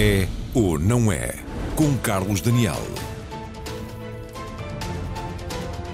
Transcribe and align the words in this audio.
É 0.00 0.28
ou 0.54 0.78
não 0.78 1.10
é? 1.10 1.34
Com 1.74 1.96
Carlos 1.98 2.40
Daniel. 2.40 2.80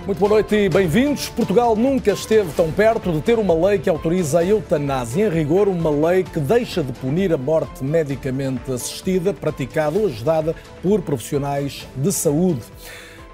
Muito 0.04 0.18
boa 0.18 0.28
noite 0.28 0.54
e 0.54 0.68
bem-vindos. 0.68 1.30
Portugal 1.30 1.74
nunca 1.74 2.10
esteve 2.10 2.52
tão 2.52 2.70
perto 2.70 3.10
de 3.10 3.22
ter 3.22 3.38
uma 3.38 3.54
lei 3.54 3.78
que 3.78 3.88
autoriza 3.88 4.40
a 4.40 4.44
eutanásia. 4.44 5.26
Em 5.26 5.30
rigor, 5.30 5.68
uma 5.68 5.88
lei 5.88 6.22
que 6.22 6.38
deixa 6.38 6.82
de 6.82 6.92
punir 6.92 7.32
a 7.32 7.38
morte 7.38 7.82
medicamente 7.82 8.70
assistida, 8.70 9.32
praticada 9.32 9.98
ou 9.98 10.04
ajudada 10.04 10.54
por 10.82 11.00
profissionais 11.00 11.88
de 11.96 12.12
saúde. 12.12 12.60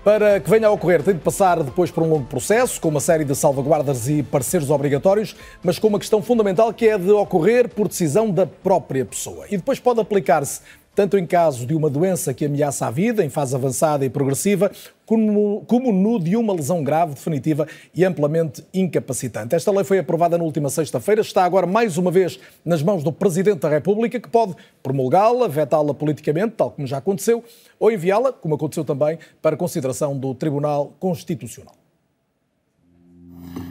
Para 0.02 0.40
que 0.40 0.48
venha 0.48 0.66
a 0.66 0.70
ocorrer, 0.70 1.02
tem 1.02 1.12
de 1.12 1.20
passar 1.20 1.62
depois 1.62 1.90
por 1.90 2.02
um 2.02 2.08
longo 2.08 2.24
processo, 2.24 2.80
com 2.80 2.88
uma 2.88 3.00
série 3.00 3.22
de 3.22 3.34
salvaguardas 3.34 4.08
e 4.08 4.22
pareceres 4.22 4.70
obrigatórios, 4.70 5.36
mas 5.62 5.78
com 5.78 5.88
uma 5.88 5.98
questão 5.98 6.22
fundamental 6.22 6.72
que 6.72 6.88
é 6.88 6.96
de 6.96 7.10
ocorrer 7.10 7.68
por 7.68 7.86
decisão 7.86 8.30
da 8.30 8.46
própria 8.46 9.04
pessoa. 9.04 9.44
E 9.50 9.58
depois 9.58 9.78
pode 9.78 10.00
aplicar-se 10.00 10.62
tanto 10.94 11.18
em 11.18 11.26
caso 11.26 11.66
de 11.66 11.74
uma 11.74 11.90
doença 11.90 12.32
que 12.32 12.46
ameaça 12.46 12.86
a 12.86 12.90
vida, 12.90 13.22
em 13.22 13.28
fase 13.28 13.54
avançada 13.54 14.04
e 14.04 14.10
progressiva, 14.10 14.72
como, 15.10 15.64
como 15.66 15.92
no 15.92 16.20
de 16.20 16.36
uma 16.36 16.52
lesão 16.52 16.84
grave, 16.84 17.14
definitiva 17.14 17.66
e 17.92 18.04
amplamente 18.04 18.64
incapacitante. 18.72 19.56
Esta 19.56 19.72
lei 19.72 19.82
foi 19.82 19.98
aprovada 19.98 20.38
na 20.38 20.44
última 20.44 20.70
sexta-feira, 20.70 21.20
está 21.20 21.44
agora 21.44 21.66
mais 21.66 21.98
uma 21.98 22.12
vez 22.12 22.38
nas 22.64 22.80
mãos 22.80 23.02
do 23.02 23.10
Presidente 23.10 23.58
da 23.58 23.68
República, 23.68 24.20
que 24.20 24.28
pode 24.28 24.54
promulgá-la, 24.80 25.48
vetá-la 25.48 25.92
politicamente, 25.92 26.54
tal 26.56 26.70
como 26.70 26.86
já 26.86 26.98
aconteceu, 26.98 27.42
ou 27.76 27.90
enviá-la, 27.90 28.32
como 28.32 28.54
aconteceu 28.54 28.84
também, 28.84 29.18
para 29.42 29.56
consideração 29.56 30.16
do 30.16 30.32
Tribunal 30.32 30.92
Constitucional. 31.00 31.74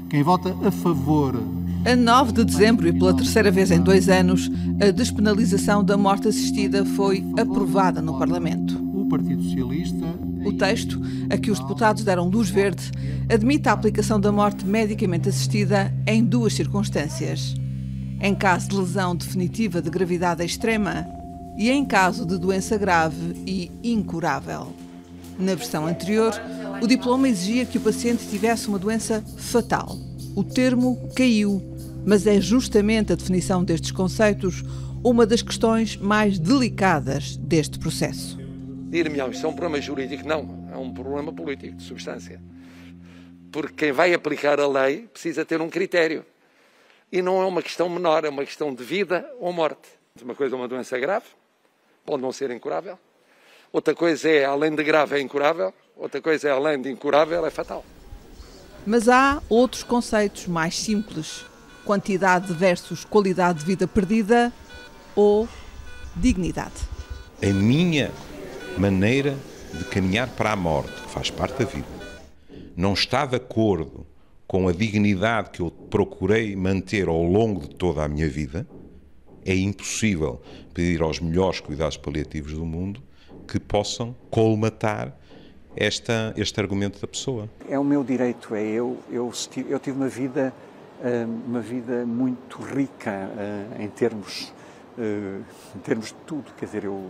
Quem 0.10 0.22
vota 0.22 0.54
a 0.68 0.72
favor. 0.72 1.36
A 1.86 1.96
9 1.96 2.34
de 2.34 2.44
dezembro 2.44 2.86
e 2.86 2.92
pela 2.92 3.16
terceira 3.16 3.50
vez 3.50 3.72
em 3.72 3.80
dois 3.80 4.10
anos, 4.10 4.52
a 4.86 4.92
despenalização 4.92 5.86
da 5.86 5.96
morte 5.96 6.28
assistida 6.28 6.84
foi 6.84 7.24
aprovada 7.40 8.02
no 8.02 8.20
Parlamento. 8.20 8.89
Partido 9.10 9.44
Socialista. 9.44 10.06
O 10.46 10.54
texto, 10.54 11.02
a 11.30 11.38
que 11.38 11.52
os 11.52 11.60
deputados 11.60 12.04
deram 12.04 12.30
luz 12.30 12.50
verde, 12.50 12.92
admite 13.28 13.68
a 13.68 13.74
aplicação 13.74 14.20
da 14.20 14.32
morte 14.32 14.66
medicamente 14.66 15.28
assistida 15.28 15.94
em 16.08 16.24
duas 16.24 16.54
circunstâncias. 16.54 17.56
Em 18.22 18.36
caso 18.36 18.70
de 18.70 18.76
lesão 18.78 19.16
definitiva 19.16 19.82
de 19.82 19.90
gravidade 19.90 20.46
extrema 20.46 21.06
e 21.58 21.70
em 21.70 21.84
caso 21.84 22.26
de 22.26 22.38
doença 22.38 22.78
grave 22.78 23.36
e 23.46 23.72
incurável. 23.84 24.74
Na 25.38 25.56
versão 25.56 25.88
anterior, 25.88 26.34
o 26.82 26.88
diploma 26.88 27.28
exigia 27.28 27.66
que 27.66 27.78
o 27.78 27.82
paciente 27.82 28.28
tivesse 28.30 28.68
uma 28.68 28.80
doença 28.80 29.24
fatal. 29.38 29.98
O 30.36 30.44
termo 30.44 31.10
caiu, 31.16 31.62
mas 32.06 32.28
é 32.28 32.40
justamente 32.40 33.12
a 33.12 33.16
definição 33.16 33.64
destes 33.64 33.92
conceitos 33.92 34.64
uma 35.04 35.26
das 35.26 35.42
questões 35.42 35.98
mais 35.98 36.38
delicadas 36.38 37.38
deste 37.38 37.80
processo. 37.80 38.39
Dir-me, 38.90 39.20
isto 39.30 39.46
é 39.46 39.50
um 39.50 39.54
problema 39.54 39.80
jurídico? 39.80 40.28
Não, 40.28 40.68
é 40.74 40.76
um 40.76 40.92
problema 40.92 41.32
político, 41.32 41.76
de 41.76 41.84
substância. 41.84 42.42
Porque 43.52 43.86
quem 43.86 43.92
vai 43.92 44.16
aplicar 44.16 44.60
a 44.60 44.68
lei 44.68 45.08
precisa 45.14 45.46
ter 45.46 45.62
um 45.62 45.70
critério. 45.70 46.26
E 47.12 47.22
não 47.22 47.40
é 47.40 47.46
uma 47.46 47.62
questão 47.62 47.88
menor, 47.88 48.26
é 48.26 48.30
uma 48.30 48.44
questão 48.44 48.74
de 48.74 48.84
vida 48.84 49.32
ou 49.40 49.54
morte. 49.54 49.88
Uma 50.20 50.34
coisa 50.34 50.56
é 50.56 50.58
uma 50.58 50.68
doença 50.68 50.98
grave, 50.98 51.28
pode 52.04 52.20
não 52.20 52.32
ser 52.32 52.50
incurável. 52.50 52.98
Outra 53.72 53.94
coisa 53.94 54.28
é, 54.28 54.44
além 54.44 54.74
de 54.74 54.84
grave, 54.84 55.18
é 55.18 55.22
incurável. 55.22 55.72
Outra 55.96 56.20
coisa 56.20 56.50
é, 56.50 56.52
além 56.52 56.82
de 56.82 56.90
incurável, 56.90 57.46
é 57.46 57.52
fatal. 57.52 57.86
Mas 58.88 59.08
há 59.08 59.40
outros 59.48 59.84
conceitos 59.84 60.48
mais 60.48 60.76
simples: 60.76 61.46
quantidade 61.86 62.52
versus 62.54 63.06
qualidade 63.06 63.60
de 63.60 63.66
vida 63.66 63.88
perdida 63.88 64.52
ou 65.16 65.48
dignidade. 66.16 66.90
A 67.42 67.54
minha 67.54 68.12
maneira 68.78 69.36
de 69.74 69.86
caminhar 69.86 70.30
para 70.30 70.52
a 70.52 70.56
morte, 70.56 70.94
que 71.02 71.10
faz 71.10 71.30
parte 71.30 71.60
da 71.60 71.66
vida, 71.66 71.88
não 72.76 72.94
está 72.94 73.26
de 73.26 73.36
acordo 73.36 74.06
com 74.48 74.68
a 74.68 74.72
dignidade 74.72 75.52
que 75.52 75.62
eu 75.62 75.70
procurei 75.70 76.56
manter 76.56 77.08
ao 77.08 77.22
longo 77.22 77.62
de 77.62 77.76
toda 77.76 78.04
a 78.04 78.08
minha 78.08 78.28
vida, 78.28 78.66
é 79.46 79.56
impossível 79.56 80.42
pedir 80.74 81.02
aos 81.02 81.20
melhores 81.20 81.60
cuidados 81.60 81.98
paliativos 81.98 82.54
do 82.54 82.66
mundo 82.66 83.02
que 83.48 83.60
possam 83.60 84.16
colmatar 84.30 85.16
esta, 85.76 86.34
este 86.36 86.60
argumento 86.60 87.00
da 87.00 87.08
pessoa. 87.08 87.50
É 87.70 87.78
o 87.78 87.84
meu 87.84 88.04
direito, 88.04 88.56
é 88.56 88.64
eu, 88.64 88.98
eu, 89.12 89.32
eu 89.68 89.80
tive 89.80 89.98
uma 89.98 90.10
vida, 90.10 90.54
eh, 91.04 91.26
uma 91.48 91.62
vida 91.62 92.06
muito 92.06 92.62
rica 92.62 93.12
eh, 93.12 93.84
em 93.84 93.88
termos, 93.88 94.52
eh, 94.98 95.40
em 95.76 95.80
termos 95.80 96.08
de 96.08 96.16
tudo, 96.26 96.52
quer 96.58 96.66
dizer, 96.66 96.84
eu, 96.86 97.10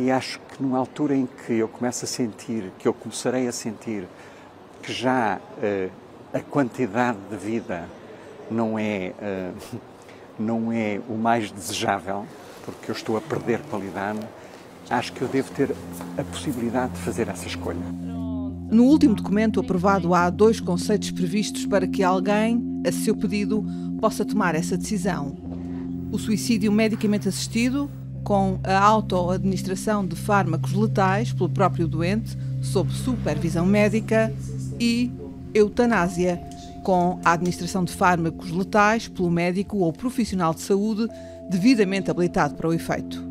e 0.00 0.10
acho 0.10 0.40
que 0.40 0.62
numa 0.62 0.78
altura 0.78 1.14
em 1.14 1.26
que 1.26 1.52
eu 1.52 1.68
começo 1.68 2.04
a 2.04 2.08
sentir, 2.08 2.72
que 2.78 2.88
eu 2.88 2.94
começarei 2.94 3.46
a 3.46 3.52
sentir 3.52 4.06
que 4.82 4.92
já 4.92 5.40
a 6.32 6.40
quantidade 6.40 7.18
de 7.30 7.36
vida 7.36 7.86
não 8.50 8.78
é, 8.78 9.12
não 10.38 10.72
é 10.72 11.00
o 11.08 11.14
mais 11.14 11.50
desejável, 11.50 12.24
porque 12.64 12.90
eu 12.90 12.94
estou 12.94 13.16
a 13.16 13.20
perder 13.20 13.60
qualidade, 13.70 14.20
acho 14.88 15.12
que 15.12 15.22
eu 15.22 15.28
devo 15.28 15.50
ter 15.52 15.74
a 16.16 16.24
possibilidade 16.24 16.94
de 16.94 17.00
fazer 17.00 17.28
essa 17.28 17.46
escolha. 17.46 17.78
No 18.70 18.84
último 18.84 19.14
documento 19.14 19.60
aprovado, 19.60 20.14
há 20.14 20.30
dois 20.30 20.60
conceitos 20.60 21.10
previstos 21.10 21.66
para 21.66 21.86
que 21.86 22.02
alguém, 22.02 22.82
a 22.86 22.92
seu 22.92 23.16
pedido, 23.16 23.64
possa 24.00 24.24
tomar 24.24 24.54
essa 24.54 24.76
decisão: 24.76 25.36
o 26.12 26.18
suicídio 26.18 26.70
medicamente 26.70 27.28
assistido, 27.28 27.90
com 28.24 28.58
a 28.62 28.78
autoadministração 28.78 30.06
de 30.06 30.16
fármacos 30.16 30.72
letais 30.72 31.32
pelo 31.32 31.48
próprio 31.48 31.88
doente, 31.88 32.36
sob 32.62 32.92
supervisão 32.92 33.66
médica, 33.66 34.32
e 34.80 35.12
eutanásia, 35.52 36.40
com 36.82 37.20
a 37.24 37.32
administração 37.32 37.84
de 37.84 37.92
fármacos 37.92 38.50
letais 38.50 39.06
pelo 39.06 39.30
médico 39.30 39.78
ou 39.78 39.92
profissional 39.92 40.54
de 40.54 40.62
saúde 40.62 41.06
devidamente 41.50 42.10
habilitado 42.10 42.54
para 42.54 42.68
o 42.68 42.72
efeito. 42.72 43.22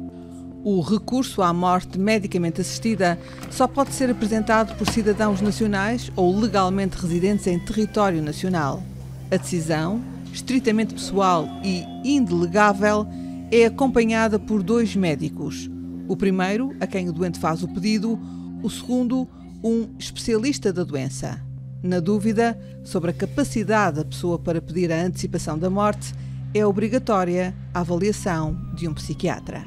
O 0.64 0.82
recurso 0.82 1.42
à 1.42 1.54
morte 1.54 1.98
medicamente 1.98 2.62
assistida 2.62 3.18
só 3.50 3.66
pode 3.66 3.94
ser 3.94 4.10
apresentado 4.10 4.78
por 4.78 4.88
cidadãos 4.90 5.42
nacionais 5.42 6.12
ou 6.16 6.38
legalmente 6.38 6.98
residentes 6.98 7.48
em 7.48 7.58
território 7.58 8.22
nacional. 8.22 8.84
A 9.32 9.38
decisão, 9.38 10.02
estritamente 10.34 10.94
pessoal 10.94 11.48
e 11.64 11.86
indelegável, 12.04 13.08
é 13.52 13.66
acompanhada 13.66 14.38
por 14.38 14.62
dois 14.62 14.96
médicos. 14.96 15.70
O 16.08 16.16
primeiro, 16.16 16.76
a 16.80 16.86
quem 16.86 17.10
o 17.10 17.14
doente 17.14 17.40
faz 17.40 17.64
o 17.64 17.68
pedido, 17.68 18.20
o 18.62 18.70
segundo, 18.70 19.28
um 19.64 19.90
especialista 19.98 20.72
da 20.72 20.84
doença. 20.84 21.42
Na 21.82 22.00
dúvida 22.00 22.60
sobre 22.84 23.10
a 23.10 23.14
capacidade 23.14 23.98
da 23.98 24.06
pessoa 24.06 24.38
para 24.38 24.62
pedir 24.62 24.92
a 24.92 25.02
antecipação 25.02 25.58
da 25.58 25.70
morte, 25.70 26.14
é 26.54 26.66
obrigatória 26.66 27.56
a 27.74 27.80
avaliação 27.80 28.56
de 28.76 28.88
um 28.88 28.94
psiquiatra. 28.94 29.66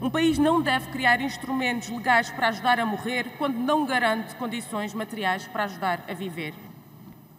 Um 0.00 0.08
país 0.08 0.38
não 0.38 0.62
deve 0.62 0.86
criar 0.86 1.20
instrumentos 1.20 1.90
legais 1.90 2.30
para 2.30 2.48
ajudar 2.48 2.80
a 2.80 2.86
morrer 2.86 3.26
quando 3.36 3.58
não 3.58 3.84
garante 3.84 4.34
condições 4.36 4.94
materiais 4.94 5.46
para 5.46 5.64
ajudar 5.64 6.04
a 6.08 6.14
viver. 6.14 6.54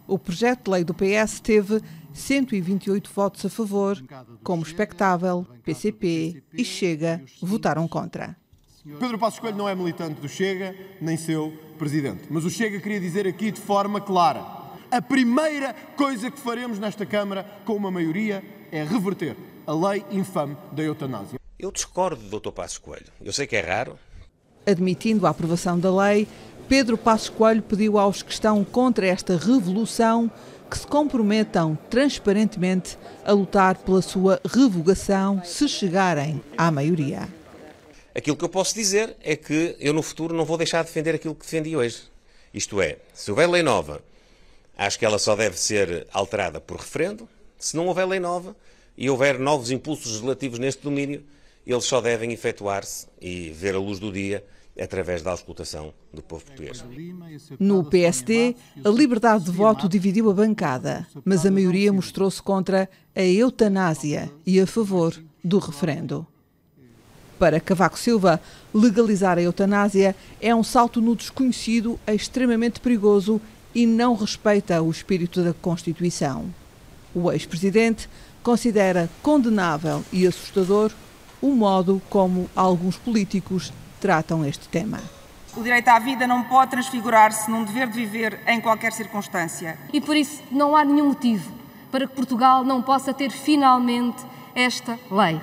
O 0.06 0.18
projeto 0.18 0.64
de 0.64 0.70
lei 0.70 0.84
do 0.84 0.94
PS 0.94 1.40
teve 1.40 1.80
128 2.12 3.10
votos 3.14 3.44
a 3.44 3.48
favor, 3.48 4.02
como 4.42 4.62
expectável, 4.62 5.46
PCP 5.64 6.42
e 6.52 6.64
Chega 6.64 7.22
votaram 7.40 7.86
contra. 7.88 8.36
Pedro 8.98 9.18
Passos 9.18 9.38
Coelho 9.38 9.56
não 9.56 9.68
é 9.68 9.74
militante 9.74 10.20
do 10.20 10.28
Chega, 10.28 10.74
nem 11.00 11.16
seu 11.16 11.52
presidente. 11.78 12.24
Mas 12.28 12.44
o 12.44 12.50
Chega 12.50 12.80
queria 12.80 12.98
dizer 12.98 13.26
aqui 13.28 13.52
de 13.52 13.60
forma 13.60 14.00
clara: 14.00 14.44
a 14.90 15.00
primeira 15.00 15.72
coisa 15.96 16.30
que 16.30 16.38
faremos 16.38 16.78
nesta 16.78 17.06
Câmara 17.06 17.44
com 17.64 17.74
uma 17.74 17.90
maioria 17.90 18.42
é 18.72 18.82
reverter 18.82 19.36
a 19.66 19.72
lei 19.72 20.04
infame 20.10 20.56
da 20.72 20.82
eutanásia. 20.82 21.38
Eu 21.58 21.70
discordo 21.70 22.22
do 22.22 22.40
Dr. 22.40 22.50
Passos 22.50 22.78
Coelho. 22.78 23.06
Eu 23.20 23.32
sei 23.32 23.46
que 23.46 23.54
é 23.54 23.60
raro. 23.60 23.96
Admitindo 24.66 25.26
a 25.26 25.30
aprovação 25.30 25.78
da 25.78 25.94
lei, 25.94 26.26
Pedro 26.68 26.98
Passos 26.98 27.28
Coelho 27.28 27.62
pediu 27.62 27.98
aos 27.98 28.22
que 28.22 28.32
estão 28.32 28.64
contra 28.64 29.06
esta 29.06 29.36
revolução 29.36 30.30
que 30.72 30.78
se 30.78 30.86
comprometam 30.86 31.76
transparentemente 31.90 32.96
a 33.26 33.32
lutar 33.32 33.76
pela 33.76 34.00
sua 34.00 34.40
revogação 34.42 35.44
se 35.44 35.68
chegarem 35.68 36.42
à 36.56 36.70
maioria. 36.70 37.28
Aquilo 38.14 38.38
que 38.38 38.44
eu 38.44 38.48
posso 38.48 38.74
dizer 38.74 39.14
é 39.22 39.36
que 39.36 39.76
eu 39.78 39.92
no 39.92 40.02
futuro 40.02 40.34
não 40.34 40.46
vou 40.46 40.56
deixar 40.56 40.80
de 40.80 40.86
defender 40.88 41.14
aquilo 41.14 41.34
que 41.34 41.44
defendi 41.44 41.76
hoje. 41.76 42.04
Isto 42.54 42.80
é, 42.80 42.96
se 43.12 43.30
houver 43.30 43.50
lei 43.50 43.62
nova, 43.62 44.00
acho 44.74 44.98
que 44.98 45.04
ela 45.04 45.18
só 45.18 45.36
deve 45.36 45.58
ser 45.58 46.06
alterada 46.10 46.58
por 46.58 46.78
referendo. 46.78 47.28
Se 47.58 47.76
não 47.76 47.86
houver 47.86 48.06
lei 48.06 48.18
nova 48.18 48.56
e 48.96 49.10
houver 49.10 49.38
novos 49.38 49.70
impulsos 49.70 50.06
legislativos 50.06 50.58
neste 50.58 50.82
domínio, 50.82 51.22
eles 51.66 51.84
só 51.84 52.00
devem 52.00 52.32
efetuar-se 52.32 53.08
e 53.20 53.50
ver 53.50 53.74
a 53.74 53.78
luz 53.78 53.98
do 53.98 54.10
dia 54.10 54.42
através 54.80 55.22
da 55.22 55.30
auscultação 55.30 55.92
do 56.12 56.22
povo 56.22 56.44
português. 56.44 56.84
No 57.58 57.84
PSD, 57.84 58.56
a 58.84 58.88
liberdade 58.88 59.44
de 59.44 59.50
voto 59.50 59.88
dividiu 59.88 60.30
a 60.30 60.34
bancada, 60.34 61.06
mas 61.24 61.44
a 61.44 61.50
maioria 61.50 61.92
mostrou-se 61.92 62.42
contra 62.42 62.88
a 63.14 63.22
eutanásia 63.22 64.30
e 64.46 64.60
a 64.60 64.66
favor 64.66 65.14
do 65.44 65.58
referendo. 65.58 66.26
Para 67.38 67.60
Cavaco 67.60 67.98
Silva, 67.98 68.40
legalizar 68.72 69.36
a 69.36 69.42
eutanásia 69.42 70.14
é 70.40 70.54
um 70.54 70.62
salto 70.62 71.00
no 71.00 71.16
desconhecido 71.16 71.98
extremamente 72.06 72.80
perigoso 72.80 73.40
e 73.74 73.84
não 73.84 74.14
respeita 74.14 74.80
o 74.80 74.90
espírito 74.90 75.42
da 75.42 75.52
Constituição. 75.52 76.54
O 77.14 77.30
ex-presidente 77.32 78.08
considera 78.42 79.10
condenável 79.22 80.04
e 80.12 80.26
assustador 80.26 80.92
o 81.40 81.48
modo 81.48 82.00
como 82.08 82.48
alguns 82.54 82.96
políticos 82.96 83.72
tratam 84.02 84.44
este 84.44 84.68
tema. 84.68 84.98
O 85.56 85.62
direito 85.62 85.86
à 85.88 85.98
vida 86.00 86.26
não 86.26 86.42
pode 86.42 86.72
transfigurar-se 86.72 87.48
num 87.48 87.62
dever 87.62 87.86
de 87.86 87.94
viver 87.94 88.40
em 88.48 88.60
qualquer 88.60 88.92
circunstância. 88.92 89.78
E 89.92 90.00
por 90.00 90.16
isso 90.16 90.42
não 90.50 90.74
há 90.74 90.84
nenhum 90.84 91.06
motivo 91.06 91.52
para 91.92 92.08
que 92.08 92.14
Portugal 92.14 92.64
não 92.64 92.82
possa 92.82 93.14
ter 93.14 93.30
finalmente 93.30 94.24
esta 94.56 94.98
lei. 95.08 95.40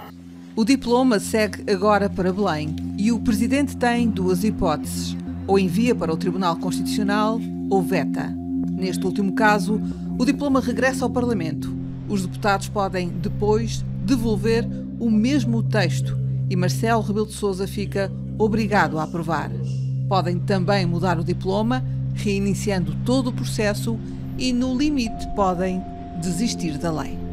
O 0.58 0.66
diploma 0.66 1.22
segue 1.22 1.72
agora 1.72 2.10
para 2.10 2.34
Belém 2.34 2.76
e 2.98 3.14
o 3.14 3.20
presidente 3.20 3.78
tem 3.78 4.10
duas 4.10 4.44
hipóteses: 4.44 5.16
ou 5.48 5.58
envia 5.58 5.96
para 5.96 6.12
o 6.12 6.18
Tribunal 6.18 6.58
Constitucional 6.58 7.40
ou 7.70 7.82
veta. 7.82 8.28
Neste 8.72 9.06
último 9.06 9.32
caso, 9.32 9.80
o 10.18 10.26
diploma 10.26 10.60
regressa 10.60 11.06
ao 11.06 11.10
Parlamento. 11.10 11.74
Os 12.10 12.26
deputados 12.26 12.68
podem 12.68 13.08
depois 13.08 13.86
devolver 14.04 14.68
o 15.00 15.10
mesmo 15.10 15.64
texto 15.64 16.18
e 16.50 16.56
Marcelo 16.56 17.02
Rebelo 17.04 17.28
de 17.28 17.34
Sousa 17.34 17.68
fica 17.68 18.12
obrigado 18.40 18.98
a 18.98 19.04
aprovar. 19.04 19.52
Podem 20.08 20.40
também 20.40 20.86
mudar 20.86 21.20
o 21.20 21.24
diploma, 21.24 21.86
reiniciando 22.16 22.96
todo 23.06 23.28
o 23.28 23.34
processo 23.34 24.00
e, 24.38 24.52
no 24.52 24.76
limite, 24.76 25.28
podem 25.36 25.84
desistir 26.20 26.78
da 26.78 26.92
lei. 26.92 27.29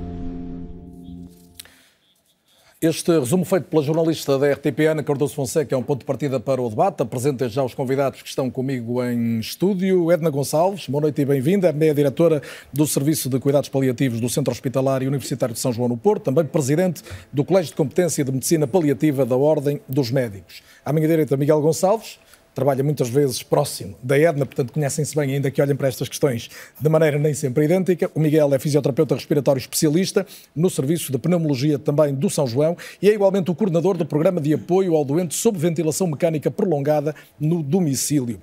Este 2.79 3.11
resumo 3.19 3.43
feito 3.43 3.65
pela 3.69 3.83
jornalista 3.83 4.39
da 4.39 4.53
RTP, 4.53 4.81
Ana 4.81 5.03
Cardoso 5.03 5.35
Fonseca, 5.35 5.75
é 5.75 5.79
um 5.79 5.83
ponto 5.83 6.01
de 6.01 6.05
partida 6.05 6.39
para 6.39 6.61
o 6.61 6.69
debate. 6.69 7.03
Apresento 7.03 7.49
já 7.49 7.65
os 7.65 7.73
convidados 7.73 8.21
que 8.21 8.29
estão 8.29 8.51
comigo 8.51 9.03
em 9.03 9.41
estúdio. 9.41 10.13
Edna 10.13 10.29
Gonçalves, 10.29 10.87
boa 10.87 11.01
noite 11.01 11.23
e 11.23 11.25
bem-vinda. 11.25 11.69
É 11.69 11.95
diretora 11.95 12.43
do 12.71 12.87
Serviço 12.87 13.31
de 13.31 13.41
Cuidados 13.41 13.71
Paliativos 13.71 14.21
do 14.21 14.29
Centro 14.29 14.53
Hospitalar 14.53 15.03
e 15.03 15.09
Universitário 15.09 15.55
de 15.55 15.59
São 15.59 15.73
João 15.73 15.89
no 15.89 15.97
Porto, 15.97 16.25
também 16.25 16.45
presidente 16.45 17.03
do 17.33 17.47
Colégio 17.47 17.71
de 17.71 17.77
Competência 17.77 18.23
de 18.23 18.31
Medicina 18.31 18.67
Paliativa 18.67 19.25
da 19.25 19.37
Ordem 19.37 19.81
dos 19.89 20.11
Médicos. 20.11 20.63
À 20.85 20.93
minha 20.93 21.09
direita, 21.09 21.35
Miguel 21.35 21.63
Gonçalves, 21.63 22.19
trabalha 22.57 22.83
muitas 22.83 23.11
vezes 23.11 23.43
próximo 23.43 23.99
da 24.03 24.19
Edna, 24.19 24.47
portanto 24.47 24.73
conhecem-se 24.73 25.15
bem, 25.15 25.35
ainda 25.35 25.51
que 25.51 25.61
olhem 25.61 25.77
para 25.77 25.89
estas 25.89 26.09
questões 26.09 26.49
de 26.81 26.89
maneira 26.89 27.19
nem 27.19 27.35
sempre 27.35 27.67
idêntica. 27.67 28.11
O 28.15 28.19
Miguel 28.19 28.53
é 28.55 28.59
fisioterapeuta 28.59 29.15
respiratório 29.15 29.61
especialista 29.61 30.27
no 30.55 30.71
Serviço 30.71 31.13
de 31.13 31.19
Pneumologia 31.19 31.79
também 31.79 32.15
do 32.15 32.31
São 32.31 32.47
João 32.47 32.75
e 33.03 33.11
é 33.11 33.13
igualmente 33.13 33.51
o 33.51 33.55
coordenador 33.55 33.99
do 33.99 34.07
Programa 34.07 34.41
de 34.41 34.55
Apoio 34.55 34.97
ao 34.97 35.05
Doente 35.05 35.35
sob 35.35 35.59
Ventilação 35.59 36.07
Mecânica 36.07 36.51
Prolongada 36.51 37.15
no 37.39 37.63
Domicílio. 37.63 38.41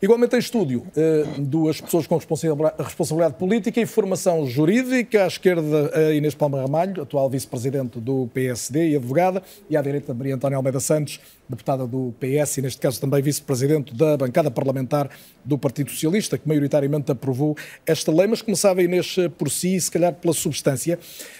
Igualmente 0.00 0.36
em 0.36 0.38
estúdio, 0.38 0.86
eh, 0.96 1.24
duas 1.38 1.80
pessoas 1.80 2.06
com 2.06 2.16
responsabilidade 2.16 3.34
política 3.34 3.80
e 3.80 3.86
formação 3.86 4.46
jurídica. 4.46 5.24
À 5.24 5.26
esquerda, 5.26 5.90
a 5.92 6.14
Inês 6.14 6.36
Palma 6.36 6.60
Ramalho, 6.60 7.02
atual 7.02 7.28
vice-presidente 7.28 7.98
do 7.98 8.28
PSD 8.32 8.90
e 8.90 8.96
advogada, 8.96 9.42
e 9.68 9.76
à 9.76 9.82
direita, 9.82 10.14
Maria 10.14 10.36
Antónia 10.36 10.56
Almeida 10.56 10.78
Santos, 10.78 11.18
deputada 11.48 11.84
do 11.84 12.14
PS 12.20 12.58
e, 12.58 12.62
neste 12.62 12.80
caso, 12.80 13.00
também 13.00 13.20
vice-presidente 13.20 13.92
da 13.92 14.16
bancada 14.16 14.52
parlamentar 14.52 15.10
do 15.44 15.58
Partido 15.58 15.90
Socialista, 15.90 16.38
que 16.38 16.46
maioritariamente 16.46 17.10
aprovou 17.10 17.56
esta 17.84 18.12
lei. 18.12 18.28
Mas 18.28 18.40
começava, 18.40 18.80
Inês, 18.80 19.16
por 19.36 19.50
si 19.50 19.74
e, 19.74 19.80
se 19.80 19.90
calhar, 19.90 20.14
pela 20.14 20.32
substância. 20.32 20.96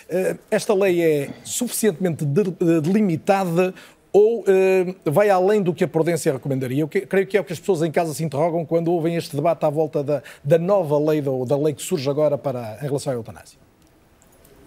Eh, 0.08 0.36
esta 0.50 0.74
lei 0.74 1.00
é 1.00 1.30
suficientemente 1.44 2.24
delimitada 2.24 3.72
ou 4.12 4.40
uh, 4.40 4.44
vai 5.04 5.30
além 5.30 5.62
do 5.62 5.74
que 5.74 5.84
a 5.84 5.88
prudência 5.88 6.32
recomendaria? 6.32 6.80
Eu 6.82 6.88
que, 6.88 7.02
creio 7.02 7.26
que 7.26 7.36
é 7.36 7.40
o 7.40 7.44
que 7.44 7.52
as 7.52 7.60
pessoas 7.60 7.82
em 7.82 7.90
casa 7.90 8.14
se 8.14 8.24
interrogam 8.24 8.64
quando 8.64 8.90
ouvem 8.90 9.16
este 9.16 9.36
debate 9.36 9.64
à 9.64 9.70
volta 9.70 10.02
da, 10.02 10.22
da 10.42 10.58
nova 10.58 10.98
lei, 10.98 11.20
da, 11.20 11.30
da 11.46 11.56
lei 11.56 11.74
que 11.74 11.82
surge 11.82 12.08
agora 12.08 12.38
para, 12.38 12.78
em 12.82 12.86
relação 12.86 13.12
à 13.12 13.16
eutanásia. 13.16 13.58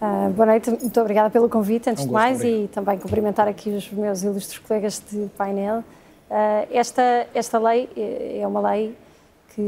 Uh, 0.00 0.30
boa 0.32 0.46
noite, 0.46 0.68
muito 0.68 1.00
obrigada 1.00 1.30
pelo 1.30 1.48
convite, 1.48 1.88
antes 1.88 2.02
um 2.02 2.08
de 2.08 2.12
mais, 2.12 2.38
obrigado. 2.38 2.64
e 2.64 2.68
também 2.68 2.98
cumprimentar 2.98 3.46
aqui 3.46 3.70
os 3.70 3.88
meus 3.90 4.22
ilustres 4.22 4.58
colegas 4.58 5.00
de 5.10 5.28
painel. 5.36 5.78
Uh, 6.28 6.66
esta, 6.72 7.26
esta 7.34 7.58
lei 7.58 7.88
eh, 7.96 8.40
é 8.40 8.46
uma 8.46 8.70
lei 8.70 8.96
que, 9.54 9.62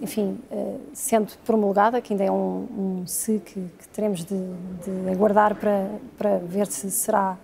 enfim, 0.00 0.38
uh, 0.50 0.80
sendo 0.92 1.30
promulgada, 1.44 2.00
que 2.00 2.14
ainda 2.14 2.24
é 2.24 2.30
um, 2.30 2.66
um 2.76 3.06
se 3.06 3.38
que, 3.38 3.60
que 3.60 3.88
teremos 3.92 4.24
de, 4.24 4.34
de 4.34 5.10
aguardar 5.10 5.54
para, 5.54 5.88
para 6.16 6.38
ver 6.38 6.66
se 6.66 6.90
será 6.90 7.36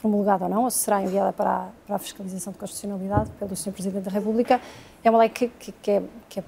promulgada 0.00 0.44
ou 0.44 0.50
não, 0.50 0.64
ou 0.64 0.70
se 0.70 0.78
será 0.78 1.02
enviada 1.02 1.32
para 1.32 1.50
a, 1.50 1.68
para 1.86 1.96
a 1.96 1.98
fiscalização 1.98 2.52
de 2.52 2.58
constitucionalidade 2.58 3.30
pelo 3.38 3.54
Sr. 3.54 3.72
Presidente 3.72 4.04
da 4.04 4.10
República, 4.10 4.60
é 5.02 5.10
uma 5.10 5.18
lei 5.18 5.28
que, 5.28 5.48
que, 5.48 5.72
que, 5.72 5.90
é, 5.90 6.02
que 6.28 6.40
é, 6.40 6.44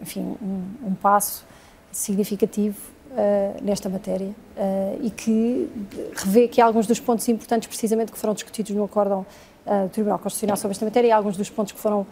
enfim, 0.00 0.36
um, 0.40 0.88
um 0.88 0.94
passo 0.94 1.44
significativo 1.92 2.78
uh, 3.10 3.64
nesta 3.64 3.88
matéria 3.88 4.28
uh, 4.28 4.98
e 5.02 5.10
que 5.10 5.70
revê 6.16 6.48
que 6.48 6.60
alguns 6.60 6.86
dos 6.86 7.00
pontos 7.00 7.28
importantes, 7.28 7.68
precisamente, 7.68 8.12
que 8.12 8.18
foram 8.18 8.34
discutidos 8.34 8.72
no 8.72 8.84
acórdão 8.84 9.26
uh, 9.66 9.84
do 9.84 9.90
Tribunal 9.90 10.18
Constitucional 10.18 10.56
sobre 10.56 10.72
esta 10.72 10.84
matéria 10.84 11.08
e 11.08 11.12
alguns 11.12 11.36
dos 11.36 11.50
pontos 11.50 11.72
que 11.72 11.80
foram 11.80 12.06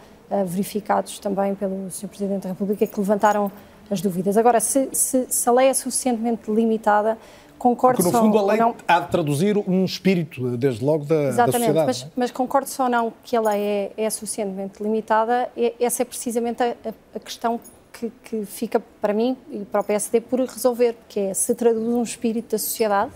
verificados 0.45 1.19
também 1.19 1.55
pelo 1.55 1.89
Sr. 1.89 2.09
Presidente 2.09 2.43
da 2.43 2.49
República 2.49 2.85
que 2.85 2.99
levantaram 2.99 3.49
as 3.89 4.01
dúvidas. 4.01 4.35
Agora, 4.35 4.59
se, 4.59 4.89
se, 4.91 5.25
se 5.29 5.47
a 5.47 5.53
lei 5.53 5.69
é 5.69 5.73
suficientemente 5.73 6.51
limitada, 6.51 7.17
concordo 7.57 8.01
Porque, 8.01 8.15
no 8.15 8.23
fundo, 8.23 8.37
a 8.37 8.45
lei 8.45 8.57
não... 8.59 8.75
há 8.87 8.99
de 8.99 9.09
traduzir 9.09 9.57
um 9.57 9.83
espírito, 9.85 10.57
desde 10.57 10.83
logo, 10.83 11.05
da, 11.05 11.23
Exatamente, 11.23 11.51
da 11.51 11.51
sociedade. 11.57 11.87
Mas, 11.87 12.07
mas 12.15 12.31
concordo 12.31 12.69
só 12.69 12.87
não 12.87 13.13
que 13.23 13.35
a 13.35 13.41
lei 13.41 13.61
é, 13.61 13.91
é 13.97 14.09
suficientemente 14.09 14.81
limitada. 14.81 15.49
Essa 15.79 16.03
é 16.03 16.05
precisamente 16.05 16.63
a, 16.63 16.75
a 17.15 17.19
questão 17.19 17.59
que, 17.91 18.11
que, 18.23 18.45
fica 18.45 18.79
para 19.01 19.13
mim 19.13 19.35
e 19.51 19.65
para 19.65 19.81
o 19.81 19.83
PSD 19.83 20.21
por 20.21 20.39
resolver, 20.39 20.95
que 21.09 21.19
é 21.19 21.33
se 21.33 21.53
traduz 21.55 21.87
um 21.87 22.03
espírito 22.03 22.51
da 22.51 22.59
sociedade 22.59 23.11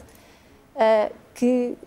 uh, 0.76 1.14
que 1.36 1.78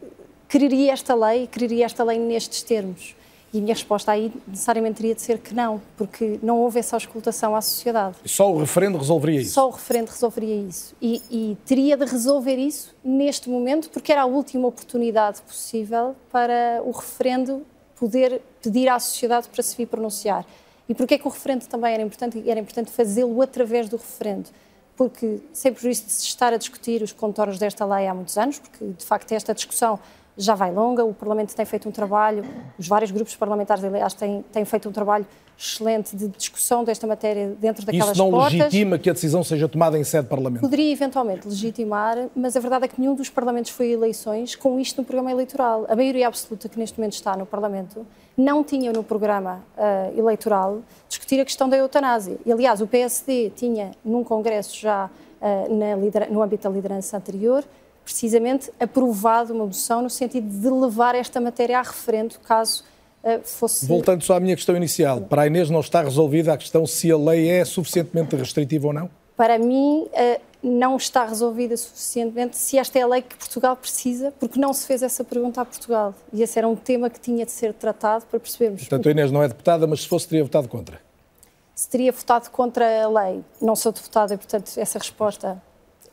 quereria 0.49 0.93
esta 0.93 1.15
lei, 1.15 1.47
quereria 1.47 1.85
esta 1.85 2.05
lei 2.05 2.19
nestes 2.19 2.63
termos. 2.63 3.17
E 3.55 3.59
a 3.59 3.61
minha 3.61 3.73
resposta 3.73 4.11
aí 4.11 4.33
necessariamente 4.49 4.97
teria 4.97 5.15
de 5.15 5.23
ser 5.23 5.39
que 5.39 5.55
não, 5.55 5.81
porque 5.97 6.41
não 6.43 6.59
houve 6.59 6.81
essa 6.81 6.97
auscultação 6.97 7.55
à 7.55 7.61
sociedade. 7.61 8.17
Só 8.25 8.53
o 8.53 8.59
referendo 8.59 8.99
resolveria 8.99 9.43
isso? 9.43 9.53
Só 9.53 9.69
o 9.69 9.71
referendo 9.71 10.11
resolveria 10.11 10.57
isso. 10.57 10.93
E, 11.01 11.23
e, 11.31 11.57
teria 11.65 11.97
de 11.97 12.05
resolver 12.05 12.57
isso 12.57 12.93
neste 13.05 13.49
momento, 13.49 13.91
porque 13.91 14.11
era 14.11 14.23
a 14.23 14.27
última 14.27 14.67
oportunidade 14.67 15.41
possível 15.43 16.17
para 16.33 16.83
o 16.85 16.91
referendo 16.91 17.65
poder 17.95 18.43
pedir 18.61 18.89
à 18.89 18.99
sociedade 18.99 19.49
para 19.49 19.63
se 19.63 19.77
vir 19.77 19.87
pronunciar. 19.87 20.45
E 20.89 20.95
porquê 20.95 21.17
que 21.17 21.29
o 21.29 21.31
referendo 21.31 21.65
também 21.69 21.95
era 21.95 22.03
importante? 22.03 22.43
Era 22.51 22.59
importante 22.59 22.91
fazê-lo 22.91 23.41
através 23.41 23.89
do 23.89 23.97
referendo. 23.97 24.51
Porque, 24.97 25.39
sem 25.53 25.73
prejuízo 25.73 26.07
de 26.07 26.13
se 26.13 26.25
estar 26.25 26.53
a 26.53 26.57
discutir 26.57 27.03
os 27.03 27.13
contornos 27.13 27.57
desta 27.57 27.85
lei 27.85 28.09
há 28.09 28.15
muitos 28.15 28.37
anos, 28.37 28.59
porque 28.59 28.85
de 28.85 29.05
facto 29.05 29.31
esta 29.31 29.55
discussão 29.55 30.01
já 30.37 30.55
vai 30.55 30.73
longa, 30.73 31.05
o 31.05 31.15
Parlamento 31.15 31.55
tem 31.55 31.65
feito 31.65 31.89
um 31.89 31.93
trabalho, 31.93 32.45
os 32.79 32.89
vários 32.89 33.11
grupos 33.11 33.37
parlamentares, 33.37 33.85
aliás, 33.85 34.15
têm, 34.15 34.45
têm 34.53 34.65
feito 34.65 34.89
um 34.89 34.93
trabalho 34.93 35.27
excelente 35.57 36.17
de 36.17 36.27
discussão 36.29 36.83
desta 36.83 37.07
matéria 37.07 37.55
dentro 37.61 37.87
daquelas 37.87 38.11
Isso 38.11 38.19
não 38.19 38.31
portas. 38.31 38.59
legitima 38.59 38.99
que 38.99 39.09
a 39.09 39.13
decisão 39.13 39.45
seja 39.45 39.69
tomada 39.69 39.97
em 39.97 40.03
sede 40.03 40.27
parlamentar? 40.27 40.63
Poderia 40.63 40.93
eventualmente 40.93 41.47
legitimar, 41.47 42.29
mas 42.35 42.57
a 42.57 42.61
verdade 42.61 42.87
é 42.87 42.89
que 42.89 43.01
nenhum 43.01 43.15
dos 43.15 43.31
parlamentos 43.31 43.71
foi 43.71 43.91
a 43.91 43.93
eleições 43.93 44.57
com 44.57 44.81
isto 44.81 45.01
no 45.01 45.05
programa 45.05 45.31
eleitoral. 45.31 45.87
A 45.89 45.95
maioria 45.95 46.27
absoluta 46.27 46.69
que 46.69 46.79
neste 46.79 46.99
momento 46.99 47.13
está 47.13 47.37
no 47.37 47.47
Parlamento 47.47 48.05
não 48.37 48.65
tinha 48.65 48.93
no 48.93 49.05
programa 49.05 49.65
uh, 49.79 50.19
eleitoral 50.19 50.81
discutir 51.09 51.41
a 51.41 51.45
questão 51.45 51.69
da 51.69 51.77
eutanásia. 51.77 52.37
E, 52.45 52.51
aliás, 52.51 52.81
o 52.81 52.87
PSD 52.89 53.51
tinha 53.51 53.93
num 54.05 54.25
congresso 54.25 54.77
já 54.77 55.09
uh, 55.41 55.75
na, 55.75 56.27
no 56.27 56.43
âmbito 56.43 56.69
da 56.69 56.75
liderança 56.75 57.17
anterior 57.17 57.65
precisamente 58.05 58.71
aprovado 58.79 59.53
uma 59.55 59.67
moção 59.67 60.03
no 60.03 60.11
sentido 60.11 60.47
de 60.49 60.69
levar 60.69 61.15
esta 61.15 61.41
matéria 61.41 61.79
a 61.79 61.83
referendo, 61.83 62.39
caso 62.41 62.85
uh, 63.23 63.41
fosse. 63.43 63.87
Voltando 63.87 64.23
só 64.23 64.37
à 64.37 64.41
minha 64.41 64.55
questão 64.55 64.77
inicial, 64.77 65.23
para 65.23 65.43
a 65.43 65.47
Inês 65.47 65.71
não 65.71 65.81
está 65.81 66.03
resolvida 66.03 66.53
a 66.53 66.57
questão 66.57 66.87
se 66.87 67.11
a 67.11 67.17
lei 67.17 67.49
é 67.49 67.65
suficientemente 67.65 68.37
restritiva 68.37 68.89
ou 68.89 68.93
não? 68.93 69.11
Para 69.37 69.59
mim, 69.59 70.07
uh, 70.13 70.41
não 70.63 70.97
está 70.97 71.25
resolvida 71.27 71.77
suficientemente 71.77 72.57
se 72.57 72.79
esta 72.79 72.99
é 72.99 73.03
a 73.03 73.07
lei 73.07 73.23
que 73.23 73.37
Portugal 73.37 73.77
precisa, 73.77 74.33
porque 74.39 74.59
não 74.59 74.73
se 74.73 74.87
fez 74.87 75.03
essa 75.03 75.23
pergunta 75.23 75.61
a 75.61 75.65
Portugal. 75.65 76.15
E 76.33 76.43
esse 76.43 76.59
era 76.59 76.67
um 76.69 76.77
tema 76.77 77.11
que 77.11 77.21
tinha 77.21 77.45
de 77.45 77.53
ser 77.53 77.73
tratado 77.75 78.25
para 78.27 78.39
percebermos. 78.41 78.81
Portanto, 78.81 79.09
a 79.09 79.13
Inês 79.13 79.31
não 79.31 79.43
é 79.43 79.49
deputada, 79.49 79.87
mas 79.87 80.03
se 80.03 80.09
fosse, 80.09 80.29
teria 80.29 80.45
votado 80.45 80.69
contra. 80.69 81.01
Se 81.75 81.89
teria 81.89 82.13
votado 82.13 82.51
contra 82.51 83.05
a 83.05 83.09
lei. 83.09 83.45
Não 83.61 83.75
sou 83.75 83.93
deputada 83.93 84.35
e, 84.35 84.37
portanto, 84.37 84.71
essa 84.77 84.99
resposta 84.99 85.61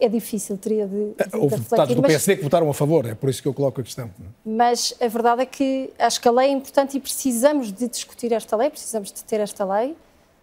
é 0.01 0.09
difícil, 0.09 0.57
teria 0.57 0.87
de, 0.87 1.13
de 1.13 1.37
Houve 1.37 1.55
deputados 1.55 1.95
do 1.95 2.01
PSD 2.01 2.33
mas, 2.33 2.39
que 2.39 2.43
votaram 2.43 2.69
a 2.69 2.73
favor, 2.73 3.05
é 3.05 3.13
por 3.13 3.29
isso 3.29 3.41
que 3.41 3.47
eu 3.47 3.53
coloco 3.53 3.79
a 3.79 3.83
questão. 3.83 4.09
Mas 4.43 4.93
a 4.99 5.07
verdade 5.07 5.43
é 5.43 5.45
que 5.45 5.91
acho 5.99 6.19
que 6.19 6.27
a 6.27 6.31
lei 6.31 6.49
é 6.49 6.51
importante 6.51 6.97
e 6.97 6.99
precisamos 6.99 7.71
de 7.71 7.87
discutir 7.87 8.33
esta 8.33 8.57
lei, 8.57 8.69
precisamos 8.71 9.11
de 9.11 9.23
ter 9.23 9.39
esta 9.39 9.63
lei. 9.63 9.95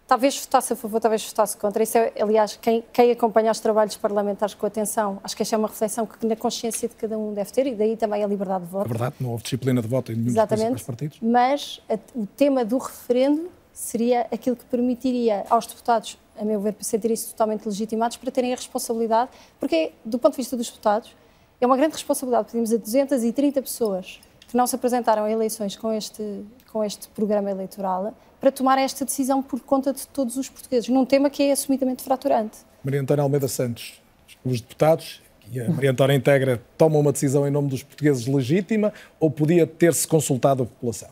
Talvez 0.07 0.39
votasse 0.39 0.73
a 0.73 0.75
favor, 0.75 0.99
talvez 0.99 1.23
votasse 1.23 1.55
contra. 1.55 1.83
Isso 1.83 1.95
é, 1.95 2.13
aliás, 2.19 2.57
quem, 2.59 2.83
quem 2.91 3.11
acompanha 3.11 3.51
os 3.51 3.59
trabalhos 3.59 3.95
parlamentares 3.95 4.55
com 4.55 4.65
atenção, 4.65 5.19
acho 5.23 5.35
que 5.35 5.43
esta 5.43 5.55
é 5.55 5.59
uma 5.59 5.67
reflexão 5.67 6.07
que 6.07 6.25
na 6.25 6.35
consciência 6.35 6.89
de 6.89 6.95
cada 6.95 7.15
um 7.15 7.31
deve 7.31 7.51
ter 7.51 7.67
e 7.67 7.75
daí 7.75 7.95
também 7.95 8.23
a 8.23 8.27
liberdade 8.27 8.65
de 8.65 8.71
voto. 8.71 8.85
É 8.85 8.89
verdade, 8.89 9.15
não 9.19 9.31
houve 9.31 9.43
disciplina 9.43 9.81
de 9.81 9.87
voto 9.87 10.11
em 10.11 10.15
nenhum 10.15 10.29
Exatamente, 10.29 10.71
dos 10.71 10.83
partidos. 10.83 11.19
Mas 11.21 11.79
a, 11.87 11.99
o 12.15 12.25
tema 12.25 12.65
do 12.65 12.77
referendo 12.79 13.51
seria 13.79 14.27
aquilo 14.31 14.55
que 14.55 14.65
permitiria 14.65 15.45
aos 15.49 15.65
deputados 15.65 16.17
a 16.37 16.45
meu 16.45 16.59
ver, 16.59 16.75
sentirem-se 16.79 17.29
totalmente 17.29 17.65
legitimados 17.65 18.17
para 18.17 18.31
terem 18.31 18.53
a 18.53 18.55
responsabilidade, 18.55 19.29
porque, 19.59 19.91
do 20.05 20.17
ponto 20.17 20.33
de 20.33 20.37
vista 20.37 20.55
dos 20.55 20.67
deputados, 20.67 21.13
é 21.59 21.65
uma 21.65 21.75
grande 21.75 21.93
responsabilidade. 21.93 22.47
Pedimos 22.47 22.71
a 22.71 22.77
230 22.77 23.61
pessoas 23.61 24.19
que 24.47 24.55
não 24.55 24.65
se 24.65 24.75
apresentaram 24.75 25.23
a 25.23 25.31
eleições 25.31 25.75
com 25.75 25.91
este, 25.91 26.45
com 26.71 26.83
este 26.83 27.07
programa 27.09 27.51
eleitoral 27.51 28.13
para 28.39 28.51
tomar 28.51 28.77
esta 28.77 29.03
decisão 29.03 29.43
por 29.43 29.59
conta 29.59 29.91
de 29.91 30.07
todos 30.07 30.37
os 30.37 30.47
portugueses, 30.47 30.87
num 30.89 31.05
tema 31.05 31.29
que 31.29 31.43
é 31.43 31.51
assumidamente 31.51 32.03
fraturante. 32.03 32.59
Maria 32.83 33.01
Antônia 33.01 33.23
Almeida 33.23 33.47
Santos, 33.47 34.01
os 34.45 34.61
deputados 34.61 35.21
e 35.51 35.59
a 35.59 35.69
Maria 35.69 35.91
Antônia 35.91 36.15
Integra 36.15 36.61
tomam 36.77 37.01
uma 37.01 37.11
decisão 37.11 37.45
em 37.45 37.51
nome 37.51 37.67
dos 37.67 37.83
portugueses 37.83 38.27
legítima 38.27 38.93
ou 39.19 39.29
podia 39.29 39.67
ter-se 39.67 40.07
consultado 40.07 40.63
a 40.63 40.65
população? 40.65 41.09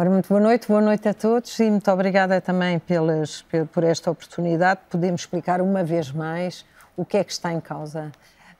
Ora, 0.00 0.08
muito 0.10 0.28
boa 0.28 0.40
noite, 0.40 0.68
boa 0.68 0.80
noite 0.80 1.08
a 1.08 1.12
todos 1.12 1.58
e 1.58 1.68
muito 1.68 1.90
obrigada 1.90 2.40
também 2.40 2.78
pelas, 2.78 3.44
por 3.72 3.82
esta 3.82 4.12
oportunidade. 4.12 4.78
Podemos 4.88 5.22
explicar 5.22 5.60
uma 5.60 5.82
vez 5.82 6.12
mais 6.12 6.64
o 6.96 7.04
que 7.04 7.16
é 7.16 7.24
que 7.24 7.32
está 7.32 7.52
em 7.52 7.58
causa. 7.58 8.12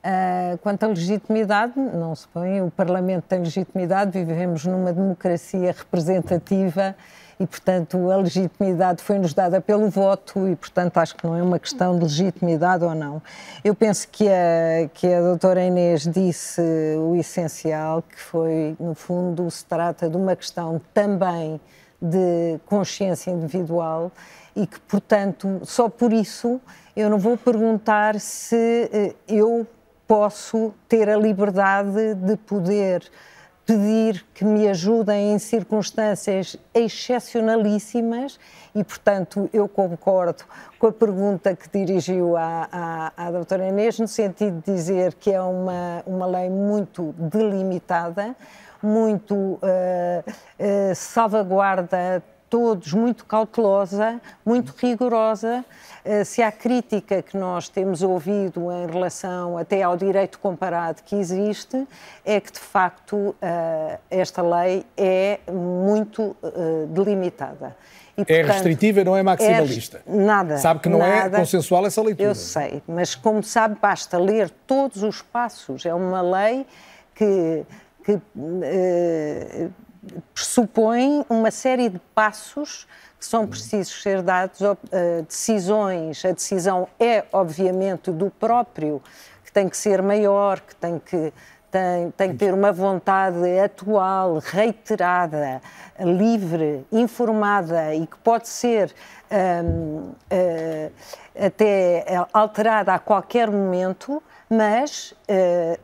Uh, 0.09 0.57
quanto 0.63 0.85
à 0.85 0.87
legitimidade, 0.87 1.79
não 1.79 2.15
se 2.15 2.27
põe, 2.29 2.63
o 2.63 2.71
Parlamento 2.71 3.25
tem 3.29 3.41
legitimidade, 3.41 4.13
vivemos 4.13 4.65
numa 4.65 4.91
democracia 4.91 5.71
representativa 5.71 6.97
e, 7.39 7.47
portanto, 7.47 8.11
a 8.11 8.17
legitimidade 8.17 9.03
foi-nos 9.03 9.35
dada 9.35 9.61
pelo 9.61 9.91
voto 9.91 10.49
e, 10.49 10.57
portanto, 10.57 10.97
acho 10.97 11.15
que 11.15 11.27
não 11.27 11.37
é 11.37 11.43
uma 11.43 11.59
questão 11.59 11.95
de 11.99 12.05
legitimidade 12.05 12.85
ou 12.85 12.95
não. 12.95 13.21
Eu 13.63 13.75
penso 13.75 14.09
que 14.09 14.27
a, 14.27 14.89
que 14.95 15.13
a 15.13 15.21
doutora 15.21 15.63
Inês 15.63 16.09
disse 16.09 16.63
o 16.97 17.15
essencial, 17.15 18.01
que 18.01 18.19
foi, 18.19 18.75
no 18.81 18.95
fundo, 18.95 19.51
se 19.51 19.67
trata 19.67 20.09
de 20.09 20.17
uma 20.17 20.35
questão 20.35 20.81
também 20.95 21.61
de 22.01 22.59
consciência 22.65 23.31
individual 23.31 24.11
e 24.57 24.67
que, 24.67 24.81
portanto, 24.81 25.61
só 25.65 25.87
por 25.87 26.15
isso 26.15 26.59
eu 26.97 27.11
não 27.11 27.19
vou 27.19 27.37
perguntar 27.37 28.19
se 28.19 28.89
eh, 28.91 29.15
eu 29.29 29.67
posso 30.09 30.75
ter 30.89 31.09
a 31.09 31.19
liberdade 31.19 32.15
de 32.15 32.37
poder 32.39 33.09
pedir 33.67 34.25
que 34.33 34.47
me 34.47 34.67
ajudem 34.67 35.35
em 35.35 35.39
circunstâncias 35.39 36.57
excepcionalíssimas 36.73 38.41
e, 38.75 38.83
portanto, 38.83 39.51
eu 39.53 39.69
concordo 39.69 40.43
com 40.79 40.87
a 40.87 40.93
pergunta 40.93 41.55
que 41.55 41.69
dirigiu 41.69 42.35
à, 42.35 42.67
à, 42.73 43.27
à 43.27 43.31
doutora 43.31 43.69
Inês, 43.69 43.99
no 43.99 44.09
sentido 44.09 44.63
de 44.65 44.73
dizer 44.73 45.13
que 45.13 45.31
é 45.31 45.43
uma, 45.43 46.03
uma 46.07 46.27
lei 46.27 46.49
muito 46.49 47.15
delimitada, 47.19 48.35
muito 48.83 49.35
uh, 49.35 49.59
uh, 49.61 50.95
salvaguarda 50.95 52.23
todos, 52.49 52.93
muito 52.93 53.25
cautelosa, 53.25 54.21
muito 54.45 54.75
rigorosa. 54.77 55.65
Eh, 56.05 56.25
se 56.25 56.43
há 56.43 56.51
crítica 56.51 57.23
que 57.23 57.37
nós 57.37 57.69
temos 57.69 58.03
ouvido 58.03 58.73
em 58.73 58.87
relação 58.87 59.59
até 59.59 59.83
ao 59.83 59.97
direito 59.97 60.39
comparado 60.39 61.03
que 61.03 61.15
existe, 61.17 61.87
é 62.25 62.41
que 62.41 62.53
de 62.53 62.59
facto 62.59 63.35
eh, 63.43 63.99
esta 64.11 64.43
lei 64.43 64.85
é 64.97 65.39
muito 65.53 66.37
eh, 66.43 66.87
delimitada. 66.89 67.77
E, 68.17 68.23
é 68.23 68.25
portanto, 68.25 68.51
é 68.51 68.53
restritiva 68.53 69.01
e 69.01 69.05
não 69.05 69.17
é 69.17 69.23
maximalista. 69.23 70.03
É, 70.07 70.17
nada. 70.17 70.59
Sabe 70.59 70.81
que 70.81 70.89
não 70.89 71.05
é 71.05 71.21
nada, 71.21 71.37
é 71.37 71.41
consensual 71.41 71.87
essa 71.87 72.03
leitura. 72.03 72.29
Eu 72.29 72.35
sei, 72.35 72.83
mas 72.89 73.15
como 73.15 73.43
sabe, 73.43 73.77
basta 73.81 74.19
ler 74.19 74.51
todos 74.67 75.03
os 75.03 75.23
passos. 75.23 75.87
É 75.87 75.95
uma 75.95 76.21
lei 76.21 76.67
que, 77.15 77.65
que 78.05 78.21
pressupõe 80.35 81.25
uma 81.29 81.51
série 81.51 81.89
de 81.89 81.99
passos 82.15 82.87
que 83.19 83.27
são 83.27 83.47
precisos 83.47 84.01
ser 84.01 84.23
dados, 84.23 84.61
uh, 84.61 84.77
decisões. 85.27 86.25
A 86.25 86.33
decisão 86.33 86.89
é, 87.01 87.25
obviamente, 87.33 88.11
do 88.11 88.31
próprio, 88.31 89.03
que 89.45 89.53
tem 89.53 89.69
que 89.69 89.77
ser 89.77 90.01
maior, 90.01 90.61
que 90.61 90.77
tem 90.77 90.99
que, 91.01 91.33
tem, 91.71 92.11
tem 92.13 92.31
que 92.31 92.37
ter 92.37 92.55
uma 92.55 92.71
vontade 92.71 93.59
atual, 93.59 94.39
reiterada, 94.39 95.61
livre, 95.99 96.87
informada 96.93 97.93
e 97.95 98.07
que 98.07 98.17
pode 98.19 98.49
ser 98.49 98.95
um, 99.65 100.13
uh, 100.31 100.93
até 101.39 102.05
alterada 102.33 102.95
a 102.95 102.99
qualquer 102.99 103.51
momento, 103.51 104.23
mas 104.51 105.15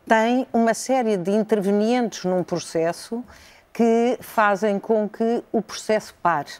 tem 0.08 0.48
uma 0.52 0.72
série 0.72 1.18
de 1.18 1.30
intervenientes 1.30 2.24
num 2.24 2.42
processo 2.42 3.22
que 3.74 4.16
fazem 4.20 4.78
com 4.78 5.08
que 5.08 5.42
o 5.52 5.60
processo 5.60 6.14
pare. 6.22 6.50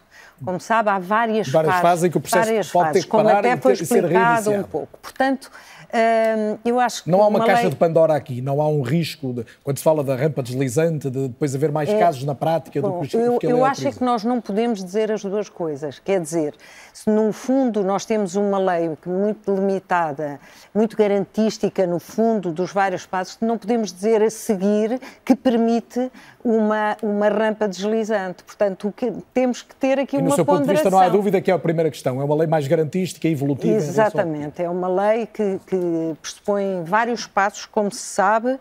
Como 0.45 0.61
sabe, 0.61 0.91
há 0.91 0.99
várias, 0.99 1.49
várias 1.49 1.75
fases, 1.75 1.83
fases 1.83 2.05
em 2.05 2.11
que 2.11 2.19
o 2.19 2.21
processo 2.21 2.47
várias 2.47 2.71
pode 2.73 2.87
fases, 2.87 3.03
ter 3.03 3.07
que 3.07 3.17
parar 3.17 3.25
como 3.25 3.39
até 3.39 3.57
foi 3.57 3.73
explicado 3.73 4.51
um 4.51 4.63
pouco. 4.65 4.99
Portanto, 5.01 5.51
hum, 5.95 6.59
eu 6.65 6.81
acho 6.81 7.05
que 7.05 7.11
não 7.11 7.23
há 7.23 7.29
uma, 7.29 7.39
uma 7.39 7.47
caixa 7.47 7.63
lei... 7.63 7.71
de 7.71 7.77
Pandora 7.77 8.15
aqui, 8.15 8.41
não 8.41 8.61
há 8.61 8.69
um 8.69 8.83
risco, 8.83 9.33
de, 9.33 9.47
quando 9.63 9.79
se 9.79 9.85
fala 9.85 10.03
da 10.03 10.17
rampa 10.17 10.43
deslizante, 10.43 11.09
de 11.09 11.29
depois 11.29 11.55
haver 11.55 11.71
mais 11.71 11.89
é, 11.89 11.99
casos 11.99 12.25
na 12.25 12.35
prática 12.35 12.81
bom, 12.81 13.01
do 13.01 13.09
que 13.09 13.17
Eu, 13.17 13.39
que 13.39 13.47
eu 13.47 13.65
acho 13.65 13.87
é 13.87 13.93
que 13.93 14.03
nós 14.03 14.25
não 14.25 14.41
podemos 14.41 14.85
dizer 14.85 15.13
as 15.13 15.23
duas 15.23 15.49
coisas. 15.49 15.99
Quer 15.99 16.21
dizer, 16.21 16.55
se 16.93 17.09
no 17.09 17.33
fundo 17.33 17.83
nós 17.85 18.05
temos 18.05 18.35
uma 18.35 18.59
lei 18.59 18.91
muito 19.07 19.55
limitada, 19.55 20.41
muito 20.75 20.97
garantística 20.97 21.87
no 21.87 21.99
fundo 21.99 22.53
dos 22.53 22.73
vários 22.73 23.07
passos, 23.07 23.39
não 23.41 23.57
podemos 23.57 23.93
dizer 23.93 24.23
a 24.23 24.31
seguir 24.31 25.01
que 25.25 25.35
permite 25.35 26.11
uma, 26.43 26.97
uma 27.03 27.29
rampa 27.29 27.69
deslizante. 27.69 28.45
Portanto, 28.45 28.93
que, 28.97 29.13
temos 29.33 29.63
que 29.63 29.75
ter 29.77 29.99
aqui 29.99 30.17
e 30.17 30.19
uma 30.19 30.31
no 30.31 30.35
seu 30.35 30.45
ponderação. 30.45 30.59
ponto 30.59 30.67
de 30.67 30.73
vista, 30.73 30.91
não 30.91 31.01
há 31.01 31.09
dúvida 31.09 31.41
que 31.41 31.51
é 31.51 31.55
a 31.55 31.59
primeira 31.59 31.91
questão. 31.91 32.21
É 32.21 32.25
uma 32.25 32.35
lei 32.35 32.47
mais 32.47 32.67
garantística 32.67 33.27
e 33.29 33.33
evolutiva. 33.33 33.77
Exatamente. 33.77 34.63
É 34.63 34.69
uma 34.69 34.89
lei 34.89 35.27
que, 35.27 35.59
que 35.67 35.77
pressupõe 36.21 36.85
vários 36.85 37.27
passos, 37.27 37.67
como 37.67 37.91
se 37.91 38.03
sabe, 38.03 38.53
uh, 38.53 38.59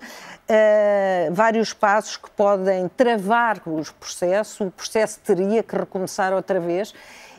vários 1.32 1.74
passos 1.74 2.18
que 2.18 2.30
podem 2.32 2.88
travar 2.90 3.62
os 3.66 3.92
processos. 3.92 4.60
O 4.60 4.72
processo 4.72 5.20
teria 5.20 5.64
que 5.64 5.76
recomeçar 5.76 6.34
outra 6.34 6.60
vez. 6.60 6.94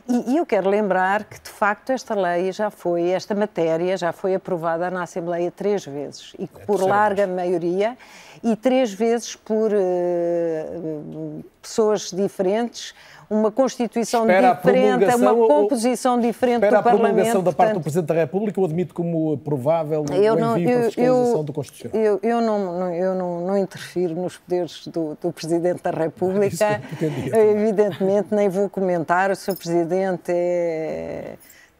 E, 0.07 0.33
e 0.33 0.37
eu 0.37 0.45
quero 0.45 0.69
lembrar 0.69 1.23
que, 1.23 1.39
de 1.39 1.49
facto, 1.49 1.91
esta 1.91 2.13
lei 2.13 2.51
já 2.51 2.69
foi, 2.69 3.09
esta 3.09 3.33
matéria 3.33 3.97
já 3.97 4.11
foi 4.11 4.35
aprovada 4.35 4.89
na 4.91 5.03
Assembleia 5.03 5.51
três 5.51 5.83
vezes 5.85 6.33
e 6.37 6.47
que, 6.47 6.61
é 6.61 6.65
por 6.65 6.81
larga 6.81 7.25
maioria, 7.25 7.97
e 8.43 8.55
três 8.55 8.93
vezes 8.93 9.35
por 9.35 9.71
uh, 9.71 11.43
pessoas 11.61 12.11
diferentes, 12.11 12.93
uma 13.29 13.51
Constituição 13.51 14.21
espera 14.21 14.53
diferente, 14.53 15.15
uma 15.15 15.35
composição 15.35 16.19
diferente 16.19 16.61
do 16.61 16.69
Parlamento. 16.69 16.77
Espera 16.77 16.95
a 16.95 16.97
promulgação 16.97 17.43
da 17.43 17.51
parte 17.51 17.73
do 17.73 17.81
Presidente 17.81 18.07
da 18.07 18.13
República 18.13 18.59
ou 18.59 18.65
admite 18.65 18.93
como 18.93 19.37
provável 19.39 20.05
eu 20.11 20.33
o 20.33 20.39
não, 20.39 20.57
envio 20.57 20.69
eu, 20.69 20.77
para 20.77 20.87
a 20.87 20.91
fiscalização 20.91 21.43
do 21.43 21.53
Constitucional? 21.53 22.05
Eu, 22.05 22.19
eu, 22.21 22.41
não, 22.41 22.93
eu 22.93 23.15
não, 23.15 23.41
não 23.41 23.57
interfiro 23.57 24.15
nos 24.15 24.37
poderes 24.37 24.87
do, 24.87 25.17
do 25.19 25.31
Presidente 25.31 25.81
da 25.81 25.91
República. 25.91 26.81
Evidentemente, 27.33 28.27
nem 28.31 28.47
vou 28.47 28.69
comentar. 28.69 29.31
O 29.31 29.35
Sr. 29.35 29.55
Presidente 29.55 30.31
é 30.31 31.35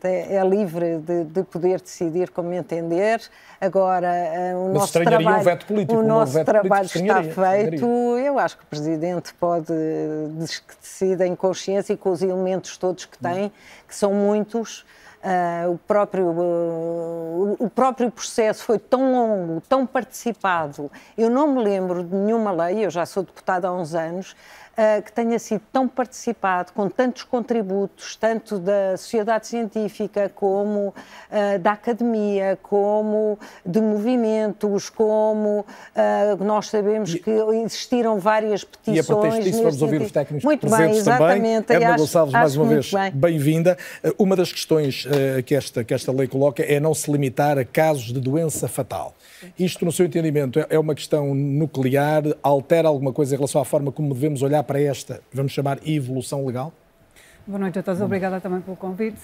é, 0.07 0.35
é 0.35 0.47
livre 0.47 0.99
de, 0.99 1.23
de, 1.25 1.43
poder 1.43 1.81
decidir 1.81 2.29
como 2.29 2.53
entender. 2.53 3.21
Agora, 3.59 4.07
eh, 4.07 4.55
o 4.55 4.65
Mas 4.67 4.73
nosso 4.73 5.03
trabalho, 5.03 5.39
um 5.39 5.43
veto 5.43 5.65
político, 5.65 5.99
o 5.99 6.03
nosso 6.03 6.39
um 6.39 6.43
trabalho 6.43 6.85
está 6.85 7.23
feito. 7.23 7.85
Eu 8.17 8.37
acho 8.39 8.57
que 8.57 8.63
o 8.63 8.67
Presidente 8.67 9.33
pode 9.33 9.73
decidir 10.37 11.21
em 11.21 11.35
consciência 11.35 11.93
e 11.93 11.97
com 11.97 12.11
os 12.11 12.21
elementos 12.21 12.77
todos 12.77 13.05
que 13.05 13.17
tem, 13.17 13.51
que 13.87 13.95
são 13.95 14.13
muitos. 14.13 14.85
Uh, 15.25 15.71
o, 15.71 15.77
próprio, 15.79 16.27
uh, 16.27 17.55
o 17.57 17.67
próprio 17.67 18.11
processo 18.11 18.63
foi 18.63 18.77
tão 18.77 19.11
longo, 19.11 19.59
tão 19.61 19.83
participado. 19.83 20.91
Eu 21.17 21.31
não 21.31 21.47
me 21.47 21.63
lembro 21.63 22.03
de 22.03 22.15
nenhuma 22.15 22.51
lei, 22.51 22.85
eu 22.85 22.91
já 22.91 23.07
sou 23.07 23.23
deputada 23.23 23.67
há 23.67 23.73
uns 23.73 23.95
anos, 23.95 24.35
uh, 24.77 25.01
que 25.01 25.11
tenha 25.11 25.39
sido 25.39 25.61
tão 25.71 25.87
participado, 25.87 26.71
com 26.73 26.89
tantos 26.89 27.23
contributos, 27.23 28.15
tanto 28.15 28.59
da 28.59 28.97
sociedade 28.97 29.47
científica 29.47 30.31
como 30.33 30.89
uh, 30.89 31.59
da 31.59 31.71
academia, 31.71 32.57
como 32.61 33.39
de 33.65 33.81
movimentos, 33.81 34.89
como 34.89 35.59
uh, 35.61 36.43
nós 36.43 36.67
sabemos 36.67 37.13
que 37.15 37.31
existiram 37.63 38.19
várias 38.19 38.63
petições. 38.63 38.97
E 38.97 38.99
a 38.99 39.03
pretexto 39.03 39.43
disso 39.43 39.63
vamos 39.63 39.81
ouvir 39.81 40.01
os 40.01 40.11
técnicos 40.11 40.43
muito 40.43 40.61
presentes 40.61 40.89
bem, 40.89 40.99
exatamente. 40.99 41.65
também. 41.65 41.83
Edna 41.83 41.97
Gonçalves, 41.97 42.33
mais 42.33 42.55
uma 42.55 42.65
vez, 42.65 42.91
bem-vinda. 43.13 43.77
Uma 44.17 44.35
das 44.35 44.51
questões 44.51 45.07
que, 45.45 45.55
esta, 45.55 45.83
que 45.83 45.93
esta 45.93 46.11
lei 46.11 46.27
coloca 46.27 46.63
é 46.63 46.79
não 46.79 46.93
se 46.93 47.11
limitar 47.11 47.57
a 47.57 47.65
casos 47.65 48.13
de 48.13 48.19
doença 48.19 48.67
fatal. 48.67 49.15
Isto, 49.57 49.85
no 49.85 49.91
seu 49.91 50.05
entendimento, 50.05 50.59
é, 50.59 50.67
é 50.71 50.79
uma 50.79 50.95
questão 50.95 51.33
nuclear? 51.35 52.23
Altera 52.41 52.87
alguma 52.87 53.13
coisa 53.13 53.35
em 53.35 53.37
relação 53.37 53.61
à 53.61 53.65
forma 53.65 53.91
como 53.91 54.13
devemos 54.13 54.41
olhar 54.41 54.63
para 54.65 54.81
esta, 54.81 55.21
vamos 55.31 55.51
chamar, 55.51 55.79
evolução 55.87 56.45
legal? 56.45 56.73
Boa 57.47 57.59
noite 57.59 57.79
a 57.79 57.83
todos, 57.83 58.01
obrigada 58.01 58.41
também 58.41 58.59
pelo 58.61 58.75
convite. 58.75 59.21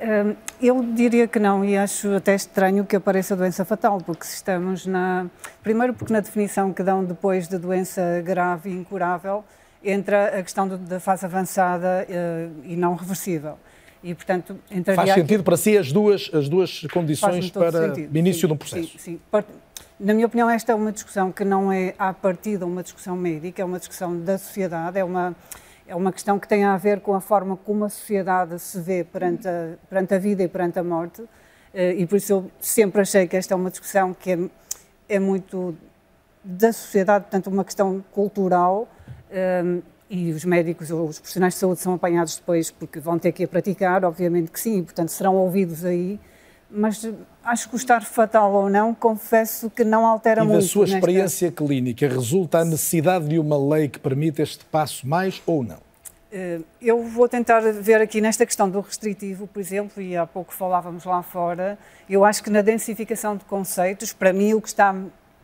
Hum, 0.00 0.34
eu 0.60 0.82
diria 0.92 1.26
que 1.26 1.38
não, 1.38 1.64
e 1.64 1.76
acho 1.76 2.14
até 2.14 2.34
estranho 2.34 2.84
que 2.84 2.96
apareça 2.96 3.34
doença 3.34 3.64
fatal, 3.64 3.98
porque 3.98 4.24
se 4.24 4.34
estamos 4.34 4.86
na. 4.86 5.26
Primeiro, 5.62 5.94
porque 5.94 6.12
na 6.12 6.20
definição 6.20 6.72
que 6.72 6.82
dão 6.82 7.04
depois 7.04 7.48
de 7.48 7.56
doença 7.56 8.20
grave 8.24 8.70
e 8.70 8.72
incurável, 8.74 9.44
entra 9.82 10.38
a 10.38 10.42
questão 10.42 10.68
da 10.68 11.00
fase 11.00 11.24
avançada 11.24 12.06
uh, 12.08 12.62
e 12.64 12.76
não 12.76 12.94
reversível. 12.94 13.56
E, 14.02 14.14
portanto, 14.14 14.58
entraria... 14.70 15.02
Faz 15.02 15.14
sentido 15.14 15.42
para 15.42 15.56
si 15.56 15.78
as 15.78 15.90
duas, 15.90 16.30
as 16.34 16.46
duas 16.46 16.82
condições 16.92 17.50
para 17.50 17.94
o 17.94 18.16
início 18.18 18.42
sim, 18.42 18.46
de 18.46 18.52
um 18.52 18.56
processo? 18.56 18.98
Sim, 18.98 18.98
sim. 18.98 19.20
Na 19.98 20.12
minha 20.12 20.26
opinião, 20.26 20.50
esta 20.50 20.72
é 20.72 20.74
uma 20.74 20.90
discussão 20.90 21.30
que 21.30 21.44
não 21.44 21.70
é, 21.70 21.94
à 21.96 22.12
partida, 22.12 22.66
uma 22.66 22.82
discussão 22.82 23.16
médica, 23.16 23.62
é 23.62 23.64
uma 23.64 23.78
discussão 23.78 24.18
da 24.18 24.36
sociedade, 24.36 24.98
é 24.98 25.04
uma, 25.04 25.36
é 25.86 25.94
uma 25.94 26.12
questão 26.12 26.36
que 26.36 26.48
tem 26.48 26.64
a 26.64 26.76
ver 26.76 26.98
com 26.98 27.14
a 27.14 27.20
forma 27.20 27.56
como 27.56 27.84
a 27.84 27.88
sociedade 27.88 28.58
se 28.58 28.80
vê 28.80 29.04
perante 29.04 29.46
a, 29.46 29.74
perante 29.88 30.14
a 30.14 30.18
vida 30.18 30.42
e 30.42 30.48
perante 30.48 30.80
a 30.80 30.82
morte. 30.82 31.22
Eh, 31.72 31.94
e 31.98 32.06
por 32.06 32.16
isso 32.16 32.32
eu 32.32 32.50
sempre 32.58 33.02
achei 33.02 33.28
que 33.28 33.36
esta 33.36 33.54
é 33.54 33.56
uma 33.56 33.70
discussão 33.70 34.12
que 34.12 34.32
é, 34.32 34.38
é 35.08 35.18
muito 35.20 35.76
da 36.42 36.72
sociedade, 36.72 37.26
portanto, 37.26 37.46
uma 37.46 37.64
questão 37.64 38.04
cultural 38.10 38.88
um, 39.64 39.80
e 40.10 40.32
os 40.32 40.44
médicos 40.44 40.90
ou 40.90 41.06
os 41.08 41.20
profissionais 41.20 41.54
de 41.54 41.60
saúde 41.60 41.80
são 41.80 41.94
apanhados 41.94 42.36
depois 42.36 42.70
porque 42.70 42.98
vão 42.98 43.16
ter 43.16 43.30
que 43.30 43.44
a 43.44 43.48
praticar, 43.48 44.04
obviamente 44.04 44.50
que 44.50 44.60
sim, 44.60 44.82
portanto 44.82 45.08
serão 45.10 45.36
ouvidos 45.36 45.84
aí, 45.84 46.20
mas 46.74 47.08
acho 47.44 47.68
que 47.68 47.74
o 47.74 47.78
estar 47.78 48.04
fatal 48.04 48.52
ou 48.52 48.68
não, 48.68 48.94
confesso 48.94 49.70
que 49.70 49.84
não 49.84 50.04
altera 50.04 50.42
e 50.42 50.46
muito. 50.46 50.58
E 50.58 50.62
da 50.62 50.68
sua 50.68 50.84
experiência 50.86 51.48
nesta... 51.48 51.64
clínica, 51.64 52.08
resulta 52.08 52.58
a 52.58 52.64
necessidade 52.64 53.28
de 53.28 53.38
uma 53.38 53.56
lei 53.56 53.88
que 53.88 53.98
permita 53.98 54.42
este 54.42 54.64
passo 54.64 55.06
mais 55.06 55.40
ou 55.46 55.62
não? 55.62 55.78
Eh, 56.32 56.60
eu 56.82 57.04
vou 57.04 57.28
tentar 57.28 57.60
ver 57.60 58.00
aqui 58.00 58.20
nesta 58.20 58.44
questão 58.44 58.68
do 58.68 58.80
restritivo, 58.80 59.46
por 59.46 59.60
exemplo, 59.60 60.02
e 60.02 60.16
há 60.16 60.26
pouco 60.26 60.52
falávamos 60.52 61.04
lá 61.04 61.22
fora, 61.22 61.78
eu 62.10 62.24
acho 62.24 62.42
que 62.42 62.50
na 62.50 62.60
densificação 62.60 63.36
de 63.36 63.44
conceitos, 63.44 64.12
para 64.12 64.32
mim 64.32 64.52
o 64.52 64.60
que 64.60 64.66
está 64.66 64.92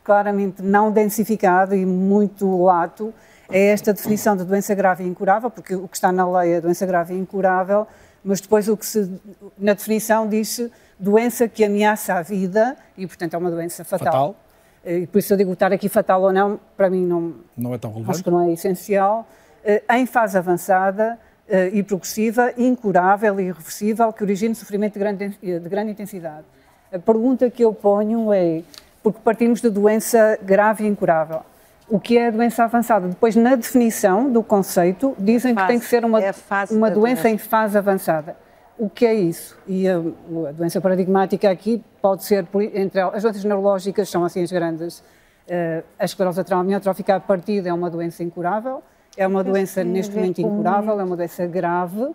claramente 0.03 0.63
não 0.63 0.91
densificado 0.91 1.77
e 1.77 1.87
muito 1.87 2.65
lato 2.65 3.15
é 3.49 3.67
esta 3.67 3.93
definição 3.93 4.37
de 4.37 4.45
doença 4.45 4.75
grave 4.75 5.05
e 5.05 5.07
incurável, 5.07 5.49
porque 5.49 5.77
o 5.77 5.87
que 5.87 5.97
está 5.97 6.11
na 6.11 6.29
lei 6.41 6.55
é 6.55 6.61
doença 6.61 6.85
grave 6.85 7.15
e 7.15 7.19
incurável, 7.19 7.87
mas 8.25 8.41
depois 8.41 8.69
o 8.69 8.77
que 8.77 8.85
se, 8.85 9.09
na 9.57 9.75
definição 9.75 10.29
diz 10.29 10.61
doença 11.01 11.49
que 11.49 11.65
ameaça 11.65 12.15
a 12.15 12.23
vida 12.23 12.77
e, 12.97 13.07
portanto, 13.07 13.35
é 13.35 13.39
uma 13.39 13.51
doença 13.51 13.83
fatal. 13.85 14.07
fatal. 14.07 14.37
E 14.85 15.07
por 15.07 15.19
isso 15.19 15.33
eu 15.33 15.37
digo 15.37 15.53
estar 15.53 15.73
aqui 15.73 15.89
fatal 15.89 16.23
ou 16.23 16.33
não, 16.33 16.59
para 16.77 16.89
mim 16.89 17.05
não, 17.05 17.35
não 17.57 17.75
é 17.75 17.79
tão 17.79 17.91
relevante. 17.91 18.17
Acho 18.17 18.25
que 18.25 18.31
não 18.31 18.41
é 18.41 18.53
essencial. 18.53 19.27
Eh, 19.65 19.83
em 19.91 20.07
fase 20.07 20.39
avançada 20.39 21.19
eh, 21.49 21.71
e 21.75 21.83
progressiva, 21.83 22.53
incurável 22.57 23.39
e 23.39 23.45
irreversível, 23.45 24.11
que 24.13 24.23
origina 24.23 24.55
sofrimento 24.55 24.95
de 24.95 24.99
grande, 24.99 25.29
de 25.29 25.69
grande 25.69 25.93
intensidade. 25.93 26.45
A 26.93 26.99
pergunta 26.99 27.51
que 27.51 27.63
eu 27.63 27.75
ponho 27.75 28.33
é, 28.33 28.63
porque 29.03 29.21
partimos 29.23 29.61
de 29.61 29.69
doença 29.69 30.39
grave 30.43 30.85
e 30.85 30.89
incurável, 30.89 31.43
o 31.89 32.01
que 32.01 32.17
é 32.17 32.29
a 32.29 32.31
doença 32.31 32.65
avançada. 32.65 33.07
Depois, 33.09 33.37
na 33.37 33.55
definição 33.55 34.33
do 34.33 34.43
conceito, 34.43 35.15
dizem 35.19 35.55
fase, 35.55 35.67
que 35.67 35.73
tem 35.73 35.81
que 35.81 35.87
ser 35.87 36.05
uma, 36.05 36.23
é 36.23 36.33
uma 36.71 36.91
doença, 36.91 37.23
doença 37.23 37.29
em 37.29 37.37
fase 37.37 37.77
avançada. 37.77 38.37
O 38.81 38.89
que 38.89 39.05
é 39.05 39.13
isso? 39.13 39.59
E 39.67 39.87
a, 39.87 39.99
a 39.99 40.53
doença 40.53 40.81
paradigmática 40.81 41.51
aqui 41.51 41.85
pode 42.01 42.25
ser, 42.25 42.49
entre 42.73 42.99
as 42.99 43.23
doenças 43.23 43.45
neurológicas 43.45 44.09
são 44.09 44.25
assim 44.25 44.43
as 44.43 44.51
grandes. 44.51 45.01
Uh, 45.01 45.85
a 45.99 46.05
esclerose 46.07 46.41
amiotrófica 46.51 47.17
a 47.17 47.21
partida 47.21 47.69
é 47.69 47.73
uma 47.75 47.91
doença 47.91 48.25
incurável, 48.25 48.83
é 49.19 49.27
uma 49.27 49.45
doença 49.45 49.85
neste 49.85 50.17
momento 50.17 50.41
incurável, 50.41 50.99
é 50.99 51.05
uma 51.05 51.15
doença 51.15 51.47
grave. 51.47 52.15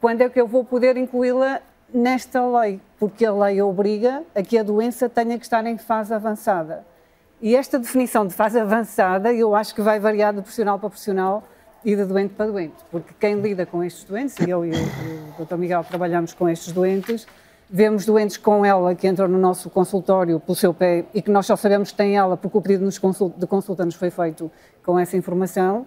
Quando 0.00 0.20
é 0.20 0.28
que 0.28 0.40
eu 0.40 0.46
vou 0.46 0.64
poder 0.64 0.96
incluí-la 0.96 1.60
nesta 1.92 2.46
lei? 2.60 2.80
Porque 2.96 3.26
a 3.26 3.32
lei 3.32 3.60
obriga 3.60 4.22
a 4.36 4.42
que 4.44 4.56
a 4.56 4.62
doença 4.62 5.08
tenha 5.08 5.36
que 5.36 5.44
estar 5.44 5.66
em 5.66 5.76
fase 5.76 6.14
avançada. 6.14 6.86
E 7.42 7.56
esta 7.56 7.80
definição 7.80 8.24
de 8.24 8.32
fase 8.32 8.60
avançada, 8.60 9.32
eu 9.32 9.56
acho 9.56 9.74
que 9.74 9.82
vai 9.82 9.98
variar 9.98 10.32
de 10.32 10.40
profissional 10.40 10.78
para 10.78 10.88
profissional 10.88 11.42
e 11.84 11.94
de 11.94 12.04
doente 12.04 12.34
para 12.34 12.50
doente, 12.50 12.76
porque 12.90 13.14
quem 13.18 13.40
lida 13.40 13.64
com 13.64 13.82
estes 13.84 14.04
doentes, 14.04 14.36
e 14.38 14.50
eu 14.50 14.64
e 14.64 14.70
o, 14.70 15.44
Dr. 15.44 15.56
Miguel 15.56 15.84
trabalhamos 15.84 16.34
com 16.34 16.48
estes 16.48 16.72
doentes, 16.72 17.26
vemos 17.70 18.04
doentes 18.04 18.36
com 18.36 18.64
ela 18.64 18.94
que 18.94 19.06
entram 19.06 19.28
no 19.28 19.38
nosso 19.38 19.70
consultório 19.70 20.40
pelo 20.40 20.56
seu 20.56 20.72
pé 20.72 21.04
e 21.14 21.20
que 21.20 21.30
nós 21.30 21.46
só 21.46 21.54
sabemos 21.54 21.90
que 21.90 21.96
têm 21.96 22.16
ela 22.16 22.36
porque 22.36 22.56
o 22.56 22.62
pedido 22.62 22.88
de 22.88 23.46
consulta 23.46 23.84
nos 23.84 23.94
foi 23.94 24.10
feito 24.10 24.50
com 24.82 24.98
essa 24.98 25.16
informação 25.16 25.86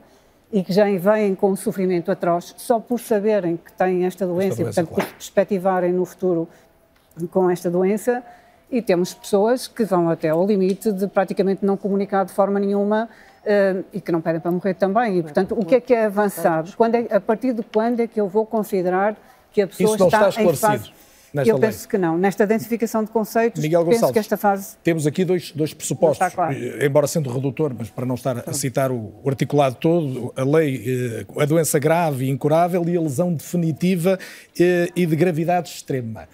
e 0.51 0.63
que 0.63 0.71
já 0.73 0.85
vêm 0.85 1.33
com 1.33 1.51
um 1.51 1.55
sofrimento 1.55 2.11
atroz 2.11 2.53
só 2.57 2.79
por 2.79 2.99
saberem 2.99 3.57
que 3.57 3.71
têm 3.73 4.05
esta 4.05 4.27
doença, 4.27 4.61
esta 4.61 4.61
doença 4.61 4.61
e, 4.61 4.65
portanto, 4.65 4.87
claro. 4.89 5.09
por 5.09 5.15
perspectivarem 5.15 5.93
no 5.93 6.05
futuro 6.05 6.47
com 7.31 7.49
esta 7.49 7.69
doença 7.69 8.23
e 8.69 8.81
temos 8.81 9.13
pessoas 9.13 9.67
que 9.67 9.83
vão 9.83 10.09
até 10.09 10.29
ao 10.29 10.45
limite 10.45 10.91
de 10.91 11.07
praticamente 11.07 11.65
não 11.65 11.75
comunicar 11.75 12.25
de 12.25 12.31
forma 12.31 12.59
nenhuma 12.59 13.09
e 13.93 13.99
que 13.99 14.11
não 14.11 14.21
pedem 14.21 14.39
para 14.39 14.51
morrer 14.51 14.73
também. 14.75 15.19
E, 15.19 15.23
portanto, 15.23 15.55
o 15.57 15.65
que 15.65 15.75
é 15.75 15.81
que 15.81 15.93
é 15.93 16.05
avançado? 16.05 16.73
Quando 16.77 16.95
é, 16.95 17.07
a 17.09 17.19
partir 17.19 17.53
de 17.53 17.63
quando 17.63 17.99
é 17.99 18.07
que 18.07 18.19
eu 18.21 18.27
vou 18.27 18.45
considerar 18.45 19.15
que 19.51 19.61
a 19.61 19.67
pessoa 19.67 19.95
está, 19.95 20.29
está 20.29 20.43
em 20.43 20.55
fase 20.55 20.91
nesta 21.33 21.49
Eu 21.49 21.57
lei? 21.57 21.69
penso 21.69 21.87
que 21.87 21.97
não. 21.97 22.17
Nesta 22.17 22.45
densificação 22.45 23.03
de 23.03 23.09
conceitos, 23.09 23.61
Miguel 23.61 23.81
penso 23.81 23.91
Gonçalves, 23.91 24.13
que 24.13 24.19
esta 24.19 24.37
fase... 24.37 24.75
Temos 24.83 25.07
aqui 25.07 25.23
dois, 25.23 25.51
dois 25.51 25.73
pressupostos, 25.73 26.33
claro. 26.33 26.53
Eh, 26.53 26.85
embora 26.85 27.07
sendo 27.07 27.29
redutor, 27.31 27.73
mas 27.77 27.89
para 27.89 28.05
não 28.05 28.15
estar 28.15 28.43
a 28.47 28.53
citar 28.53 28.91
o, 28.91 29.13
o 29.23 29.29
articulado 29.29 29.75
todo, 29.75 30.33
a 30.35 30.43
lei, 30.43 31.25
eh, 31.27 31.41
a 31.41 31.45
doença 31.45 31.79
grave 31.79 32.25
e 32.25 32.29
incurável 32.29 32.83
e 32.87 32.97
a 32.97 33.01
lesão 33.01 33.33
definitiva 33.33 34.19
eh, 34.59 34.89
e 34.95 35.05
de 35.05 35.15
gravidade 35.15 35.69
extrema. 35.69 36.27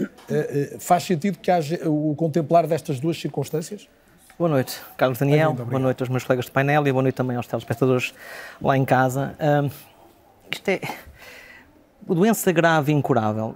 Faz 0.79 1.03
sentido 1.03 1.37
que 1.39 1.51
haja 1.51 1.79
o 1.87 2.15
contemplar 2.15 2.67
destas 2.67 2.99
duas 2.99 3.19
circunstâncias? 3.19 3.87
Boa 4.37 4.49
noite, 4.49 4.79
Carlos 4.95 5.17
Daniel. 5.17 5.53
Boa 5.53 5.79
noite 5.79 6.03
aos 6.03 6.09
meus 6.09 6.23
colegas 6.23 6.45
de 6.45 6.51
painel 6.51 6.85
e 6.87 6.91
boa 6.91 7.01
noite 7.01 7.15
também 7.15 7.35
aos 7.35 7.47
telespectadores 7.47 8.13
lá 8.61 8.77
em 8.77 8.85
casa. 8.85 9.35
Um, 9.39 9.69
isto 10.51 10.69
é. 10.69 10.81
Doença 12.07 12.51
grave 12.51 12.91
e 12.91 12.95
incurável 12.95 13.55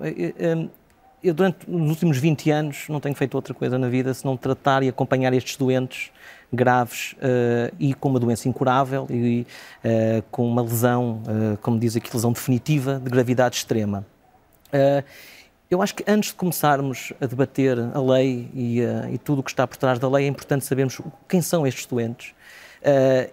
eu 1.24 1.34
durante 1.34 1.70
os 1.70 1.90
últimos 1.90 2.18
20 2.18 2.50
anos 2.50 2.86
não 2.90 3.00
tenho 3.00 3.16
feito 3.16 3.36
outra 3.36 3.54
coisa 3.54 3.78
na 3.78 3.88
vida 3.88 4.14
senão 4.14 4.36
tratar 4.36 4.82
e 4.82 4.90
acompanhar 4.90 5.34
estes 5.34 5.56
doentes 5.56 6.10
graves 6.52 7.14
uh, 7.14 7.74
e 7.80 7.94
com 7.94 8.10
uma 8.10 8.20
doença 8.20 8.50
incurável 8.50 9.06
e 9.10 9.46
uh, 9.86 10.24
com 10.32 10.48
uma 10.48 10.62
lesão, 10.62 11.22
uh, 11.24 11.58
como 11.62 11.80
diz 11.80 11.96
aqui, 11.96 12.10
lesão 12.14 12.32
definitiva 12.32 13.00
de 13.00 13.10
gravidade 13.10 13.58
extrema. 13.58 14.06
Eu 15.72 15.82
acho 15.82 15.96
que 15.96 16.04
antes 16.06 16.30
de 16.30 16.36
começarmos 16.36 17.14
a 17.20 17.26
debater 17.26 17.78
a 17.80 18.00
lei 18.00 18.50
e, 18.54 18.82
e 19.12 19.18
tudo 19.18 19.40
o 19.40 19.44
que 19.44 19.50
está 19.50 19.66
por 19.66 19.78
trás 19.78 19.98
da 19.98 20.08
lei, 20.08 20.26
é 20.26 20.28
importante 20.28 20.66
sabermos 20.66 21.00
quem 21.28 21.42
são 21.42 21.66
estes 21.66 21.86
doentes 21.86 22.34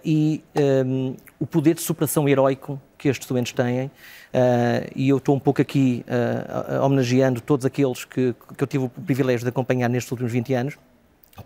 e 0.05 0.43
um, 0.85 1.15
o 1.39 1.45
poder 1.45 1.73
de 1.73 1.81
superação 1.81 2.29
heroico 2.29 2.79
que 2.97 3.09
estes 3.09 3.27
doentes 3.27 3.51
têm 3.51 3.91
Uh, 4.29 4.85
e 4.95 5.09
eu 5.09 5.17
estou 5.17 5.35
um 5.35 5.39
pouco 5.39 5.59
aqui 5.59 6.05
uh, 6.07 6.85
homenageando 6.85 7.41
todos 7.41 7.65
aqueles 7.65 8.05
que, 8.05 8.35
que 8.55 8.63
eu 8.63 8.67
tive 8.67 8.85
o 8.85 8.89
privilégio 8.89 9.43
de 9.43 9.49
acompanhar 9.49 9.89
nestes 9.89 10.11
últimos 10.11 10.31
20 10.31 10.53
anos, 10.53 10.77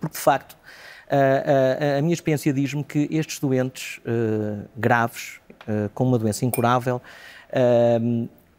porque 0.02 0.18
de 0.18 0.20
facto 0.22 0.52
uh, 0.54 1.98
a 1.98 2.02
minha 2.02 2.14
experiência 2.14 2.52
diz-me 2.52 2.84
que 2.84 3.08
estes 3.10 3.40
doentes 3.40 4.02
graves, 4.76 5.40
com 5.94 6.04
uma 6.04 6.20
doença 6.20 6.44
incurável, 6.44 7.02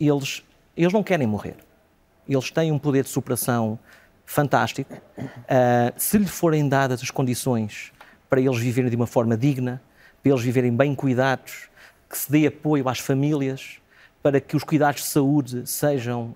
eles, 0.00 0.42
eles 0.74 0.92
não 0.92 1.02
querem 1.02 1.26
morrer. 1.26 1.56
Eles 2.28 2.50
têm 2.50 2.72
um 2.72 2.78
poder 2.78 3.04
de 3.04 3.10
superação 3.10 3.78
fantástico. 4.24 4.94
se 5.96 6.18
lhe 6.18 6.26
forem 6.26 6.68
dadas 6.68 7.02
as 7.02 7.10
condições 7.10 7.92
para 8.28 8.40
eles 8.40 8.58
viverem 8.58 8.90
de 8.90 8.96
uma 8.96 9.06
forma 9.06 9.36
digna, 9.36 9.82
para 10.22 10.32
eles 10.32 10.42
viverem 10.42 10.74
bem 10.74 10.94
cuidados, 10.94 11.68
que 12.08 12.18
se 12.18 12.30
dê 12.30 12.46
apoio 12.46 12.88
às 12.88 12.98
famílias, 12.98 13.78
para 14.24 14.40
que 14.40 14.56
os 14.56 14.64
cuidados 14.64 15.02
de 15.02 15.08
saúde 15.08 15.68
sejam 15.68 16.34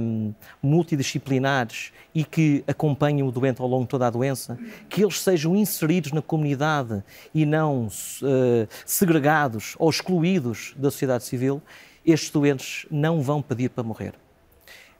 um, 0.00 0.34
multidisciplinares 0.60 1.92
e 2.12 2.24
que 2.24 2.64
acompanhem 2.66 3.22
o 3.22 3.30
doente 3.30 3.62
ao 3.62 3.68
longo 3.68 3.84
de 3.84 3.88
toda 3.88 4.08
a 4.08 4.10
doença, 4.10 4.58
que 4.88 5.02
eles 5.04 5.20
sejam 5.20 5.54
inseridos 5.54 6.10
na 6.10 6.20
comunidade 6.20 7.04
e 7.32 7.46
não 7.46 7.86
uh, 7.86 8.68
segregados 8.84 9.76
ou 9.78 9.88
excluídos 9.88 10.74
da 10.76 10.90
sociedade 10.90 11.22
civil, 11.22 11.62
estes 12.04 12.30
doentes 12.30 12.84
não 12.90 13.22
vão 13.22 13.40
pedir 13.40 13.70
para 13.70 13.84
morrer. 13.84 14.14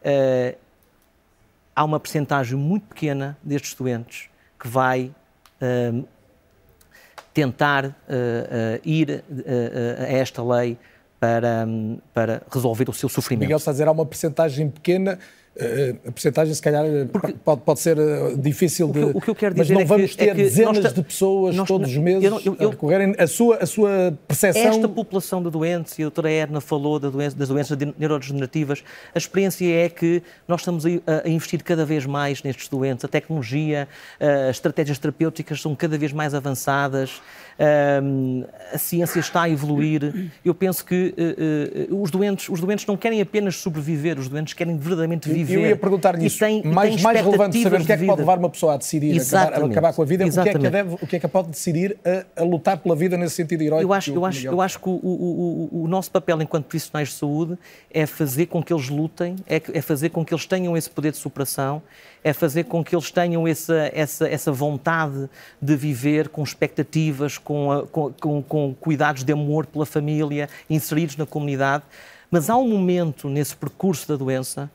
Uh, 0.03 0.57
há 1.75 1.85
uma 1.85 2.01
percentagem 2.01 2.57
muito 2.59 2.87
pequena 2.87 3.37
destes 3.43 3.75
doentes 3.75 4.29
que 4.59 4.69
vai 4.69 5.13
uh, 5.61 6.09
tentar 7.33 7.87
uh, 7.87 7.93
ir 8.85 9.25
a 9.99 10.13
esta 10.13 10.43
lei 10.43 10.77
para, 11.19 11.67
para 12.15 12.43
resolver 12.51 12.89
o 12.89 12.93
seu 12.93 13.09
sofrimento. 13.09 13.47
Miguel 13.47 13.59
está 13.59 13.71
a 13.71 13.75
dizer, 13.75 13.87
há 13.87 13.93
uma 13.93 14.07
percentagem 14.07 14.71
pequena 14.71 15.19
a 16.07 16.13
porcentagem, 16.13 16.55
se 16.55 16.63
calhar, 16.63 16.85
Porque, 17.13 17.33
pode, 17.33 17.61
pode 17.63 17.81
ser 17.81 17.97
difícil 18.39 18.89
de. 18.89 19.03
O 19.03 19.21
que, 19.21 19.31
eu 19.31 19.35
quero 19.35 19.55
dizer 19.55 19.75
mas 19.75 19.75
não 19.75 19.81
é 19.81 19.85
vamos 19.85 20.13
que, 20.13 20.17
ter 20.17 20.29
é 20.29 20.35
que 20.35 20.43
dezenas 20.43 20.79
nós, 20.79 20.95
de 20.95 21.03
pessoas 21.03 21.57
nós, 21.57 21.67
todos 21.67 21.91
os 21.91 21.97
meses 21.97 22.25
eu, 22.25 22.41
eu, 22.45 22.57
eu, 22.59 22.69
a 22.69 22.71
recorrerem. 22.71 23.15
A 23.19 23.27
sua, 23.27 23.57
a 23.57 23.67
sua 23.67 24.17
percepção. 24.27 24.63
Esta 24.63 24.89
população 24.89 25.43
de 25.43 25.51
doentes, 25.51 25.99
e 25.99 26.03
a 26.03 26.05
doutora 26.05 26.31
Erna 26.31 26.61
falou 26.61 26.99
da 26.99 27.11
doença, 27.11 27.37
das 27.37 27.49
doenças 27.49 27.77
neurodegenerativas, 27.99 28.85
a 29.15 29.19
experiência 29.19 29.67
é 29.67 29.89
que 29.89 30.23
nós 30.47 30.61
estamos 30.61 30.87
a, 30.87 31.29
investir 31.29 31.63
cada 31.65 31.85
vez 31.85 32.07
mais 32.07 32.43
nestes 32.43 32.69
doentes. 32.69 33.05
A 33.05 33.09
tecnologia, 33.09 33.89
as 34.21 34.57
estratégias 34.57 34.99
terapêuticas 34.99 35.61
são 35.61 35.75
cada 35.75 35.99
vez 35.99 36.13
mais 36.13 36.33
avançadas 36.33 37.21
a 38.73 38.79
ciência 38.79 39.21
está 39.21 39.43
a 39.43 39.51
evoluir. 39.51 40.31
Eu 40.45 40.55
penso 40.55 40.85
que 40.85 41.15
os, 41.91 42.11
doentes, 42.11 42.49
os 42.49 42.61
doentes 42.61 42.87
não 42.87 42.97
querem 42.97 43.21
apenas 43.21 43.57
sobreviver, 43.57 44.19
os 44.19 44.29
doentes 44.29 44.55
querem 44.55 44.77
verdadeiramente 44.77 45.29
viver. 45.29 45.40
Eu 45.49 45.67
ia 45.67 45.77
perguntar-lhe 45.77 46.27
isso. 46.27 46.39
Tem, 46.39 46.63
mais, 46.63 47.01
mais 47.03 47.21
relevante 47.21 47.63
saber 47.63 47.81
o 47.81 47.85
que 47.85 47.93
é 47.93 47.97
que 47.97 48.07
pode 48.07 48.21
levar 48.21 48.39
uma 48.39 48.51
pessoa 48.51 48.75
a 48.75 48.77
decidir 48.77 49.21
acabar, 49.21 49.63
a 49.63 49.67
acabar, 49.67 49.93
com 49.93 50.03
a 50.03 50.05
vida, 50.05 50.27
o 50.27 50.31
que, 50.31 50.49
é 50.49 50.53
que 50.53 50.59
deve, 50.59 50.95
o 50.95 51.07
que 51.07 51.17
é 51.17 51.21
que 51.21 51.29
pode 51.29 51.49
decidir 51.49 51.97
a, 52.05 52.43
a, 52.43 52.45
lutar 52.45 52.79
pela 52.79 52.97
vida 52.97 53.17
nesse 53.17 53.37
sentido 53.37 53.63
heróico. 53.63 53.85
Eu 53.85 53.93
acho, 53.93 54.13
eu 54.13 54.25
acho, 54.25 54.47
eu 54.47 54.61
acho 54.61 54.79
que 54.79 54.89
o, 54.89 54.93
o, 54.93 55.69
o, 55.73 55.85
o, 55.85 55.89
nosso 55.89 56.11
papel 56.11 56.41
enquanto 56.43 56.65
profissionais 56.65 57.09
de 57.09 57.15
saúde 57.15 57.59
é 57.93 58.07
fazer 58.07 58.47
com 58.47 58.63
que 58.63 58.73
eles 58.73 58.89
lutem, 58.89 59.37
é, 59.49 59.61
é 59.73 59.83
fazer 59.83 60.11
com 60.11 60.25
que 60.25 60.33
eles 60.33 60.47
tenham 60.47 60.77
esse 60.77 60.91
poder 60.91 61.13
de 61.13 61.19
superação 61.19 61.83
é 62.23 62.33
fazer 62.33 62.65
com 62.65 62.85
que 62.85 62.95
eles 62.95 63.11
tenham 63.11 63.47
essa, 63.47 63.91
essa, 63.95 64.29
essa 64.29 64.53
vontade 64.53 65.29
de 65.61 65.77
viver 65.77 66.29
com 66.29 66.43
expectativas, 66.43 67.39
com, 67.39 67.73
a, 67.73 67.87
com, 67.87 68.13
com, 68.13 68.43
com 68.43 68.75
cuidados 68.75 69.25
de 69.25 69.33
amor 69.33 69.67
pela 69.67 69.87
família, 69.87 70.49
inseridos 70.69 71.17
na 71.17 71.27
comunidade. 71.27 71.85
Mas 72.31 72.51
há 72.51 72.57
um 72.57 72.69
momento 72.69 73.29
nesse 73.29 73.57
percurso 73.57 74.07
da 74.07 74.17
doença 74.17 74.71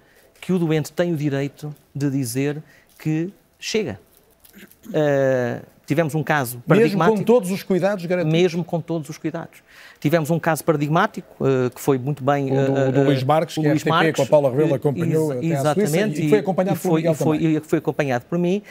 que 0.45 0.53
o 0.53 0.59
doente 0.59 0.93
tem 0.93 1.11
o 1.11 1.17
direito 1.17 1.75
de 1.93 2.07
dizer 2.07 2.61
que 2.99 3.33
chega. 3.59 3.99
Uh, 4.85 5.65
tivemos 5.87 6.13
um 6.13 6.21
caso 6.21 6.61
paradigmático. 6.67 7.15
Mesmo 7.15 7.17
com 7.17 7.23
todos 7.23 7.49
os 7.49 7.63
cuidados 7.63 8.05
garantidos? 8.05 8.41
Mesmo 8.41 8.63
com 8.63 8.79
todos 8.79 9.09
os 9.09 9.17
cuidados. 9.17 9.63
Tivemos 9.99 10.29
um 10.29 10.37
caso 10.37 10.63
paradigmático, 10.63 11.27
uh, 11.43 11.71
que 11.71 11.81
foi 11.81 11.97
muito 11.97 12.23
bem... 12.23 12.51
O 12.51 12.63
do, 12.63 12.73
uh, 12.73 12.91
do 12.91 13.03
Luís 13.05 13.23
Marques, 13.23 13.55
que 13.55 13.67
Luís 13.67 13.87
a 13.87 13.89
Marques, 13.89 14.17
com 14.17 14.21
a 14.21 14.25
Paula 14.27 14.51
Rebelo 14.51 14.75
acompanhou 14.75 15.33
ex 15.33 15.59
Exatamente. 15.59 16.23
e 16.23 16.29
foi 16.29 16.37
acompanhado 16.37 16.77
e 16.77 16.79
foi, 16.79 16.91
por 16.91 16.95
Miguel 16.97 17.13
foi, 17.15 17.37
e 17.37 17.59
foi 17.61 17.79
acompanhado 17.79 18.25
por 18.25 18.37
mim. 18.37 18.61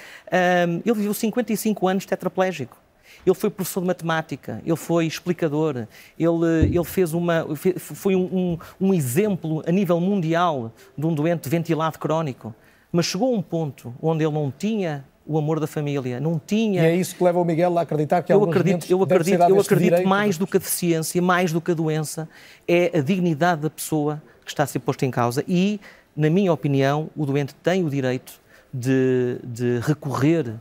ele 0.84 0.94
viveu 0.94 1.12
55 1.12 1.88
anos 1.88 2.06
tetraplégico. 2.06 2.83
Ele 3.24 3.34
foi 3.34 3.50
professor 3.50 3.80
de 3.80 3.86
matemática, 3.86 4.62
ele 4.64 4.76
foi 4.76 5.06
explicador, 5.06 5.86
ele, 6.18 6.64
ele 6.64 6.84
fez 6.84 7.14
uma, 7.14 7.46
foi 7.78 8.14
um, 8.14 8.24
um, 8.24 8.58
um 8.88 8.94
exemplo 8.94 9.62
a 9.66 9.72
nível 9.72 10.00
mundial 10.00 10.72
de 10.96 11.06
um 11.06 11.14
doente 11.14 11.48
ventilado 11.48 11.98
crónico. 11.98 12.54
Mas 12.92 13.06
chegou 13.06 13.34
a 13.34 13.36
um 13.36 13.42
ponto 13.42 13.94
onde 14.00 14.24
ele 14.24 14.32
não 14.32 14.52
tinha 14.56 15.04
o 15.26 15.38
amor 15.38 15.58
da 15.58 15.66
família, 15.66 16.20
não 16.20 16.38
tinha. 16.38 16.82
E 16.82 16.86
é 16.86 16.96
isso 16.96 17.16
que 17.16 17.24
leva 17.24 17.40
o 17.40 17.44
Miguel 17.44 17.78
a 17.78 17.82
acreditar 17.82 18.22
que 18.22 18.32
eu 18.32 18.44
acredito, 18.44 18.86
eu 18.90 19.02
acredito, 19.02 19.42
eu 19.42 19.60
acredito 19.60 20.06
mais 20.06 20.36
do 20.36 20.46
que 20.46 20.56
a 20.56 20.60
deficiência, 20.60 21.20
mais 21.22 21.52
do 21.52 21.60
que 21.60 21.70
a 21.70 21.74
doença, 21.74 22.28
é 22.68 22.98
a 22.98 23.00
dignidade 23.00 23.62
da 23.62 23.70
pessoa 23.70 24.22
que 24.44 24.50
está 24.50 24.64
a 24.64 24.66
ser 24.66 24.80
posta 24.80 25.06
em 25.06 25.10
causa 25.10 25.42
e, 25.48 25.80
na 26.14 26.28
minha 26.28 26.52
opinião, 26.52 27.08
o 27.16 27.24
doente 27.24 27.54
tem 27.54 27.84
o 27.84 27.88
direito 27.88 28.40
de, 28.72 29.38
de 29.42 29.78
recorrer 29.80 30.54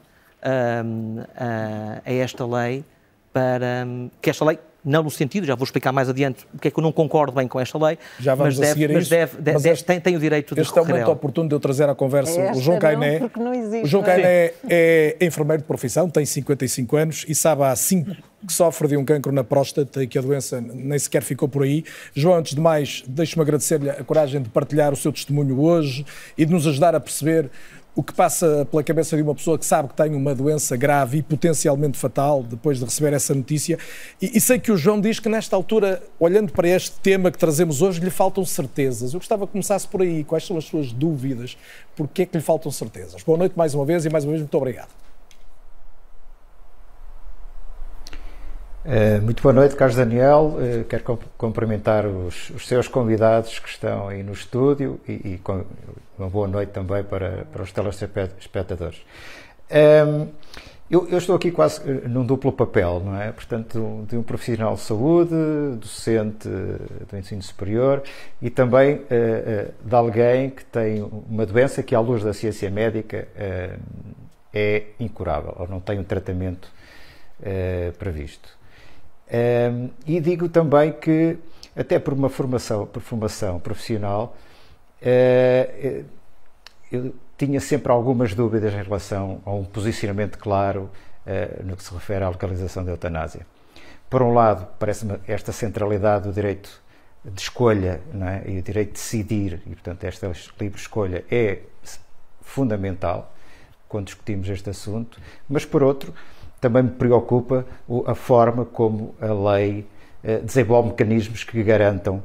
a, 0.44 2.02
esta 2.06 2.46
lei 2.46 2.84
para 3.32 3.88
que 4.22 4.30
esta 4.30 4.46
lei 4.46 4.60
não 4.86 5.02
no 5.02 5.10
sentido, 5.10 5.48
já 5.48 5.56
vou 5.56 5.64
explicar 5.64 5.92
mais 5.92 6.10
adiante 6.10 6.46
o 6.54 6.60
que 6.60 6.68
é 6.68 6.72
que 6.72 6.78
eu 6.78 6.84
não 6.84 6.92
concordo 6.92 7.32
bem 7.32 7.48
com 7.48 7.60
esta 7.60 7.78
lei, 7.78 7.98
já 8.20 8.36
vamos 8.36 8.58
mas, 8.58 8.76
deve, 8.76 8.94
mas, 8.94 9.08
deve, 9.08 9.38
deve, 9.38 9.54
mas 9.54 9.66
este, 9.66 9.86
tem, 9.86 10.00
tem, 10.00 10.16
o 10.16 10.20
direito 10.20 10.54
de 10.54 10.62
Este 10.62 10.78
é 10.78 10.82
o 10.82 10.86
momento 10.86 11.12
oportuno 11.12 11.48
de 11.48 11.56
eu 11.56 11.60
trazer 11.60 11.88
à 11.88 11.96
conversa 11.96 12.40
é 12.40 12.52
o 12.52 12.56
João 12.56 12.80
Cainé. 12.80 13.22
o 13.84 13.88
João 13.88 14.04
Cainé 14.04 14.54
é 14.70 15.18
enfermeiro 15.22 15.62
de 15.62 15.68
profissão, 15.68 16.10
tem 16.10 16.26
55 16.26 16.98
anos 16.98 17.26
e 17.28 17.34
sabe 17.34 17.64
há 17.64 17.76
5 17.76 18.12
que 18.46 18.52
sofre 18.52 18.90
de 18.90 18.98
um 18.98 19.06
cancro 19.06 19.32
na 19.32 19.44
próstata 19.44 20.04
e 20.04 20.08
que 20.08 20.18
a 20.18 20.22
doença 20.22 20.60
nem 20.60 21.00
sequer 21.00 21.24
ficou 21.24 21.48
por 21.48 21.64
aí. 21.64 21.86
João, 22.14 22.36
antes 22.36 22.54
de 22.54 22.60
mais, 22.60 23.02
deixe-me 23.08 23.42
agradecer-lhe 23.42 23.90
a 23.90 24.04
coragem 24.04 24.42
de 24.42 24.50
partilhar 24.50 24.92
o 24.92 24.98
seu 24.98 25.14
testemunho 25.14 25.62
hoje 25.62 26.06
e 26.38 26.46
de 26.46 26.52
nos 26.52 26.68
ajudar 26.68 26.94
a 26.94 27.00
perceber 27.00 27.50
o 27.96 28.02
que 28.02 28.14
passa 28.14 28.68
pela 28.70 28.84
cabeça 28.84 29.16
de 29.16 29.22
uma 29.22 29.36
pessoa 29.36 29.58
que 29.58 29.66
sabe 29.66 29.90
que 29.90 29.96
tem 29.96 30.16
uma 30.16 30.34
doença 30.34 30.76
grave 30.76 31.20
e 31.20 31.22
potencialmente 31.22 31.98
fatal 31.98 32.42
depois 32.42 32.80
de 32.80 32.86
receber 32.86 33.14
essa 33.14 33.34
notícia. 33.36 33.78
E, 34.22 34.38
e, 34.38 34.42
sei 34.42 34.60
que 34.60 34.72
o 34.72 34.78
João 34.78 35.00
diz 35.00 35.20
que 35.20 35.30
nesta 35.30 35.56
altura, 35.56 36.02
olhando 36.20 36.52
para 36.52 36.68
este 36.68 37.00
tema 37.00 37.30
que 37.30 37.38
trazemos 37.38 37.82
hoje, 37.82 38.00
lhe 38.00 38.10
faltam 38.10 38.44
certezas. 38.44 39.14
Eu 39.14 39.20
gostava 39.20 39.46
que 39.46 39.52
começasse 39.52 39.88
por 39.88 40.02
aí. 40.02 40.24
Quais 40.24 40.46
são 40.46 40.58
as 40.58 40.66
suas 40.66 40.92
dúvidas? 40.92 41.56
Porquê 41.96 42.24
é 42.24 42.26
que 42.26 42.36
lhe 42.36 42.44
faltam 42.44 42.72
certezas? 42.72 43.22
Boa 43.22 43.38
noite 43.38 43.56
mais 43.56 43.76
uma 43.76 43.86
vez 43.86 44.06
e 44.06 44.10
mais 44.10 44.24
uma 44.24 44.32
vez 44.32 44.42
muito 44.42 44.58
obrigado. 44.58 44.90
Uh, 48.86 49.22
muito 49.22 49.42
boa 49.42 49.54
noite, 49.54 49.76
Carlos 49.76 49.96
Daniel. 49.96 50.58
Uh, 50.58 50.84
quero 50.86 51.18
cumprimentar 51.38 52.06
os, 52.06 52.50
os, 52.50 52.68
seus 52.68 52.86
convidados 52.86 53.58
que 53.60 53.70
estão 53.70 54.10
aí 54.10 54.24
no 54.24 54.34
estúdio 54.34 55.00
e, 55.08 55.12
e 55.36 55.42
uma 56.24 56.30
boa 56.30 56.48
noite 56.48 56.70
também 56.70 57.04
para, 57.04 57.46
para 57.52 57.64
os 57.64 57.72
telespectadores. 57.72 59.02
Um, 59.70 60.28
eu, 60.90 61.08
eu, 61.10 61.18
estou 61.18 61.36
aqui 61.36 61.52
quase 61.52 61.82
eh, 61.90 62.08
num 62.08 62.26
duplo 62.26 62.52
papel, 62.52 63.02
não 63.04 63.20
é? 63.20 63.32
Portanto, 63.32 64.06
de 64.08 64.16
um 64.16 64.24
profissional 64.24 64.76
de 64.76 64.82
saúde, 64.82 65.36
docente 65.80 66.48
do 66.48 67.18
ensino 67.18 67.42
superior 67.42 68.04
e 68.42 68.50
também 68.50 68.96
uh, 68.96 69.74
de 69.84 69.96
alguém 69.96 70.50
que 70.50 70.64
tem 70.66 71.02
uma 71.02 71.46
doença 71.46 71.82
que, 71.82 71.96
à 71.96 72.00
luz 72.00 72.24
da 72.24 72.34
ciência 72.34 72.70
médica, 72.70 73.28
é 74.54 74.84
incurável 75.00 75.56
ou 75.58 75.68
não 75.68 75.80
tem 75.80 76.00
um 76.00 76.04
tratamento 76.04 76.72
previsto. 77.98 78.50
Um, 79.34 79.90
e 80.06 80.20
digo 80.20 80.48
também 80.48 80.92
que, 80.92 81.38
até 81.76 81.98
por 81.98 82.14
uma 82.14 82.30
formação, 82.30 82.86
por 82.86 83.02
formação 83.02 83.60
profissional, 83.60 84.36
uh, 85.04 86.06
eu 86.92 87.14
tinha 87.38 87.60
sempre 87.60 87.92
algumas 87.92 88.34
dúvidas 88.34 88.74
em 88.74 88.84
relação 88.84 89.42
a 89.46 89.52
um 89.52 89.64
posicionamento 89.64 90.38
claro 90.38 90.90
uh, 91.26 91.64
no 91.64 91.76
que 91.76 91.84
se 91.84 91.94
refere 91.94 92.24
à 92.24 92.30
localização 92.30 92.84
da 92.84 92.92
eutanásia. 92.92 93.46
Por 94.10 94.22
um 94.22 94.34
lado, 94.34 94.68
parece-me 94.78 95.20
esta 95.28 95.52
centralidade 95.52 96.28
do 96.28 96.34
direito 96.34 96.82
de 97.26 97.42
escolha 97.42 98.02
é? 98.46 98.52
e 98.52 98.60
o 98.60 98.62
direito 98.62 98.90
de 98.90 98.94
decidir, 98.94 99.62
e 99.66 99.70
portanto 99.70 100.04
esta 100.04 100.32
livre 100.60 100.80
escolha 100.80 101.24
é 101.32 101.60
fundamental 102.42 103.34
quando 103.88 104.06
discutimos 104.06 104.50
este 104.50 104.70
assunto, 104.70 105.20
mas 105.48 105.66
por 105.66 105.84
outro, 105.84 106.14
também 106.60 106.84
me 106.84 106.92
preocupa 106.92 107.66
a 108.06 108.16
forma 108.16 108.66
como 108.66 109.16
a 109.22 109.52
lei 109.52 109.86
eh, 110.24 110.40
desenvolve 110.40 110.90
mecanismos 110.90 111.44
que 111.44 111.62
garantam 111.62 112.24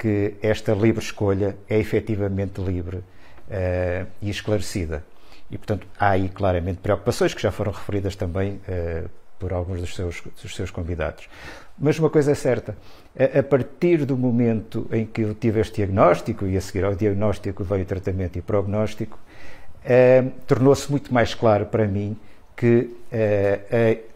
que 0.00 0.34
esta 0.40 0.72
livre 0.72 1.04
escolha 1.04 1.58
é 1.68 1.78
efetivamente 1.78 2.58
livre 2.58 2.96
uh, 2.96 4.06
e 4.22 4.30
esclarecida. 4.30 5.04
E, 5.50 5.58
portanto, 5.58 5.86
há 5.98 6.10
aí 6.10 6.30
claramente 6.30 6.78
preocupações 6.78 7.34
que 7.34 7.42
já 7.42 7.52
foram 7.52 7.70
referidas 7.70 8.16
também 8.16 8.54
uh, 8.54 9.10
por 9.38 9.52
alguns 9.52 9.80
dos 9.80 9.94
seus, 9.94 10.22
dos 10.42 10.56
seus 10.56 10.70
convidados. 10.70 11.28
Mas 11.78 11.98
uma 11.98 12.08
coisa 12.08 12.32
é 12.32 12.34
certa, 12.34 12.78
a, 13.18 13.40
a, 13.40 13.42
partir 13.42 14.06
do 14.06 14.16
momento 14.16 14.88
em 14.90 15.04
que 15.04 15.20
eu 15.20 15.34
tive 15.34 15.60
este 15.60 15.76
diagnóstico, 15.76 16.46
e 16.46 16.56
a 16.56 16.62
seguir 16.62 16.84
ao 16.84 16.94
diagnóstico 16.94 17.62
veio 17.62 17.82
o 17.82 17.86
tratamento 17.86 18.38
e 18.38 18.42
prognóstico, 18.42 19.18
uh, 19.84 20.30
tornou-se 20.46 20.90
muito 20.90 21.12
mais 21.12 21.34
claro 21.34 21.66
para 21.66 21.86
mim 21.86 22.16
que 22.56 22.88
uh, 23.12 24.10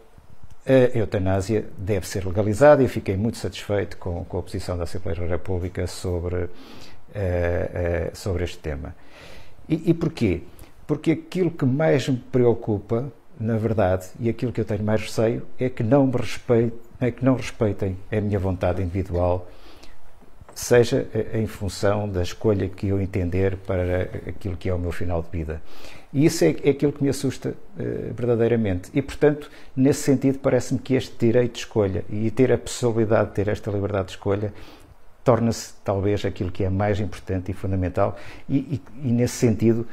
a, 0.65 0.97
eutanásia 0.97 1.65
deve 1.77 2.07
ser 2.07 2.25
legalizada 2.25 2.83
e 2.83 2.87
fiquei 2.87 3.15
muito 3.15 3.37
satisfeito 3.37 3.97
com, 3.97 4.25
com 4.25 4.39
a 4.39 4.41
posição 4.41 4.77
da 4.77 4.83
Assembleia 4.83 5.19
da 5.19 5.27
República 5.27 5.85
sobre, 5.87 6.35
uh, 6.35 6.47
uh, 6.47 6.49
sobre 8.13 8.43
este 8.43 8.57
tema. 8.57 8.95
E, 9.69 9.91
e 9.91 9.93
porquê? 9.93 10.41
Porque 10.87 11.11
aquilo 11.11 11.51
que 11.51 11.65
mais 11.65 12.07
me 12.07 12.17
preocupa, 12.17 13.11
na 13.39 13.57
verdade, 13.57 14.07
e 14.19 14.29
aquilo 14.29 14.51
que 14.51 14.61
eu 14.61 14.65
tenho 14.65 14.83
mais 14.83 15.01
receio, 15.01 15.45
é 15.59 15.69
que 15.69 15.83
não 15.83 16.07
me 16.07 16.17
respeitem, 16.17 16.73
é 16.99 17.11
que 17.11 17.25
não 17.25 17.35
respeitem 17.35 17.97
a 18.11 18.21
minha 18.21 18.39
vontade 18.39 18.81
individual, 18.81 19.47
seja 20.53 21.07
em 21.33 21.45
função 21.45 22.07
da 22.07 22.21
escolha 22.21 22.69
que 22.69 22.87
eu 22.87 23.01
entender 23.01 23.57
para 23.57 24.03
aquilo 24.27 24.55
que 24.55 24.69
é 24.69 24.73
o 24.73 24.79
meu 24.79 24.91
final 24.91 25.21
de 25.21 25.29
vida. 25.29 25.61
E 26.15 26.25
isso 26.25 26.45
é, 26.45 26.55
é 26.63 26.69
aquilo 26.69 26.93
que 26.93 27.03
me 27.03 27.09
assusta 27.09 27.49
uh, 27.49 28.13
verdadeiramente. 28.13 28.89
E, 28.93 29.01
portanto, 29.01 29.51
nesse 29.75 30.03
sentido, 30.03 30.39
parece-me 30.39 30.79
que 30.79 30.93
este 30.93 31.13
direito 31.19 31.55
de 31.55 31.59
escolha 31.59 32.05
e 32.09 32.31
ter 32.31 32.53
a 32.53 32.57
possibilidade 32.57 33.29
de 33.29 33.35
ter 33.35 33.49
esta 33.49 33.69
liberdade 33.69 34.05
de 34.05 34.11
escolha 34.13 34.53
torna-se 35.25 35.73
talvez 35.83 36.23
aquilo 36.23 36.51
que 36.51 36.63
é 36.63 36.69
mais 36.69 37.01
importante 37.01 37.51
e 37.51 37.53
fundamental. 37.53 38.17
E, 38.47 38.57
e, 38.57 38.81
e 39.03 39.11
nesse 39.11 39.33
sentido, 39.33 39.85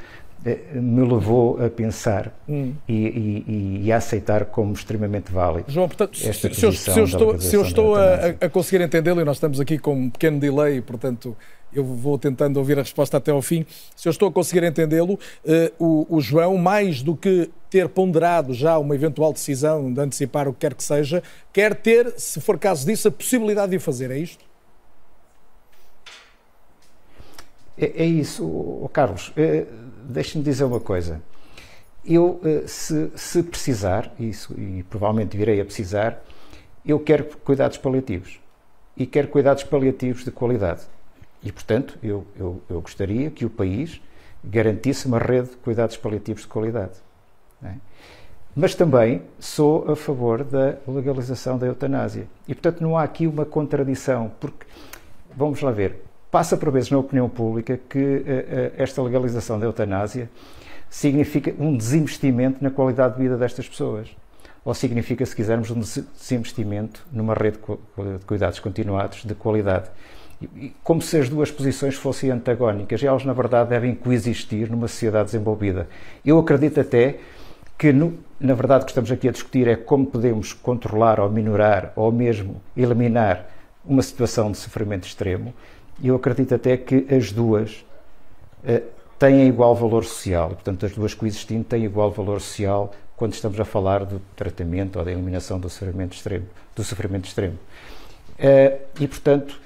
me 0.73 1.01
levou 1.01 1.63
a 1.63 1.69
pensar 1.69 2.33
hum. 2.47 2.73
e, 2.87 2.93
e, 2.93 3.81
e, 3.85 3.91
a 3.91 3.97
aceitar 3.97 4.45
como 4.45 4.73
extremamente 4.73 5.31
válido. 5.31 5.69
João, 5.69 5.87
portanto, 5.87 6.17
se, 6.17 6.33
se, 6.33 6.47
eu, 6.65 6.71
se, 6.71 6.99
eu 6.99 7.05
estou, 7.05 7.39
se 7.39 7.55
eu 7.55 7.61
estou 7.63 7.95
a, 7.95 8.27
a, 8.41 8.49
conseguir 8.49 8.83
entendê-lo, 8.83 9.21
e 9.21 9.25
nós 9.25 9.37
estamos 9.37 9.59
aqui 9.59 9.77
com 9.77 9.93
um 9.93 10.09
pequeno 10.09 10.39
delay, 10.39 10.81
portanto 10.81 11.35
eu 11.75 11.83
vou 11.83 12.17
tentando 12.17 12.57
ouvir 12.57 12.77
a 12.77 12.81
resposta 12.81 13.17
até 13.17 13.31
ao 13.31 13.41
fim. 13.41 13.65
Se 13.95 14.07
eu 14.07 14.11
estou 14.11 14.29
a 14.29 14.31
conseguir 14.31 14.63
entendê-lo, 14.63 15.13
uh, 15.13 15.83
o, 15.83 16.17
o, 16.17 16.21
João, 16.21 16.57
mais 16.57 17.01
do 17.01 17.15
que 17.15 17.49
ter 17.69 17.89
ponderado 17.89 18.53
já 18.53 18.77
uma 18.77 18.95
eventual 18.95 19.33
decisão 19.33 19.91
de 19.91 19.99
antecipar 19.99 20.47
o 20.47 20.53
que 20.53 20.59
quer 20.59 20.73
que 20.73 20.83
seja, 20.83 21.23
quer 21.51 21.75
ter, 21.75 22.13
se 22.17 22.39
for 22.39 22.57
caso 22.57 22.85
disso, 22.85 23.07
a 23.07 23.11
possibilidade 23.11 23.71
de 23.71 23.77
o 23.77 23.79
fazer, 23.79 24.11
é 24.11 24.17
isto? 24.17 24.43
É, 27.77 28.03
é 28.03 28.05
isso, 28.05 28.45
oh, 28.45 28.87
Carlos. 28.89 29.31
É, 29.35 29.65
Deixe-me 30.03 30.43
dizer 30.43 30.65
uma 30.65 30.79
coisa. 30.79 31.21
Eu, 32.05 32.39
eh, 32.43 32.63
se, 32.67 33.09
se 33.15 33.41
precisar, 33.41 34.13
isso, 34.19 34.53
e 34.59 34.83
provavelmente 34.83 35.37
virei 35.37 35.61
a 35.61 35.65
precisar, 35.65 36.21
eu 36.85 36.99
quero 36.99 37.23
cuidados 37.37 37.77
paliativos. 37.77 38.41
E 38.97 39.05
quero 39.05 39.29
cuidados 39.29 39.63
paliativos 39.63 40.25
de 40.25 40.31
qualidade. 40.31 40.81
E, 41.43 41.51
portanto, 41.51 41.97
eu, 42.01 42.25
eu, 42.37 42.61
eu 42.69 42.81
gostaria 42.81 43.29
que 43.29 43.45
o 43.45 43.49
país 43.49 44.01
garantisse 44.43 45.07
uma 45.07 45.19
rede 45.19 45.49
de 45.49 45.57
cuidados 45.57 45.97
paliativos 45.97 46.43
de 46.43 46.47
qualidade. 46.47 46.93
É? 47.63 47.73
Mas 48.55 48.75
também 48.75 49.23
sou 49.39 49.91
a 49.91 49.95
favor 49.95 50.43
da 50.43 50.75
legalização 50.87 51.57
da 51.57 51.65
eutanásia. 51.65 52.27
E, 52.47 52.53
portanto, 52.53 52.81
não 52.81 52.97
há 52.97 53.03
aqui 53.03 53.25
uma 53.25 53.45
contradição, 53.45 54.31
porque, 54.39 54.65
vamos 55.35 55.61
lá 55.61 55.71
ver, 55.71 56.03
passa 56.29 56.55
por 56.55 56.71
vezes 56.71 56.91
na 56.91 56.99
opinião 56.99 57.27
pública 57.27 57.79
que 57.89 57.99
uh, 57.99 58.19
uh, 58.19 58.73
esta 58.77 59.01
legalização 59.01 59.59
da 59.59 59.65
eutanásia 59.65 60.29
significa 60.89 61.53
um 61.57 61.75
desinvestimento 61.75 62.63
na 62.63 62.69
qualidade 62.69 63.15
de 63.15 63.23
vida 63.23 63.37
destas 63.37 63.67
pessoas. 63.67 64.15
Ou 64.63 64.73
significa, 64.73 65.25
se 65.25 65.35
quisermos, 65.35 65.71
um 65.71 65.79
desinvestimento 65.79 67.05
numa 67.11 67.33
rede 67.33 67.57
de 67.57 68.25
cuidados 68.25 68.59
continuados 68.59 69.23
de 69.25 69.35
qualidade. 69.35 69.89
Como 70.83 71.01
se 71.01 71.17
as 71.17 71.29
duas 71.29 71.51
posições 71.51 71.95
fossem 71.95 72.31
antagónicas, 72.31 73.03
elas, 73.03 73.25
na 73.25 73.33
verdade, 73.33 73.69
devem 73.69 73.95
coexistir 73.95 74.69
numa 74.69 74.87
sociedade 74.87 75.25
desenvolvida. 75.25 75.87
Eu 76.25 76.39
acredito 76.39 76.79
até 76.79 77.17
que, 77.77 77.91
no, 77.91 78.17
na 78.39 78.53
verdade, 78.53 78.83
o 78.83 78.85
que 78.85 78.91
estamos 78.91 79.11
aqui 79.11 79.27
a 79.27 79.31
discutir 79.31 79.67
é 79.67 79.75
como 79.75 80.05
podemos 80.05 80.53
controlar 80.53 81.19
ou 81.19 81.29
minorar 81.29 81.91
ou 81.95 82.11
mesmo 82.11 82.61
eliminar 82.75 83.49
uma 83.85 84.01
situação 84.01 84.51
de 84.51 84.57
sofrimento 84.57 85.05
extremo, 85.05 85.53
eu 86.01 86.15
acredito 86.15 86.55
até 86.55 86.77
que 86.77 87.05
as 87.13 87.31
duas 87.31 87.85
uh, 88.63 88.81
têm 89.19 89.47
igual 89.47 89.75
valor 89.75 90.05
social. 90.05 90.49
Portanto, 90.49 90.85
as 90.85 90.93
duas 90.93 91.13
coexistindo 91.13 91.63
têm 91.63 91.83
igual 91.85 92.11
valor 92.11 92.39
social 92.39 92.93
quando 93.15 93.33
estamos 93.33 93.59
a 93.59 93.65
falar 93.65 94.05
do 94.05 94.21
tratamento 94.35 94.97
ou 94.97 95.05
da 95.05 95.11
eliminação 95.11 95.59
do 95.59 95.69
sofrimento 95.69 96.13
extremo. 96.13 96.45
Do 96.75 96.83
sofrimento 96.83 97.25
extremo. 97.25 97.57
Uh, 98.39 98.79
e, 98.99 99.07
portanto, 99.07 99.59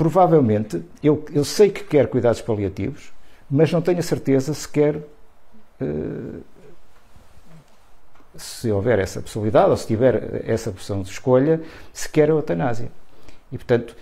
provavelmente, 0.00 0.82
eu, 1.02 1.22
eu 1.30 1.44
sei 1.44 1.68
que 1.68 1.84
quer 1.84 2.06
cuidados 2.06 2.40
paliativos, 2.40 3.12
mas 3.50 3.70
não 3.70 3.82
tenho 3.82 3.98
a 3.98 4.02
certeza 4.02 4.54
se 4.54 4.66
quer. 4.66 4.96
Uh, 5.78 6.40
se 8.34 8.70
houver 8.70 8.98
essa 8.98 9.20
possibilidade, 9.20 9.68
ou 9.68 9.76
se 9.76 9.86
tiver 9.86 10.42
essa 10.46 10.70
opção 10.70 11.02
de 11.02 11.10
escolha, 11.10 11.60
se 11.92 12.08
quer 12.08 12.30
a 12.30 12.32
eutanásia. 12.32 12.90
E, 13.52 13.58
portanto, 13.58 13.94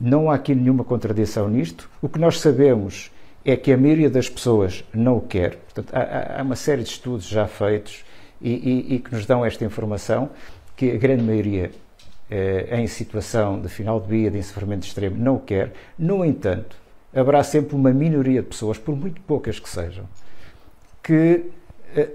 não 0.00 0.28
há 0.28 0.34
aqui 0.34 0.56
nenhuma 0.56 0.82
contradição 0.82 1.48
nisto. 1.48 1.88
O 2.02 2.08
que 2.08 2.18
nós 2.18 2.40
sabemos 2.40 3.12
é 3.44 3.54
que 3.56 3.72
a 3.72 3.76
maioria 3.76 4.10
das 4.10 4.28
pessoas 4.28 4.82
não 4.92 5.18
o 5.18 5.20
quer. 5.20 5.54
Portanto, 5.72 5.94
há, 5.94 6.40
há 6.40 6.42
uma 6.42 6.56
série 6.56 6.82
de 6.82 6.88
estudos 6.88 7.28
já 7.28 7.46
feitos 7.46 8.04
e, 8.40 8.50
e, 8.50 8.94
e, 8.96 8.98
que 8.98 9.14
nos 9.14 9.24
dão 9.24 9.46
esta 9.46 9.64
informação, 9.64 10.30
que 10.74 10.90
a 10.90 10.96
grande 10.96 11.22
maioria 11.22 11.70
eh, 11.70 11.83
em 12.70 12.86
situação 12.86 13.60
de 13.60 13.68
final 13.68 14.00
de 14.00 14.08
vida, 14.08 14.38
de 14.38 14.42
sofrimento 14.42 14.84
extremo, 14.86 15.16
não 15.16 15.36
o 15.36 15.40
quer. 15.40 15.72
No 15.98 16.24
entanto, 16.24 16.76
haverá 17.14 17.42
sempre 17.42 17.76
uma 17.76 17.92
minoria 17.92 18.42
de 18.42 18.48
pessoas, 18.48 18.78
por 18.78 18.96
muito 18.96 19.20
poucas 19.22 19.58
que 19.60 19.68
sejam, 19.68 20.08
que 21.02 21.50
eh, 21.94 22.10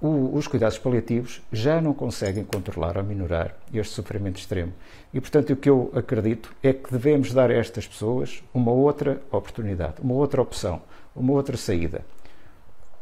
os 0.00 0.46
cuidados 0.46 0.78
paliativos 0.78 1.42
já 1.52 1.80
não 1.80 1.94
conseguem 1.94 2.44
controlar 2.44 2.98
ou 2.98 3.04
minorar 3.04 3.56
este 3.72 3.94
sofrimento 3.94 4.38
extremo. 4.38 4.72
E, 5.12 5.20
portanto, 5.20 5.52
o 5.52 5.56
que 5.56 5.68
eu 5.68 5.90
acredito 5.94 6.54
é 6.62 6.72
que 6.72 6.90
devemos 6.90 7.32
dar 7.32 7.50
a 7.50 7.54
estas 7.54 7.86
pessoas 7.86 8.42
uma 8.52 8.70
outra 8.70 9.20
oportunidade, 9.30 9.94
uma 10.02 10.14
outra 10.14 10.42
opção, 10.42 10.82
uma 11.16 11.32
outra 11.32 11.56
saída. 11.56 12.04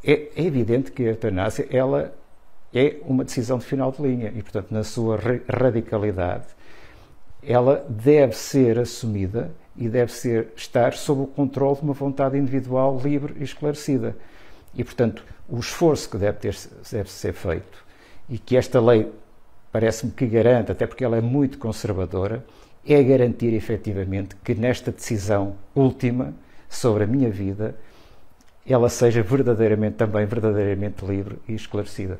É, 0.04 0.28
é 0.36 0.44
evidente 0.44 0.92
que 0.92 1.04
a 1.04 1.10
eutanásia 1.10 1.66
ela 1.70 2.14
é 2.74 2.96
uma 3.04 3.24
decisão 3.24 3.58
de 3.58 3.64
final 3.64 3.92
de 3.92 4.02
linha 4.02 4.32
e, 4.34 4.42
portanto, 4.42 4.70
na 4.70 4.82
sua 4.82 5.18
radicalidade, 5.48 6.46
ela 7.42 7.84
deve 7.88 8.34
ser 8.34 8.78
assumida 8.78 9.50
e 9.76 9.88
deve 9.88 10.12
ser, 10.12 10.48
estar 10.56 10.92
sob 10.94 11.22
o 11.22 11.26
controle 11.26 11.76
de 11.76 11.82
uma 11.82 11.92
vontade 11.92 12.38
individual 12.38 13.00
livre 13.02 13.34
e 13.38 13.44
esclarecida. 13.44 14.16
E, 14.74 14.84
portanto, 14.84 15.24
o 15.48 15.58
esforço 15.58 16.08
que 16.08 16.16
deve, 16.16 16.38
ter, 16.38 16.56
deve 16.90 17.10
ser 17.10 17.32
feito 17.34 17.84
e 18.28 18.38
que 18.38 18.56
esta 18.56 18.80
lei 18.80 19.10
parece-me 19.70 20.12
que 20.12 20.26
garante, 20.26 20.72
até 20.72 20.86
porque 20.86 21.04
ela 21.04 21.16
é 21.16 21.20
muito 21.20 21.58
conservadora, 21.58 22.44
é 22.86 23.02
garantir 23.02 23.54
efetivamente 23.54 24.36
que 24.36 24.54
nesta 24.54 24.90
decisão 24.90 25.56
última 25.74 26.34
sobre 26.68 27.04
a 27.04 27.06
minha 27.06 27.30
vida 27.30 27.74
ela 28.66 28.88
seja 28.88 29.22
verdadeiramente 29.22 29.96
também 29.96 30.24
verdadeiramente 30.24 31.04
livre 31.04 31.38
e 31.48 31.54
esclarecida. 31.54 32.18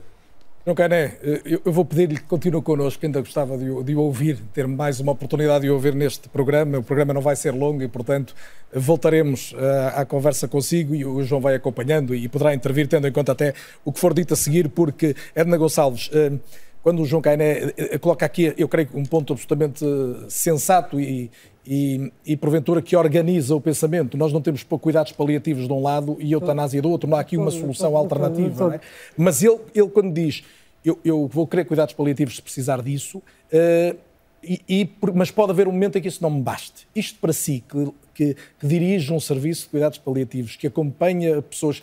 João 0.65 0.77
Cané, 0.77 1.17
eh, 1.25 1.59
eu 1.65 1.73
vou 1.73 1.85
pedir-lhe 1.85 2.15
que 2.15 2.23
continue 2.23 2.63
connosco, 2.63 3.05
ainda 3.05 3.19
gostava 3.21 3.59
de 3.59 3.83
de 3.83 3.97
ouvir, 3.97 4.39
ter 4.55 4.69
mais 4.69 5.01
uma 5.01 5.11
oportunidade 5.11 5.63
de 5.65 5.71
ouvir 5.71 5.93
neste 5.93 6.29
programa. 6.29 6.79
O 6.79 6.85
programa 6.85 7.13
não 7.13 7.21
vai 7.21 7.35
ser 7.35 7.51
longo 7.51 7.83
e, 7.83 7.89
portanto, 7.89 8.33
voltaremos 8.73 9.53
uh, 9.53 9.57
à 9.97 10.05
conversa 10.05 10.47
consigo 10.47 10.95
e 10.95 11.05
o 11.05 11.25
João 11.25 11.41
vai 11.41 11.57
acompanhando 11.57 12.15
e 12.15 12.29
poderá 12.29 12.55
intervir, 12.55 12.87
tendo 12.87 13.09
em 13.09 13.13
conta 13.13 13.33
até 13.33 13.55
o 13.85 13.93
que 13.93 13.99
for 13.99 14.15
dito 14.15 14.35
a 14.35 14.37
seguir, 14.37 14.69
porque 14.69 15.17
Edna 15.35 15.57
Gonçalves. 15.57 16.09
Uh, 16.09 16.39
quando 16.83 17.01
o 17.03 17.07
João 17.07 17.23
Cainé 17.23 17.73
coloca 18.01 18.27
aqui, 18.27 18.53
eu 18.57 18.69
creio, 18.69 18.89
um 18.95 19.05
ponto 19.05 19.33
absolutamente 19.33 19.85
sensato 20.29 21.01
e, 21.01 21.31
e, 21.67 22.13
e, 22.27 22.37
porventura 22.37 22.83
que 22.83 22.97
organiza 22.97 23.55
o 23.55 23.61
pensamento. 23.61 24.17
Nós 24.17 24.33
não 24.33 24.43
temos 24.43 24.65
cuidados 24.65 25.13
paliativos 25.13 25.67
de 25.67 25.73
um 25.73 25.81
lado 25.81 26.17
e 26.19 26.33
eutanásia 26.33 26.83
do 26.83 26.91
outro, 26.91 27.09
não 27.09 27.17
há 27.17 27.21
aqui 27.21 27.37
uma 27.37 27.51
solução 27.51 27.97
alternativa. 27.97 28.75
É? 28.75 28.81
Mas 29.17 29.43
ele, 29.43 29.59
ele, 29.75 29.89
quando 29.89 30.13
diz 30.13 30.43
eu, 30.85 30.99
eu, 31.05 31.29
vou 31.29 31.47
querer 31.47 31.65
cuidados 31.65 31.95
paliativos 31.95 32.37
se 32.37 32.43
precisar 32.43 32.83
disso, 32.83 33.19
uh, 33.19 33.97
e, 34.43 34.61
e, 34.69 34.91
mas 35.15 35.31
pode 35.31 35.53
haver 35.53 35.69
um 35.69 35.73
momento 35.73 35.97
em 35.97 36.03
que 36.03 36.09
isso 36.09 36.21
não 36.21 36.31
me 36.31 36.43
baste. 36.43 36.89
Isto 36.97 37.21
para 37.21 37.33
si, 37.33 37.63
que, 37.69 37.93
que, 38.13 38.37
que 38.59 38.67
dirige 38.67 39.13
um 39.13 39.21
serviço 39.21 39.65
de 39.65 39.69
cuidados 39.69 39.99
paliativos, 39.99 40.57
que 40.57 40.67
acompanha 40.67 41.41
pessoas 41.41 41.81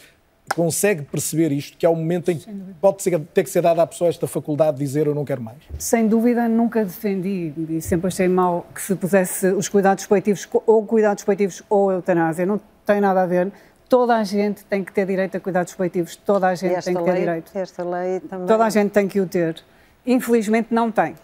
consegue 0.53 1.03
perceber 1.03 1.51
isto, 1.51 1.77
que 1.77 1.85
há 1.85 1.89
um 1.89 1.95
momento 1.95 2.31
em 2.31 2.37
que 2.37 2.49
pode 2.81 3.01
ser, 3.01 3.19
ter 3.33 3.43
que 3.43 3.49
ser 3.49 3.61
dada 3.61 3.81
à 3.81 3.87
pessoa 3.87 4.09
esta 4.09 4.27
faculdade 4.27 4.77
de 4.77 4.83
dizer 4.83 5.07
eu 5.07 5.15
não 5.15 5.25
quero 5.25 5.41
mais? 5.41 5.57
Sem 5.77 6.07
dúvida, 6.07 6.47
nunca 6.47 6.83
defendi 6.83 7.53
e 7.69 7.81
sempre 7.81 8.07
achei 8.07 8.27
mal 8.27 8.67
que 8.73 8.81
se 8.81 8.95
pusesse 8.95 9.47
os 9.47 9.67
cuidados 9.67 10.05
coletivos 10.05 10.47
ou 10.65 10.85
cuidados 10.85 11.23
coletivos 11.23 11.63
ou 11.69 11.91
eutanásia. 11.91 12.45
Não 12.45 12.59
tem 12.85 12.99
nada 13.01 13.23
a 13.23 13.25
ver. 13.25 13.51
Toda 13.87 14.15
a 14.15 14.23
gente 14.23 14.63
tem 14.65 14.83
que 14.83 14.91
ter 14.91 15.05
direito 15.05 15.35
a 15.35 15.39
cuidados 15.39 15.73
coletivos, 15.73 16.15
toda 16.15 16.47
a 16.47 16.55
gente 16.55 16.83
tem 16.83 16.95
que 16.95 17.03
ter 17.03 17.11
lei, 17.11 17.19
direito. 17.21 17.51
Esta 17.55 17.83
lei 17.83 18.19
também. 18.19 18.47
Toda 18.47 18.65
a 18.65 18.69
gente 18.69 18.91
tem 18.91 19.07
que 19.07 19.19
o 19.19 19.25
ter. 19.25 19.63
Infelizmente 20.05 20.67
não 20.71 20.91
tem 20.91 21.15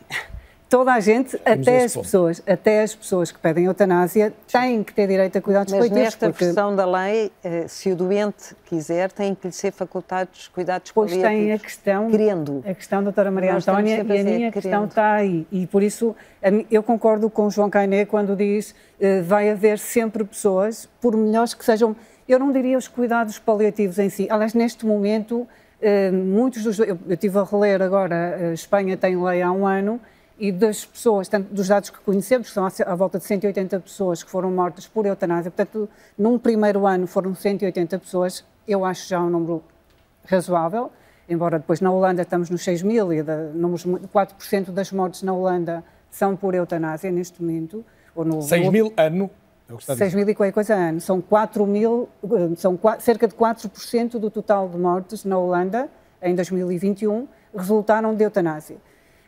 toda 0.75 0.91
a 0.93 0.99
gente, 0.99 1.39
até 1.45 1.85
as 1.85 1.95
pessoas, 1.95 2.43
até 2.45 2.81
as 2.81 2.93
pessoas 2.93 3.31
que 3.31 3.39
pedem 3.39 3.63
eutanásia, 3.63 4.33
têm 4.45 4.83
que 4.83 4.93
ter 4.93 5.07
direito 5.07 5.37
a 5.37 5.41
cuidados 5.41 5.71
Mas 5.71 5.79
coletivos. 5.79 6.03
nesta 6.03 6.29
porque... 6.29 6.43
versão 6.43 6.75
da 6.75 6.85
lei, 6.85 7.31
eh, 7.41 7.65
se 7.65 7.93
o 7.93 7.95
doente 7.95 8.53
quiser, 8.65 9.09
tem 9.09 9.33
que 9.33 9.47
lhe 9.47 9.53
ser 9.53 9.71
facultados 9.71 10.49
cuidados 10.49 10.91
pois 10.91 11.11
paliativos. 11.11 11.37
Pois 11.37 11.45
tem 11.45 11.53
a 11.53 11.59
questão, 11.59 12.11
querendo. 12.11 12.61
a 12.67 12.73
questão, 12.73 13.01
doutora 13.01 13.31
Maria 13.31 13.53
Nós 13.53 13.65
Antónia, 13.65 13.95
e 13.95 14.01
a 14.01 14.03
minha 14.03 14.23
querendo. 14.23 14.51
questão 14.51 14.83
está 14.83 15.13
aí. 15.13 15.47
E 15.49 15.65
por 15.65 15.81
isso 15.81 16.13
eu 16.69 16.83
concordo 16.83 17.29
com 17.29 17.45
o 17.45 17.49
João 17.49 17.69
Cainé 17.69 18.03
quando 18.03 18.35
diz 18.35 18.75
eh, 18.99 19.21
vai 19.21 19.49
haver 19.49 19.79
sempre 19.79 20.25
pessoas, 20.25 20.89
por 20.99 21.15
melhores 21.15 21.53
que 21.53 21.63
sejam, 21.63 21.95
eu 22.27 22.37
não 22.37 22.51
diria 22.51 22.77
os 22.77 22.89
cuidados 22.89 23.39
paliativos 23.39 23.97
em 23.97 24.09
si. 24.09 24.27
Aliás, 24.29 24.53
neste 24.53 24.85
momento, 24.85 25.47
eh, 25.81 26.11
muitos 26.11 26.63
dos... 26.63 26.79
Eu, 26.79 26.99
eu 27.07 27.13
estive 27.13 27.39
a 27.39 27.45
reler 27.45 27.81
agora, 27.81 28.49
a 28.49 28.53
Espanha 28.53 28.97
tem 28.97 29.15
lei 29.15 29.41
há 29.41 29.49
um 29.53 29.65
ano, 29.65 30.01
e 30.37 30.51
das 30.51 30.85
pessoas, 30.85 31.27
tanto 31.27 31.53
dos 31.53 31.67
dados 31.67 31.89
que 31.89 31.99
conhecemos, 31.99 32.47
que 32.49 32.53
são 32.53 32.65
à 32.65 32.95
volta 32.95 33.17
de 33.17 33.23
180 33.23 33.79
pessoas 33.79 34.23
que 34.23 34.29
foram 34.29 34.51
mortas 34.51 34.87
por 34.87 35.05
eutanásia, 35.05 35.49
portanto, 35.49 35.89
num 36.17 36.37
primeiro 36.37 36.85
ano 36.85 37.07
foram 37.07 37.33
180 37.33 37.99
pessoas, 37.99 38.43
eu 38.67 38.83
acho 38.83 39.07
já 39.07 39.21
um 39.21 39.29
número 39.29 39.63
razoável, 40.25 40.91
embora 41.29 41.57
depois 41.57 41.79
na 41.79 41.91
Holanda 41.91 42.21
estamos 42.21 42.49
nos 42.49 42.63
6 42.63 42.81
mil 42.81 43.13
e 43.13 43.23
da, 43.23 43.37
números, 43.53 43.85
4% 43.85 44.71
das 44.71 44.91
mortes 44.91 45.23
na 45.23 45.33
Holanda 45.33 45.83
são 46.09 46.35
por 46.35 46.53
eutanásia 46.53 47.11
neste 47.11 47.41
momento. 47.41 47.85
Ou 48.15 48.25
no, 48.25 48.41
6 48.41 48.69
mil 48.69 48.93
ano? 48.97 49.29
É 49.87 49.95
6 49.95 50.13
mil 50.13 50.29
e 50.29 50.35
qualquer 50.35 50.51
coisa 50.51 50.75
ano. 50.75 51.01
São 51.01 51.19
4 51.21 51.65
mil, 51.65 52.07
eh, 52.23 52.55
são 52.55 52.79
cerca 52.99 53.27
de 53.27 53.33
4% 53.35 54.19
do 54.19 54.29
total 54.29 54.69
de 54.69 54.77
mortes 54.77 55.25
na 55.25 55.37
Holanda 55.37 55.89
em 56.21 56.35
2021 56.35 57.27
resultaram 57.53 58.13
de 58.15 58.23
eutanásia. 58.23 58.77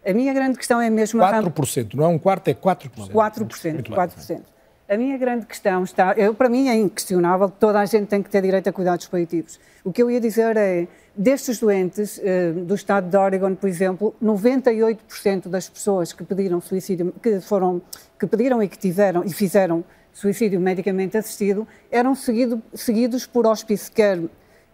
A 0.07 0.13
minha 0.13 0.33
grande 0.33 0.57
questão 0.57 0.79
é 0.79 0.89
mesmo... 0.89 1.21
4%, 1.21 1.93
não 1.93 2.05
é 2.05 2.07
um 2.07 2.17
quarto, 2.17 2.47
é 2.47 2.53
4%. 2.53 3.11
4%, 3.11 3.83
4%. 3.83 4.41
A 4.89 4.95
minha 4.95 5.17
grande 5.17 5.45
questão 5.45 5.83
está, 5.83 6.13
eu, 6.13 6.33
para 6.33 6.47
mim 6.47 6.69
é 6.69 6.75
inquestionável 6.75 7.49
que 7.49 7.57
toda 7.59 7.77
a 7.77 7.85
gente 7.85 8.07
tem 8.07 8.23
que 8.23 8.29
ter 8.29 8.41
direito 8.41 8.69
a 8.69 8.71
cuidados 8.71 9.05
paliativos. 9.07 9.59
O 9.83 9.91
que 9.91 10.01
eu 10.01 10.09
ia 10.09 10.21
dizer 10.21 10.55
é, 10.55 10.87
destes 11.13 11.59
doentes 11.59 12.21
eh, 12.23 12.53
do 12.53 12.73
estado 12.73 13.09
de 13.09 13.17
Oregon, 13.17 13.53
por 13.53 13.67
exemplo, 13.67 14.15
98% 14.23 15.49
das 15.49 15.67
pessoas 15.67 16.13
que 16.13 16.23
pediram 16.23 16.61
suicídio, 16.61 17.13
que 17.21 17.41
foram, 17.41 17.81
que 18.17 18.25
pediram 18.25 18.63
e 18.63 18.69
que 18.69 18.77
tiveram 18.77 19.25
e 19.25 19.33
fizeram 19.33 19.83
suicídio 20.13 20.57
medicamente 20.61 21.17
assistido, 21.17 21.67
eram 21.91 22.15
seguido, 22.15 22.61
seguidos 22.73 23.27
por 23.27 23.45
hospice 23.45 23.91
care, 23.91 24.29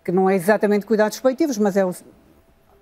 que 0.05 0.11
não 0.11 0.29
é 0.29 0.35
exatamente 0.35 0.85
cuidados 0.85 1.19
paliativos, 1.19 1.57
mas 1.57 1.75
é 1.75 1.83
o 1.83 1.91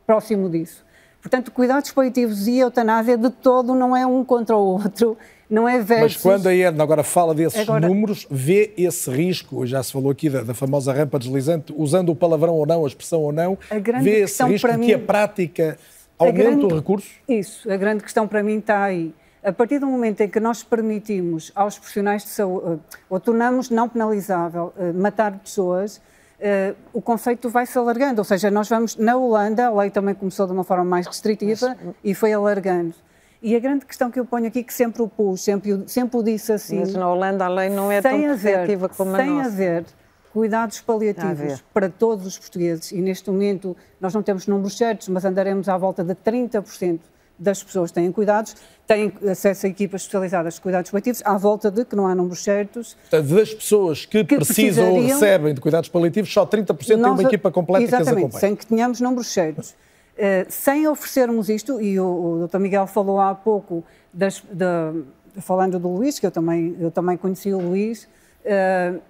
próximo 0.05 0.49
disso. 0.49 0.83
Portanto, 1.21 1.51
cuidados 1.51 1.91
paliativos 1.91 2.47
e 2.47 2.57
eutanásia 2.57 3.15
de 3.15 3.29
todo 3.29 3.75
não 3.75 3.95
é 3.95 4.05
um 4.05 4.23
contra 4.23 4.55
o 4.55 4.59
outro, 4.59 5.17
não 5.49 5.69
é 5.69 5.79
versus... 5.79 6.15
Mas 6.15 6.21
quando 6.21 6.47
a 6.47 6.55
Edna 6.55 6.83
agora 6.83 7.03
fala 7.03 7.35
desses 7.35 7.59
agora... 7.59 7.87
números, 7.87 8.25
vê 8.29 8.73
esse 8.75 9.09
risco, 9.11 9.65
já 9.67 9.83
se 9.83 9.91
falou 9.91 10.11
aqui 10.11 10.29
da, 10.29 10.41
da, 10.41 10.53
famosa 10.53 10.91
rampa 10.91 11.19
deslizante, 11.19 11.73
usando 11.77 12.09
o 12.09 12.15
palavrão 12.15 12.55
ou 12.55 12.65
não, 12.65 12.85
a 12.85 12.87
expressão 12.87 13.21
ou 13.21 13.31
não, 13.31 13.57
vê 14.01 14.21
esse 14.21 14.43
risco 14.43 14.71
de 14.71 14.77
mim... 14.77 14.87
que 14.87 14.93
a 14.93 14.99
prática 14.99 15.77
aumenta 16.17 16.43
grande... 16.43 16.65
o 16.65 16.75
recurso? 16.75 17.09
Isso, 17.27 17.71
a 17.71 17.77
grande 17.77 18.03
questão 18.03 18.27
para 18.27 18.41
mim 18.41 18.57
está 18.57 18.83
aí. 18.83 19.13
A 19.43 19.51
partir 19.51 19.79
do 19.79 19.87
momento 19.87 20.21
em 20.21 20.29
que 20.29 20.39
nós 20.39 20.63
permitimos 20.63 21.51
aos 21.55 21.77
profissionais 21.77 22.23
de 22.23 22.29
saúde, 22.29 22.79
eh, 22.93 22.97
ou 23.09 23.19
tornamos 23.19 23.71
não 23.71 23.89
penalizável, 23.89 24.71
eh, 24.77 24.91
matar 24.91 25.37
pessoas, 25.39 25.99
uh, 26.41 26.75
o 26.91 27.01
conceito 27.01 27.49
vai 27.49 27.65
se 27.65 27.77
alargando. 27.77 28.19
Ou 28.19 28.25
seja, 28.25 28.49
nós 28.51 28.67
vamos, 28.67 28.95
na 28.95 29.15
Holanda, 29.15 29.67
a 29.67 29.73
lei 29.73 29.89
também 29.89 30.15
começou 30.15 30.45
de 30.45 30.53
uma 30.53 30.63
forma 30.63 30.83
mais 30.83 31.07
restritiva 31.07 31.77
Mas... 31.83 31.95
e 32.03 32.13
foi 32.13 32.33
alargando. 32.33 32.93
E 33.41 33.55
a 33.55 33.59
grande 33.59 33.85
questão 33.85 34.11
que 34.11 34.19
eu 34.19 34.25
ponho 34.25 34.47
aqui, 34.47 34.63
que 34.63 34.73
sempre 34.73 35.01
o 35.01 35.07
pus, 35.07 35.41
sempre, 35.41 35.83
sempre 35.87 36.17
o 36.17 36.23
disse 36.23 36.51
assim. 36.51 36.79
Mas 36.79 36.93
na 36.93 37.09
Holanda 37.09 37.45
a 37.45 37.49
lei 37.49 37.69
não 37.69 37.91
é 37.91 38.01
tão 38.01 38.19
restritiva 38.19 38.89
como 38.89 39.15
a 39.15 39.17
sem 39.17 39.29
nossa. 39.29 39.49
Sem 39.49 39.53
haver 39.53 39.85
cuidados 40.31 40.79
paliativos 40.79 41.61
para 41.73 41.89
todos 41.89 42.25
os 42.25 42.39
portugueses, 42.39 42.91
e 42.91 43.01
neste 43.01 43.29
momento 43.29 43.75
nós 43.99 44.13
não 44.13 44.23
temos 44.23 44.47
números 44.47 44.77
certos, 44.77 45.09
mas 45.09 45.25
andaremos 45.25 45.67
à 45.67 45.77
volta 45.77 46.03
de 46.03 46.15
30% 46.15 46.99
das 47.41 47.63
pessoas 47.63 47.89
que 47.89 47.95
têm 47.95 48.11
cuidados, 48.11 48.55
têm 48.85 49.11
acesso 49.29 49.65
a 49.65 49.69
equipas 49.69 50.01
especializadas 50.01 50.55
de 50.55 50.61
cuidados 50.61 50.91
paliativos, 50.91 51.21
à 51.25 51.37
volta 51.37 51.71
de 51.71 51.83
que 51.83 51.95
não 51.95 52.05
há 52.05 52.13
números 52.13 52.43
certos. 52.43 52.95
Das 53.09 53.53
pessoas 53.53 54.05
que, 54.05 54.23
que 54.23 54.35
precisam 54.35 54.93
ou 54.93 55.01
recebem 55.01 55.53
de 55.53 55.59
cuidados 55.59 55.89
paliativos, 55.89 56.31
só 56.31 56.45
30% 56.45 56.85
têm 56.85 56.97
uma 56.97 57.23
equipa 57.23 57.51
completa 57.51 57.87
que 57.87 57.95
as 57.95 58.07
acompanha. 58.07 58.39
sem 58.39 58.55
que 58.55 58.65
tenhamos 58.65 59.01
números 59.01 59.27
certos. 59.27 59.71
Uh, 59.71 60.45
sem 60.49 60.87
oferecermos 60.87 61.49
isto, 61.49 61.81
e 61.81 61.99
o, 61.99 62.43
o 62.43 62.47
Dr. 62.47 62.59
Miguel 62.59 62.85
falou 62.85 63.19
há 63.19 63.33
pouco, 63.33 63.83
das, 64.13 64.43
falando 65.39 65.79
do 65.79 65.87
Luís, 65.87 66.19
que 66.19 66.27
eu 66.27 66.31
também, 66.31 66.75
eu 66.79 66.91
também 66.91 67.17
conheci 67.17 67.51
o 67.51 67.59
Luís, 67.59 68.07
uh, 68.45 69.01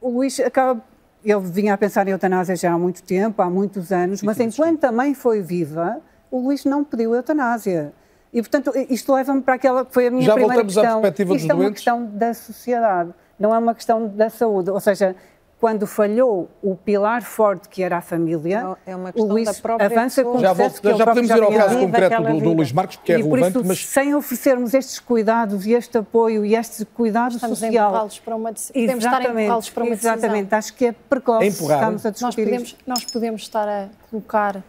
o 0.00 0.10
Luís 0.10 0.40
acaba 0.40 0.82
ele 1.24 1.40
vinha 1.40 1.74
a 1.74 1.76
pensar 1.76 2.06
em 2.06 2.12
eutanásia 2.12 2.54
já 2.54 2.72
há 2.72 2.78
muito 2.78 3.02
tempo, 3.02 3.42
há 3.42 3.50
muitos 3.50 3.90
anos, 3.90 4.22
mas 4.22 4.38
enquanto 4.38 4.84
a 4.84 4.92
mãe 4.92 5.12
foi 5.12 5.42
viva, 5.42 6.00
o 6.30 6.40
Luís 6.40 6.64
não 6.64 6.84
pediu 6.84 7.14
eutanásia. 7.14 7.92
E, 8.32 8.42
portanto, 8.42 8.72
isto 8.90 9.12
leva-me 9.12 9.40
para 9.40 9.54
aquela 9.54 9.84
que 9.84 9.94
foi 9.94 10.08
a 10.08 10.10
minha 10.10 10.24
Já 10.24 10.34
primeira 10.34 10.64
questão. 10.64 10.82
Já 10.82 10.90
voltamos 10.90 10.98
à 10.98 11.12
perspectiva 11.12 11.36
isto 11.36 11.48
dos 11.48 11.50
é 11.50 11.54
uma 11.62 11.72
questão 11.72 12.06
da 12.06 12.34
sociedade, 12.34 13.10
não 13.38 13.54
é 13.54 13.58
uma 13.58 13.74
questão 13.74 14.08
da 14.08 14.28
saúde. 14.28 14.70
Ou 14.70 14.80
seja, 14.80 15.16
quando 15.58 15.86
falhou 15.86 16.50
o 16.62 16.76
pilar 16.76 17.22
forte 17.22 17.68
que 17.68 17.82
era 17.82 17.96
a 17.96 18.00
família, 18.02 18.76
é 18.84 18.94
uma 18.94 19.10
o 19.16 19.24
Luís 19.24 19.48
avança 19.80 20.22
com 20.22 20.38
já, 20.38 20.52
volto, 20.52 20.80
já, 20.82 20.92
já 20.92 21.06
podemos 21.06 21.30
ir 21.30 21.42
ao 21.42 21.52
caso 21.52 21.78
concreto 21.78 22.22
do, 22.22 22.40
do, 22.40 22.52
Luís 22.52 22.72
Marcos, 22.72 22.96
porque 22.96 23.12
é 23.12 23.16
relevante, 23.16 23.58
isso, 23.58 23.66
mas... 23.66 23.86
sem 23.86 24.14
oferecermos 24.14 24.74
estes 24.74 24.98
cuidados 24.98 25.64
e 25.64 25.72
este 25.72 25.96
apoio 25.96 26.44
e 26.44 26.54
este 26.54 26.84
cuidado 26.84 27.36
estamos 27.36 27.58
social... 27.58 27.88
Estamos 27.90 28.18
para 28.18 28.36
uma 28.36 28.52
decisão. 28.52 28.74
Podemos 28.82 29.04
estar 29.04 29.20
a 29.20 29.30
empurrá-los 29.30 29.70
para 29.70 29.84
uma 29.84 29.92
Exatamente, 29.92 30.50
decisão. 30.50 30.58
acho 30.58 30.74
que 30.74 30.86
é 30.86 30.92
precoce, 30.92 31.46
Empurrar. 31.46 31.78
estamos 31.78 32.06
a 32.06 32.10
discutir 32.10 32.22
nós 32.22 32.34
podemos, 32.34 32.76
nós 32.86 33.04
podemos 33.06 33.42
estar 33.42 33.66
a 33.66 33.88
colocar 34.10 34.62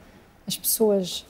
as 0.47 0.57
pessoas 0.57 1.25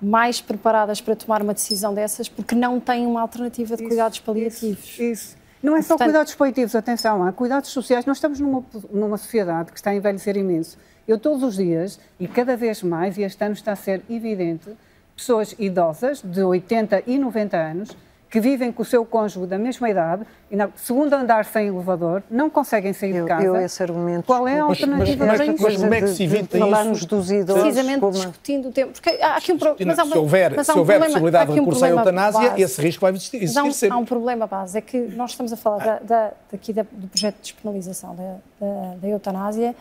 mais 0.00 0.40
preparadas 0.40 1.00
para 1.00 1.16
tomar 1.16 1.42
uma 1.42 1.54
decisão 1.54 1.92
dessas 1.92 2.28
porque 2.28 2.54
não 2.54 2.78
têm 2.78 3.06
uma 3.06 3.20
alternativa 3.20 3.76
de 3.76 3.82
isso, 3.82 3.88
cuidados 3.88 4.18
paliativos. 4.20 4.84
Isso, 4.84 5.02
isso. 5.02 5.36
Não 5.62 5.76
é 5.76 5.82
só 5.82 5.88
Portanto, 5.88 6.06
cuidados 6.06 6.34
paliativos, 6.34 6.74
atenção, 6.74 7.24
há 7.24 7.32
cuidados 7.32 7.70
sociais. 7.70 8.06
Nós 8.06 8.18
estamos 8.18 8.38
numa, 8.38 8.64
numa 8.90 9.16
sociedade 9.16 9.72
que 9.72 9.78
está 9.78 9.90
a 9.90 9.94
envelhecer 9.94 10.36
imenso. 10.36 10.78
Eu 11.06 11.18
todos 11.18 11.42
os 11.42 11.56
dias, 11.56 11.98
e 12.20 12.28
cada 12.28 12.56
vez 12.56 12.82
mais, 12.82 13.16
e 13.16 13.22
este 13.22 13.42
ano 13.42 13.54
está 13.54 13.72
a 13.72 13.76
ser 13.76 14.02
evidente, 14.08 14.70
pessoas 15.16 15.54
idosas 15.58 16.22
de 16.22 16.42
80 16.42 17.02
e 17.06 17.18
90 17.18 17.56
anos 17.56 17.96
que 18.30 18.40
vivem 18.40 18.70
com 18.70 18.82
o 18.82 18.84
seu 18.84 19.04
cônjuge 19.06 19.46
da 19.46 19.58
mesma 19.58 19.88
idade 19.88 20.24
e 20.50 20.56
no 20.56 20.70
segundo 20.76 21.12
andar 21.14 21.44
sem 21.46 21.68
elevador, 21.68 22.22
não 22.30 22.50
conseguem 22.50 22.92
sair 22.92 23.16
eu, 23.16 23.24
de 23.24 23.28
casa. 23.28 23.44
Eu 23.44 23.56
esse 23.56 23.82
argumento. 23.82 24.26
Qual 24.26 24.46
é 24.46 24.60
a 24.60 24.64
alternativa 24.64 25.26
mas, 25.26 25.38
mas, 25.38 25.60
mas, 25.60 25.76
como 25.76 25.94
é 25.94 26.00
que 26.00 26.08
se 26.08 26.24
evita 26.24 26.58
falarmos 26.58 27.04
dos 27.06 27.30
idosos? 27.30 27.62
Precisamente 27.62 28.00
como... 28.00 28.12
discutindo 28.12 28.68
o 28.68 28.72
tempo. 28.72 28.92
Porque 28.92 29.10
há 29.22 29.36
aqui 29.36 29.52
um 29.52 29.58
problema. 29.58 29.94
Se 29.94 30.18
houver, 30.18 30.54
mas 30.56 30.68
há 30.68 30.72
um 30.72 30.74
se 30.74 30.78
houver 30.78 30.98
problema, 30.98 31.12
possibilidade 31.12 31.52
de 31.52 31.58
recurso 31.58 31.80
um 31.80 31.84
à 31.84 31.88
eutanásia, 31.88 32.50
base. 32.50 32.62
esse 32.62 32.82
risco 32.82 33.00
vai 33.00 33.12
existir, 33.12 33.36
existir 33.38 33.58
há 33.58 33.64
um, 33.64 33.72
sempre. 33.72 33.96
Há 33.96 33.98
um 33.98 34.04
problema 34.04 34.46
base, 34.46 34.76
é 34.76 34.80
que 34.80 34.98
nós 35.16 35.30
estamos 35.30 35.52
a 35.52 35.56
falar 35.56 35.84
da, 35.84 35.98
da, 35.98 36.32
daqui 36.52 36.72
da, 36.72 36.84
do 36.90 37.08
projeto 37.08 37.36
de 37.36 37.42
despenalização 37.42 38.14
da, 38.14 38.36
da, 38.60 38.94
da 39.00 39.08
eutanásia 39.08 39.74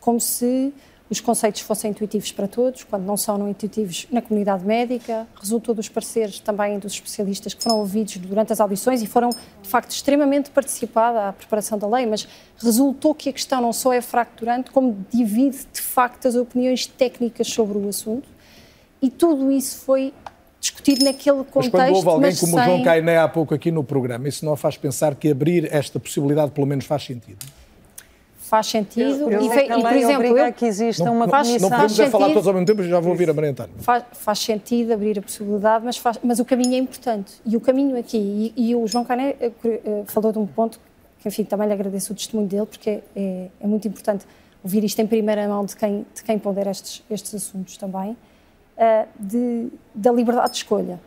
como 0.00 0.20
se 0.20 0.74
os 1.14 1.20
conceitos 1.20 1.60
fossem 1.60 1.92
intuitivos 1.92 2.32
para 2.32 2.48
todos, 2.48 2.82
quando 2.82 3.04
não 3.04 3.16
são 3.16 3.38
não 3.38 3.48
intuitivos 3.48 4.06
na 4.10 4.20
comunidade 4.20 4.64
médica, 4.64 5.26
resultou 5.40 5.74
dos 5.74 5.88
pareceres 5.88 6.40
também 6.40 6.78
dos 6.78 6.92
especialistas 6.92 7.54
que 7.54 7.62
foram 7.62 7.78
ouvidos 7.78 8.16
durante 8.16 8.52
as 8.52 8.60
audições 8.60 9.00
e 9.00 9.06
foram, 9.06 9.30
de 9.30 9.68
facto, 9.68 9.92
extremamente 9.92 10.50
participada 10.50 11.28
a 11.28 11.32
preparação 11.32 11.78
da 11.78 11.86
lei, 11.86 12.04
mas 12.04 12.26
resultou 12.58 13.14
que 13.14 13.28
a 13.28 13.32
questão 13.32 13.60
não 13.60 13.72
só 13.72 13.92
é 13.92 14.00
fracturante, 14.00 14.70
como 14.70 15.06
divide, 15.10 15.58
de 15.72 15.80
facto, 15.80 16.26
as 16.26 16.34
opiniões 16.34 16.86
técnicas 16.86 17.46
sobre 17.46 17.78
o 17.78 17.88
assunto 17.88 18.28
e 19.00 19.08
tudo 19.08 19.52
isso 19.52 19.78
foi 19.78 20.12
discutido 20.60 21.04
naquele 21.04 21.44
contexto. 21.44 21.54
Mas 21.54 21.70
quando 21.70 21.94
houve 21.94 22.08
alguém 22.08 22.36
como 22.36 22.52
sem... 22.52 22.60
o 22.60 22.64
João 22.64 22.82
Cainé 22.82 23.18
há 23.18 23.28
pouco 23.28 23.54
aqui 23.54 23.70
no 23.70 23.84
programa, 23.84 24.28
isso 24.28 24.44
não 24.44 24.56
faz 24.56 24.76
pensar 24.76 25.14
que 25.14 25.30
abrir 25.30 25.72
esta 25.72 26.00
possibilidade 26.00 26.50
pelo 26.50 26.66
menos 26.66 26.86
faz 26.86 27.04
sentido? 27.04 27.44
Faz 28.44 28.66
sentido. 28.66 29.22
Eu, 29.22 29.30
eu 29.30 29.42
e, 29.42 29.46
e, 29.46 29.82
por 29.82 29.92
exemplo, 29.92 30.38
eu, 30.38 30.52
que 30.52 30.66
exista 30.66 31.04
não, 31.04 31.16
uma 31.16 31.28
faz, 31.28 31.48
comissão. 31.48 31.70
Não 31.70 31.76
podemos 31.76 32.00
é 32.00 32.10
falar 32.10 32.28
todos 32.28 32.46
ao 32.46 32.52
mesmo 32.52 32.66
tempo, 32.66 32.82
já 32.82 33.00
vou 33.00 33.12
ouvir 33.12 33.30
a 33.30 33.32
Maria 33.32 33.50
António. 33.50 33.74
Faz, 33.78 34.04
faz, 34.12 34.38
sentido 34.38 34.92
abrir 34.92 35.18
a 35.18 35.22
possibilidade, 35.22 35.84
mas, 35.84 35.96
faz, 35.96 36.18
mas 36.22 36.38
o 36.38 36.44
caminho 36.44 36.74
é 36.74 36.78
importante. 36.78 37.32
E 37.46 37.56
o 37.56 37.60
caminho 37.60 37.98
aqui, 37.98 38.52
e, 38.54 38.70
e 38.70 38.76
o 38.76 38.86
João 38.86 39.04
Cané 39.04 39.34
eh, 39.40 39.50
eh, 39.64 40.02
falou 40.06 40.30
de 40.30 40.38
um 40.38 40.46
ponto 40.46 40.78
que, 41.20 41.28
enfim, 41.28 41.44
também 41.44 41.66
lhe 41.66 41.72
agradeço 41.72 42.12
o 42.12 42.16
testemunho 42.16 42.46
dele, 42.46 42.66
porque 42.66 42.90
é, 42.90 43.02
é, 43.16 43.48
é 43.60 43.66
muito 43.66 43.88
importante 43.88 44.26
ouvir 44.62 44.84
isto 44.84 44.98
em 45.00 45.06
primeira 45.06 45.48
mão 45.48 45.64
de 45.64 45.74
quem, 45.74 46.06
de 46.14 46.22
quem 46.22 46.38
pondera 46.38 46.70
estes, 46.70 47.02
estes 47.10 47.34
assuntos 47.34 47.78
também, 47.78 48.10
uh, 48.10 49.08
de, 49.18 49.68
da 49.94 50.12
liberdade 50.12 50.50
de 50.50 50.56
escolha. 50.58 51.00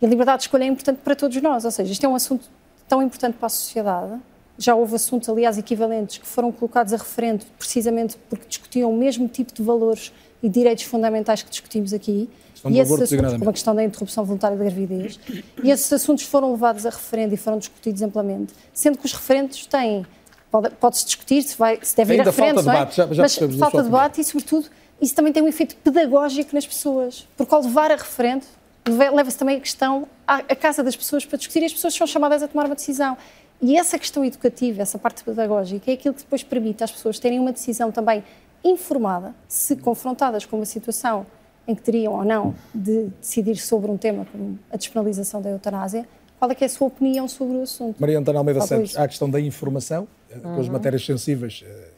E 0.00 0.06
a 0.06 0.08
liberdade 0.08 0.38
de 0.38 0.44
escolha 0.44 0.64
é 0.64 0.66
importante 0.66 1.00
para 1.04 1.14
todos 1.14 1.40
nós, 1.42 1.64
ou 1.64 1.70
seja, 1.70 1.92
isto 1.92 2.04
é 2.04 2.08
um 2.08 2.14
assunto 2.14 2.48
tão 2.88 3.02
importante 3.02 3.36
para 3.36 3.46
a 3.46 3.50
sociedade 3.50 4.20
já 4.58 4.74
houve 4.74 4.94
assuntos, 4.94 5.28
aliás, 5.28 5.58
equivalentes 5.58 6.18
que 6.18 6.26
foram 6.26 6.52
colocados 6.52 6.92
a 6.92 6.96
referendo 6.96 7.44
precisamente 7.58 8.16
porque 8.28 8.46
discutiam 8.48 8.90
o 8.90 8.96
mesmo 8.96 9.28
tipo 9.28 9.52
de 9.52 9.62
valores 9.62 10.12
e 10.42 10.48
direitos 10.48 10.84
fundamentais 10.84 11.42
que 11.42 11.50
discutimos 11.50 11.92
aqui. 11.92 12.28
E 12.66 12.78
esses 12.78 12.92
assuntos, 12.92 13.32
como 13.38 13.50
a 13.50 13.52
questão 13.52 13.74
da 13.74 13.84
interrupção 13.84 14.24
voluntária 14.24 14.56
da 14.56 14.64
gravidez, 14.64 15.20
e 15.62 15.70
esses 15.70 15.92
assuntos 15.92 16.24
foram 16.24 16.52
levados 16.52 16.86
a 16.86 16.90
referendo 16.90 17.34
e 17.34 17.36
foram 17.36 17.58
discutidos 17.58 18.00
amplamente, 18.00 18.54
sendo 18.72 18.96
que 18.96 19.04
os 19.04 19.12
referendos 19.12 19.66
têm, 19.66 20.06
pode-se 20.50 20.74
pode 20.76 21.04
discutir 21.04 21.42
se, 21.42 21.56
vai, 21.58 21.78
se 21.82 21.94
deve 21.94 22.12
Ainda 22.12 22.24
ir 22.24 22.28
a 22.28 22.30
referendo, 22.30 22.62
falta 22.62 22.70
debate, 22.70 22.96
já, 22.96 23.06
já 23.12 23.22
mas 23.22 23.58
falta 23.58 23.82
debate 23.82 24.20
e, 24.20 24.24
sobretudo, 24.24 24.66
isso 25.00 25.14
também 25.14 25.32
tem 25.32 25.42
um 25.42 25.48
efeito 25.48 25.76
pedagógico 25.76 26.54
nas 26.54 26.66
pessoas, 26.66 27.28
porque 27.36 27.54
ao 27.54 27.60
levar 27.60 27.90
a 27.90 27.96
referendo, 27.96 28.46
leva-se 28.86 29.36
também 29.36 29.56
a 29.56 29.60
questão 29.60 30.08
à, 30.26 30.36
à 30.36 30.56
casa 30.56 30.82
das 30.82 30.96
pessoas 30.96 31.24
para 31.24 31.36
discutir 31.36 31.62
e 31.62 31.66
as 31.66 31.72
pessoas 31.72 31.94
são 31.94 32.06
chamadas 32.06 32.42
a 32.42 32.48
tomar 32.48 32.66
uma 32.66 32.74
decisão. 32.74 33.16
E 33.60 33.76
essa 33.76 33.98
questão 33.98 34.24
educativa, 34.24 34.82
essa 34.82 34.98
parte 34.98 35.24
pedagógica, 35.24 35.90
é 35.90 35.94
aquilo 35.94 36.14
que 36.14 36.22
depois 36.22 36.42
permite 36.42 36.84
às 36.84 36.90
pessoas 36.90 37.18
terem 37.18 37.38
uma 37.38 37.52
decisão 37.52 37.90
também 37.90 38.22
informada, 38.62 39.34
se 39.46 39.76
confrontadas 39.76 40.46
com 40.46 40.56
uma 40.56 40.64
situação 40.64 41.26
em 41.66 41.74
que 41.74 41.82
teriam 41.82 42.14
ou 42.14 42.24
não 42.24 42.54
de 42.74 43.08
decidir 43.20 43.56
sobre 43.56 43.90
um 43.90 43.96
tema 43.96 44.26
como 44.30 44.58
a 44.70 44.76
despenalização 44.76 45.40
da 45.40 45.50
eutanásia, 45.50 46.06
qual 46.38 46.50
é 46.50 46.54
que 46.54 46.64
é 46.64 46.66
a 46.66 46.70
sua 46.70 46.88
opinião 46.88 47.26
sobre 47.26 47.56
o 47.56 47.62
assunto? 47.62 47.98
Maria 47.98 48.18
Antônia 48.18 48.38
Almeida 48.38 48.60
Santos, 48.62 48.96
há 48.96 49.04
a 49.04 49.08
questão 49.08 49.30
da 49.30 49.40
informação, 49.40 50.06
uhum. 50.34 50.40
com 50.40 50.60
as 50.60 50.68
matérias 50.68 51.04
sensíveis 51.04 51.64
eh, 51.66 51.88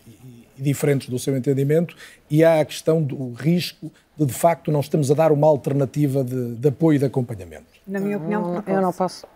e 0.57 0.63
diferentes 0.63 1.09
do 1.09 1.19
seu 1.19 1.37
entendimento, 1.37 1.97
e 2.31 2.45
há 2.45 2.61
a 2.61 2.65
questão 2.65 3.03
do 3.03 3.33
risco 3.33 3.91
de, 4.17 4.25
de 4.25 4.33
facto, 4.33 4.71
não 4.71 4.81
estamos 4.81 5.11
a 5.11 5.15
dar 5.15 5.33
uma 5.33 5.47
alternativa 5.47 6.23
de, 6.23 6.55
de 6.55 6.69
apoio 6.69 6.97
e 6.97 6.99
de 6.99 7.07
acompanhamento. 7.07 7.67
Na 7.87 7.99
minha 7.99 8.19
opinião, 8.19 8.63
eu 8.67 8.81
não 8.81 8.93
posso 8.93 9.27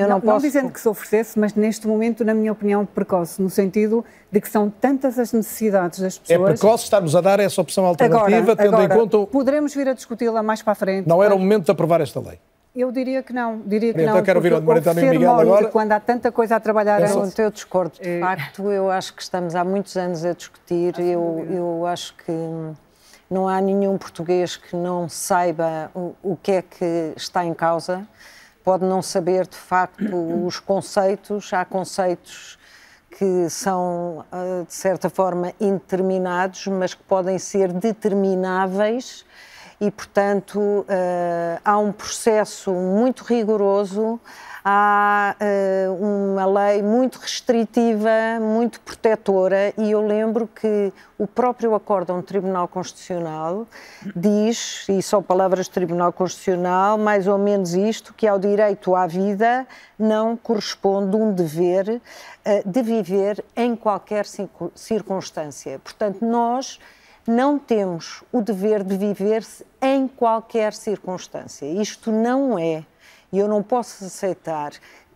Eu 0.00 0.08
não, 0.08 0.14
não, 0.14 0.20
posso... 0.20 0.32
não 0.32 0.38
dizendo 0.38 0.72
que 0.72 0.80
se 0.80 0.88
oferecesse, 0.88 1.38
mas 1.38 1.54
neste 1.54 1.86
momento, 1.86 2.24
na 2.24 2.32
minha 2.32 2.50
opinião, 2.50 2.86
precoce, 2.86 3.40
no 3.42 3.50
sentido 3.50 4.04
de 4.32 4.40
que 4.40 4.48
são 4.48 4.70
tantas 4.70 5.18
as 5.18 5.32
necessidades 5.32 6.00
das 6.00 6.16
é 6.16 6.20
pessoas. 6.20 6.50
É 6.50 6.52
precoce 6.54 6.84
estarmos 6.84 7.14
a 7.14 7.20
dar 7.20 7.38
essa 7.38 7.60
opção 7.60 7.84
alternativa, 7.84 8.38
agora, 8.38 8.56
tendo 8.56 8.76
agora, 8.76 8.94
em 8.94 8.98
conta. 8.98 9.26
Poderemos 9.26 9.74
vir 9.74 9.88
a 9.88 9.92
discuti-la 9.92 10.42
mais 10.42 10.62
para 10.62 10.72
a 10.72 10.76
frente. 10.76 11.06
Não 11.06 11.22
era 11.22 11.34
o 11.34 11.38
momento 11.38 11.66
de 11.66 11.70
aprovar 11.70 12.00
esta 12.00 12.18
lei. 12.20 12.38
Eu 12.74 12.92
diria 12.92 13.20
que 13.22 13.32
não, 13.32 13.60
diria 13.66 13.92
que 13.92 14.00
então 14.00 14.14
não. 14.14 14.22
quero 14.22 14.38
ouvir 14.38 14.52
o 14.52 14.62
Maria 14.62 14.92
e 14.92 15.10
Miguel 15.10 15.40
agora. 15.40 15.68
Quando 15.68 15.90
há 15.90 15.98
tanta 15.98 16.30
coisa 16.30 16.54
a 16.56 16.60
trabalhar 16.60 17.00
eu. 17.02 17.28
Eu 17.36 17.50
discordo, 17.50 17.98
de 18.00 18.08
é... 18.08 18.20
facto, 18.20 18.70
eu 18.70 18.88
acho 18.88 19.12
que 19.12 19.22
estamos 19.22 19.56
há 19.56 19.64
muitos 19.64 19.96
anos 19.96 20.24
a 20.24 20.32
discutir, 20.32 20.98
eu, 21.00 21.46
eu 21.50 21.86
acho 21.86 22.14
que 22.14 22.32
não 23.28 23.48
há 23.48 23.60
nenhum 23.60 23.98
português 23.98 24.56
que 24.56 24.76
não 24.76 25.08
saiba 25.08 25.90
o, 25.94 26.14
o 26.22 26.36
que 26.36 26.52
é 26.52 26.62
que 26.62 27.12
está 27.16 27.44
em 27.44 27.52
causa 27.52 28.06
pode 28.64 28.84
não 28.84 29.02
saber 29.02 29.46
de 29.46 29.56
facto 29.56 30.46
os 30.46 30.58
conceitos, 30.58 31.52
há 31.52 31.64
conceitos 31.64 32.58
que 33.10 33.50
são, 33.50 34.24
ah, 34.30 34.64
de 34.66 34.72
certa 34.72 35.10
forma, 35.10 35.52
indeterminados, 35.60 36.66
mas 36.68 36.94
que 36.94 37.02
podem 37.02 37.38
ser 37.38 37.72
determináveis 37.72 39.24
e, 39.80 39.90
portanto, 39.90 40.84
ah, 40.88 41.60
há 41.64 41.78
um 41.78 41.92
processo 41.92 42.72
muito 42.72 43.24
rigoroso 43.24 44.20
há 44.64 45.36
uh, 45.40 45.94
uma 46.04 46.44
lei 46.46 46.82
muito 46.82 47.18
restritiva, 47.18 48.10
muito 48.40 48.80
protetora, 48.80 49.72
e 49.76 49.90
eu 49.90 50.06
lembro 50.06 50.46
que 50.46 50.92
o 51.18 51.26
próprio 51.26 51.74
acórdão 51.74 52.18
do 52.18 52.22
Tribunal 52.22 52.68
Constitucional 52.68 53.66
diz, 54.14 54.86
e 54.88 55.02
são 55.02 55.22
palavras 55.22 55.68
do 55.68 55.72
Tribunal 55.72 56.12
Constitucional, 56.12 56.98
mais 56.98 57.26
ou 57.26 57.38
menos 57.38 57.74
isto, 57.74 58.14
que 58.14 58.26
ao 58.26 58.38
direito 58.38 58.94
à 58.94 59.06
vida 59.06 59.66
não 59.98 60.36
corresponde 60.36 61.16
um 61.16 61.32
dever 61.32 61.88
uh, 61.88 62.00
de 62.68 62.82
viver 62.82 63.44
em 63.56 63.74
qualquer 63.74 64.26
circunstância. 64.74 65.78
Portanto, 65.78 66.24
nós 66.24 66.78
não 67.26 67.58
temos 67.58 68.22
o 68.32 68.40
dever 68.40 68.82
de 68.82 68.96
viver-se 68.96 69.64
em 69.80 70.08
qualquer 70.08 70.72
circunstância. 70.72 71.66
Isto 71.66 72.10
não 72.10 72.58
é 72.58 72.84
e 73.32 73.38
eu 73.38 73.46
não 73.46 73.62
posso 73.62 74.04
aceitar 74.04 74.72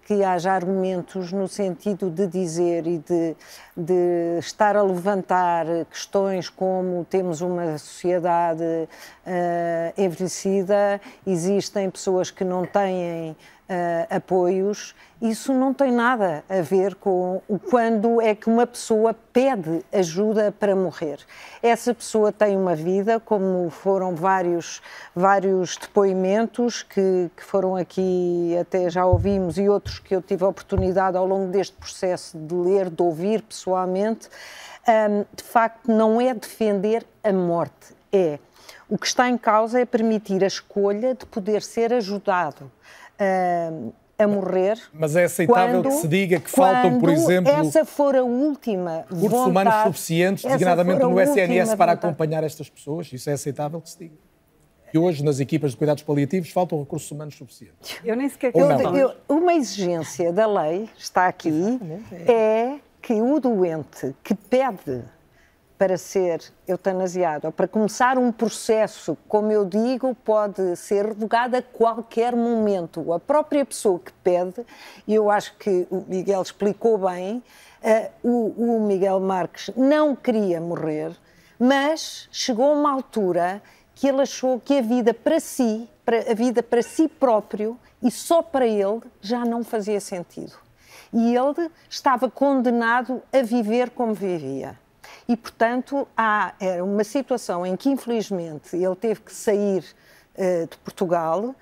que 0.07 0.23
haja 0.23 0.53
argumentos 0.53 1.33
no 1.33 1.49
sentido 1.49 2.11
de 2.11 2.27
dizer 2.27 2.87
e 2.87 2.99
de, 2.99 3.35
de 3.75 4.39
estar 4.39 4.77
a 4.77 4.83
levantar 4.83 5.67
questões 5.91 6.51
como 6.51 7.07
temos 7.09 7.41
uma 7.41 7.79
sociedade 7.79 8.63
uh, 8.63 10.01
envelhecida, 10.01 11.01
existem 11.27 11.91
pessoas 11.91 12.31
que 12.31 12.45
não 12.45 12.67
têm 12.67 13.35
uh, 13.69 14.17
apoios, 14.17 14.95
isso 15.21 15.55
não 15.55 15.73
tem 15.73 15.91
nada 15.91 16.45
a 16.49 16.61
ver 16.61 16.95
com 16.97 17.41
quando 17.71 18.21
é 18.21 18.35
que 18.35 18.49
uma 18.49 18.67
pessoa 18.67 19.15
pede 19.33 19.83
ajuda 19.93 20.53
para 20.53 20.77
morrer. 20.77 21.19
Essa 21.62 21.95
pessoa 21.95 22.31
tem 22.31 22.57
uma 22.57 22.75
vida, 22.75 23.19
como 23.19 23.71
foram 23.71 24.15
vários, 24.15 24.83
vários 25.15 25.77
depoimentos 25.77 26.83
que, 26.83 27.31
que 27.35 27.43
foram 27.43 27.77
aqui, 27.77 28.57
até 28.61 28.91
já 28.91 29.07
ouvimos, 29.07 29.57
e 29.57 29.69
outros 29.69 29.99
que 29.99 30.15
eu 30.15 30.21
tive 30.21 30.45
a 30.45 30.49
oportunidade 30.49 31.17
ao 31.17 31.27
longo 31.27 31.51
deste 31.51 31.77
processo 31.77 32.37
de 32.37 32.55
ler, 32.55 32.91
de 32.91 33.03
ouvir 33.03 33.43
pessoalmente. 33.43 34.29
Um, 34.87 35.25
de 35.35 35.43
facto, 35.43 35.91
não 35.91 36.21
é 36.21 36.35
defender 36.35 37.07
a 37.23 37.33
morte, 37.33 37.95
é. 38.12 38.39
O 38.87 38.99
que 38.99 39.07
está 39.07 39.31
em 39.31 39.39
causa 39.39 39.81
é 39.81 39.87
permitir 39.87 40.45
a 40.45 40.47
escolha 40.47 41.15
de 41.15 41.25
poder 41.25 41.62
ser 41.62 41.95
ajudado 41.95 42.71
a 44.19 44.27
morrer. 44.27 44.79
Mas 44.93 45.17
é 45.17 45.25
aceitável 45.25 45.83
quando, 45.83 45.95
que 45.95 46.01
se 46.01 46.09
diga 46.09 46.41
que 46.41 46.51
faltam, 46.51 46.99
por 46.99 47.11
exemplo. 47.11 47.51
Essa 47.51 47.85
for 47.85 48.15
a 48.15 48.23
última. 48.23 49.05
Recursos 49.09 49.31
vontade, 49.31 49.51
humanos 49.51 49.75
suficientes, 49.85 50.45
designadamente 50.45 51.01
no 51.01 51.21
SNS, 51.21 51.75
para 51.75 51.93
acompanhar 51.93 52.45
estas 52.45 52.69
pessoas? 52.69 53.12
Isso 53.12 53.29
é 53.29 53.33
aceitável 53.33 53.81
que 53.81 53.91
se 53.91 53.99
diga? 53.99 54.15
E 54.93 54.99
hoje, 54.99 55.25
nas 55.25 55.41
equipas 55.41 55.73
de 55.73 55.77
cuidados 55.77 56.05
paliativos, 56.05 56.51
faltam 56.51 56.79
recursos 56.79 57.11
humanos 57.11 57.35
suficientes. 57.35 57.99
Eu 58.05 58.15
nem 58.15 58.29
sequer 58.29 58.53
eu, 58.55 58.71
eu, 58.97 59.12
Uma 59.29 59.55
exigência 59.55 60.33
da 60.33 60.47
lei, 60.47 60.89
está 60.97 61.27
aqui, 61.27 61.81
é 62.29 62.79
que 63.03 63.15
o 63.15 63.41
doente 63.41 64.15
que 64.23 64.37
pede 64.37 65.03
para 65.77 65.99
ser 65.99 66.41
eutanasiado 66.66 67.49
ou 67.49 67.53
para 67.53 67.66
começar 67.66 68.16
um 68.16 68.31
processo, 68.31 69.16
como 69.29 69.51
eu 69.51 69.64
digo, 69.64 70.14
pode 70.14 70.77
ser 70.77 71.07
revogado 71.07 71.57
a 71.57 71.62
qualquer 71.62 72.35
momento. 72.35 73.12
A 73.12 73.18
própria 73.18 73.64
pessoa 73.64 73.99
que 73.99 74.12
pede, 74.12 74.64
e 75.07 75.14
eu 75.14 75.31
acho 75.31 75.57
que 75.57 75.87
o 75.91 76.05
Miguel 76.07 76.43
explicou 76.43 76.99
bem, 76.99 77.43
uh, 77.83 78.11
o, 78.22 78.77
o 78.77 78.87
Miguel 78.87 79.18
Marques 79.20 79.75
não 79.77 80.14
queria 80.14 80.61
morrer, 80.61 81.12
mas 81.59 82.29
chegou 82.31 82.72
uma 82.72 82.93
altura 82.93 83.61
que 83.95 84.09
ele 84.09 84.22
achou 84.22 84.61
que 84.61 84.79
a 84.79 84.83
vida 84.83 85.12
para 85.12 85.41
si, 85.41 85.89
para, 86.05 86.31
a 86.31 86.35
vida 86.35 86.62
para 86.62 86.83
si 86.83 87.09
próprio 87.09 87.79
e 88.03 88.11
só 88.11 88.43
para 88.43 88.66
ele, 88.66 89.01
já 89.20 89.45
não 89.45 89.64
fazia 89.64 90.01
sentido. 90.01 90.53
E 91.12 91.35
ele 91.35 91.70
estava 91.89 92.31
condenado 92.31 93.22
a 93.33 93.43
viver 93.43 93.91
como 93.91 94.12
vivia. 94.12 94.79
E, 95.29 95.37
portanto, 95.37 96.07
há 96.17 96.55
era 96.61 96.85
uma 96.85 97.05
situação 97.05 97.65
em 97.67 97.77
que, 97.77 97.89
infelizmente, 97.89 98.77
ele 98.77 98.97
teve 98.97 99.21
que 99.21 99.33
sair 99.33 99.85
uh, 100.37 100.67
de 100.67 100.77
Portugal 100.79 101.55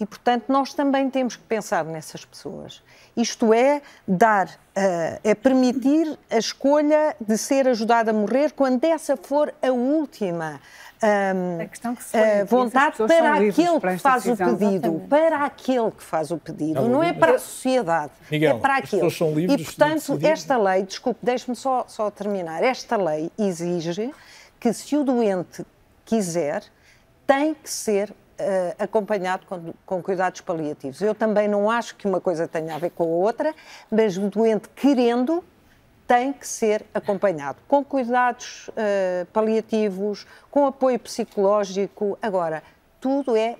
e, 0.00 0.06
portanto, 0.06 0.44
nós 0.48 0.74
também 0.74 1.08
temos 1.08 1.36
que 1.36 1.42
pensar 1.42 1.84
nessas 1.84 2.24
pessoas. 2.24 2.82
Isto 3.16 3.52
é, 3.52 3.82
dar, 4.06 4.46
uh, 4.48 5.20
é 5.22 5.34
permitir 5.34 6.18
a 6.30 6.38
escolha 6.38 7.14
de 7.20 7.36
ser 7.38 7.68
ajudado 7.68 8.10
a 8.10 8.12
morrer 8.12 8.52
quando 8.52 8.82
essa 8.84 9.16
for 9.16 9.52
a 9.62 9.70
última 9.70 10.60
um, 11.02 11.60
a 12.40 12.44
vontade 12.44 12.96
para 12.96 13.34
aquele 13.34 13.80
que 13.80 13.98
faz 13.98 14.26
o 14.26 14.36
pedido, 14.36 14.66
exatamente. 14.66 15.08
para 15.08 15.44
aquele 15.44 15.90
que 15.90 16.02
faz 16.02 16.30
o 16.30 16.38
pedido, 16.38 16.88
não 16.88 17.02
é 17.02 17.12
para 17.12 17.34
a 17.34 17.38
sociedade, 17.38 18.12
é 18.28 18.30
Miguel, 18.30 18.56
é 18.56 18.60
para 18.60 18.76
aquele. 18.76 19.08
E 19.52 19.64
portanto, 19.64 20.16
de 20.16 20.26
esta 20.26 20.56
lei, 20.56 20.84
desculpe, 20.84 21.18
deixe-me 21.22 21.56
só, 21.56 21.84
só 21.88 22.10
terminar, 22.10 22.62
esta 22.62 22.96
lei 22.96 23.30
exige 23.36 24.14
que 24.60 24.72
se 24.72 24.96
o 24.96 25.02
doente 25.02 25.66
quiser, 26.04 26.62
tem 27.26 27.54
que 27.54 27.68
ser 27.68 28.10
uh, 28.10 28.14
acompanhado 28.78 29.46
com, 29.46 29.72
com, 29.84 30.02
cuidados 30.02 30.40
paliativos. 30.40 31.00
Eu 31.00 31.14
também 31.14 31.48
não 31.48 31.70
acho 31.70 31.96
que 31.96 32.06
uma 32.06 32.20
coisa 32.20 32.48
tenha 32.48 32.74
a 32.74 32.78
ver 32.78 32.90
com 32.90 33.04
a 33.04 33.06
outra, 33.06 33.54
mas 33.90 34.16
o 34.16 34.28
doente 34.28 34.68
querendo 34.70 35.42
tem 36.06 36.32
que 36.32 36.46
ser 36.46 36.84
acompanhado 36.92 37.58
com 37.66 37.82
cuidados 37.82 38.68
uh, 38.68 39.26
paliativos, 39.32 40.26
com 40.50 40.66
apoio 40.66 40.98
psicológico. 40.98 42.18
Agora, 42.20 42.62
tudo 43.00 43.36
é 43.36 43.56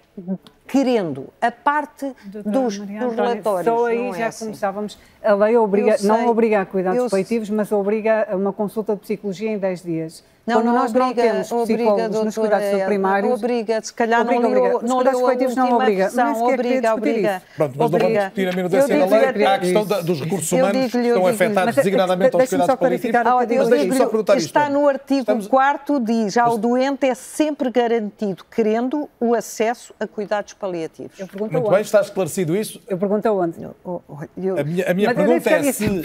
querendo. 0.66 1.28
A 1.40 1.50
parte 1.50 2.14
dos, 2.24 2.78
dos 2.78 2.78
relatórios. 2.78 3.64
Só 3.64 3.86
aí 3.86 4.08
é 4.08 4.12
já 4.12 4.26
assim. 4.28 4.46
começávamos. 4.46 4.98
A 5.22 5.34
lei 5.34 5.56
obriga, 5.56 5.96
não 6.02 6.28
obriga 6.28 6.60
a 6.60 6.66
cuidados 6.66 7.10
paliativos, 7.10 7.50
mas 7.50 7.72
obriga 7.72 8.28
a 8.30 8.36
uma 8.36 8.52
consulta 8.52 8.94
de 8.94 9.00
psicologia 9.00 9.50
em 9.50 9.58
10 9.58 9.82
dias. 9.82 10.24
Não, 10.44 10.56
Quando 10.56 10.66
não 10.66 10.74
nós 10.74 10.90
obriga, 10.90 11.06
não 11.06 11.14
temos 11.14 11.46
psicólogos 11.46 12.04
obriga, 12.04 12.24
nos 12.24 12.34
cuidados 12.36 12.82
primários... 12.82 13.32
Obriga, 13.32 13.80
se 13.80 13.92
calhar 13.92 14.20
obriga, 14.22 14.42
não 14.42 14.50
leu, 14.50 14.82
não 14.82 14.98
leu 14.98 15.12
a 15.12 15.30
última 15.30 15.54
não 15.54 15.72
obriga, 15.74 16.02
versão, 16.04 16.42
obriga, 16.42 16.94
obriga. 16.94 17.42
Pronto, 17.56 17.74
mas 17.78 17.86
obriga. 17.86 18.08
não 18.08 18.10
vamos 18.10 18.24
discutir 18.24 18.48
a 18.48 18.52
minudência 18.52 18.98
da 18.98 19.06
lei, 19.06 19.44
há 19.44 19.54
a 19.54 19.58
questão 19.60 19.86
da, 19.86 20.00
dos 20.00 20.20
recursos 20.20 20.50
humanos 20.50 20.90
que 20.90 20.98
estão 20.98 21.26
afetados 21.28 21.76
designadamente 21.76 22.34
aos 22.34 22.48
cuidados 22.48 22.74
paliativos. 22.74 23.56
Mas 23.56 23.68
deixe-me 23.68 23.96
só 23.96 24.06
perguntar 24.06 24.36
isto. 24.36 24.46
Está 24.46 24.68
no 24.68 24.88
artigo 24.88 25.48
4 25.48 26.00
diz, 26.00 26.36
ao 26.36 26.58
doente 26.58 27.06
é 27.06 27.14
sempre 27.14 27.70
garantido, 27.70 28.44
querendo, 28.50 29.08
o 29.20 29.34
acesso 29.34 29.94
a 30.00 30.08
cuidados 30.08 30.54
paliativos. 30.54 31.16
Muito 31.38 31.70
bem, 31.70 31.80
está 31.80 32.00
esclarecido 32.00 32.56
isso. 32.56 32.82
Eu 32.88 32.98
pergunto 32.98 33.26
aonde? 33.28 33.64
A 33.64 34.94
minha 34.94 35.14
pergunta 35.14 35.50
é 35.50 35.70
se 35.70 36.02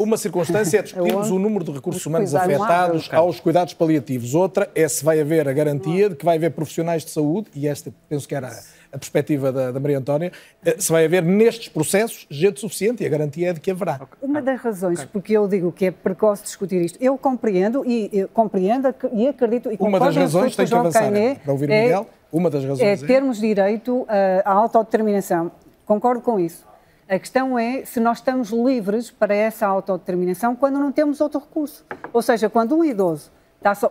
uma 0.00 0.16
circunstância 0.16 0.78
é 0.78 0.82
discutirmos 0.82 1.30
o 1.30 1.38
número 1.38 1.64
de 1.64 1.70
recursos 1.70 2.04
humanos 2.04 2.34
afetados 2.34 2.87
ligados 2.92 3.12
aos 3.12 3.40
cuidados 3.40 3.74
paliativos. 3.74 4.34
Outra 4.34 4.70
é 4.74 4.86
se 4.88 5.04
vai 5.04 5.20
haver 5.20 5.48
a 5.48 5.52
garantia 5.52 6.08
de 6.10 6.16
que 6.16 6.24
vai 6.24 6.36
haver 6.36 6.50
profissionais 6.50 7.04
de 7.04 7.10
saúde, 7.10 7.48
e 7.54 7.66
esta 7.66 7.92
penso 8.08 8.26
que 8.26 8.34
era 8.34 8.50
a 8.92 8.98
perspectiva 8.98 9.52
da, 9.52 9.70
da, 9.70 9.80
Maria 9.80 9.98
Antónia, 9.98 10.32
eh, 10.64 10.76
se 10.78 10.90
vai 10.90 11.04
haver 11.04 11.22
nestes 11.22 11.68
processos 11.68 12.26
gente 12.30 12.60
suficiente 12.60 13.02
e 13.02 13.06
a 13.06 13.08
garantia 13.08 13.50
é 13.50 13.52
de 13.52 13.60
que 13.60 13.70
haverá. 13.70 14.00
Uma 14.22 14.40
das 14.40 14.60
razões 14.60 15.00
okay. 15.00 15.10
porque 15.12 15.32
eu 15.34 15.46
digo 15.46 15.70
que 15.70 15.86
é 15.86 15.90
precoce 15.90 16.42
discutir 16.42 16.80
isto, 16.80 16.98
eu 17.00 17.16
compreendo 17.18 17.84
e 17.84 18.08
eu 18.12 18.28
compreendo 18.28 18.94
e 19.12 19.28
acredito 19.28 19.70
e 19.70 19.76
Uma 19.78 20.00
das 20.00 20.16
razões, 20.16 20.56
tem 20.56 20.66
que 20.66 20.74
avançar, 20.74 21.04
Cané, 21.04 21.34
para 21.36 21.52
ouvir 21.52 21.70
é, 21.70 21.82
Miguel, 21.82 22.06
uma 22.32 22.48
das 22.50 22.64
razões 22.64 22.80
é, 22.80 22.92
é 22.92 23.06
termos 23.06 23.38
direito 23.38 24.06
à 24.44 24.52
autodeterminação. 24.52 25.50
Concordo 25.84 26.20
com 26.20 26.38
isso. 26.38 26.66
A 27.08 27.18
questão 27.18 27.58
é 27.58 27.84
se 27.86 27.98
nós 28.00 28.18
estamos 28.18 28.50
livres 28.50 29.10
para 29.10 29.34
essa 29.34 29.66
autodeterminação 29.66 30.54
quando 30.54 30.78
não 30.78 30.92
temos 30.92 31.20
outro 31.22 31.40
recurso. 31.40 31.84
Ou 32.12 32.20
seja, 32.20 32.50
quando 32.50 32.76
um 32.76 32.84
idoso 32.84 33.30
está 33.56 33.74
só. 33.74 33.90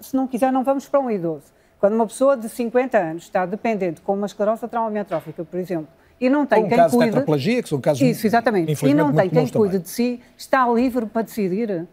Se 0.00 0.16
não 0.16 0.26
quiser, 0.26 0.50
não 0.50 0.64
vamos 0.64 0.88
para 0.88 1.00
um 1.00 1.10
idoso. 1.10 1.52
Quando 1.78 1.94
uma 1.94 2.06
pessoa 2.06 2.36
de 2.36 2.48
50 2.48 2.98
anos 2.98 3.22
está 3.24 3.44
dependente, 3.44 4.00
com 4.00 4.14
uma 4.14 4.26
esclerose 4.26 4.66
traumatrófica, 4.68 5.44
por 5.44 5.58
exemplo, 5.58 5.88
e 6.20 6.28
não 6.28 6.44
tem 6.44 6.64
um 6.64 6.68
quem 6.68 6.76
caso 6.76 6.96
cuide. 6.96 7.10
de 7.10 7.16
tetraplegia, 7.16 7.62
que 7.62 7.68
são 7.68 7.80
casos 7.80 8.02
Isso, 8.02 8.26
exatamente. 8.26 8.86
E 8.86 8.94
não 8.94 9.12
tem 9.12 9.28
quem 9.30 9.48
cuide 9.48 9.52
também. 9.52 9.80
de 9.80 9.88
si, 9.88 10.20
está 10.36 10.68
livre 10.68 11.06
para 11.06 11.22
decidir. 11.22 11.86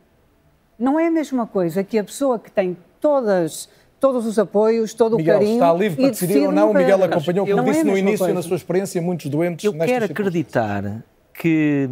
Não 0.77 0.99
é 0.99 1.07
a 1.07 1.11
mesma 1.11 1.47
coisa 1.47 1.83
que 1.83 1.97
a 1.97 2.03
pessoa 2.03 2.37
que 2.37 2.51
tem 2.51 2.77
todas, 2.99 3.69
todos 3.99 4.25
os 4.25 4.37
apoios, 4.39 4.93
todo 4.93 5.17
Miguel, 5.17 5.35
o 5.35 5.39
carinho. 5.39 5.53
está 5.55 5.73
livre 5.73 5.97
para 5.97 6.07
e 6.07 6.11
decidir 6.11 6.45
ou 6.45 6.51
não? 6.51 6.69
O 6.69 6.73
no 6.73 6.79
Miguel 6.79 7.03
acompanhou, 7.03 7.47
como 7.47 7.61
é 7.61 7.65
disse 7.65 7.81
a 7.81 7.83
no 7.83 7.97
início, 7.97 8.19
coisa. 8.19 8.33
na 8.33 8.41
sua 8.41 8.55
experiência, 8.55 9.01
muitos 9.01 9.29
doentes. 9.29 9.65
Eu 9.65 9.73
quero 9.73 10.05
acreditar 10.05 11.03
que 11.33 11.89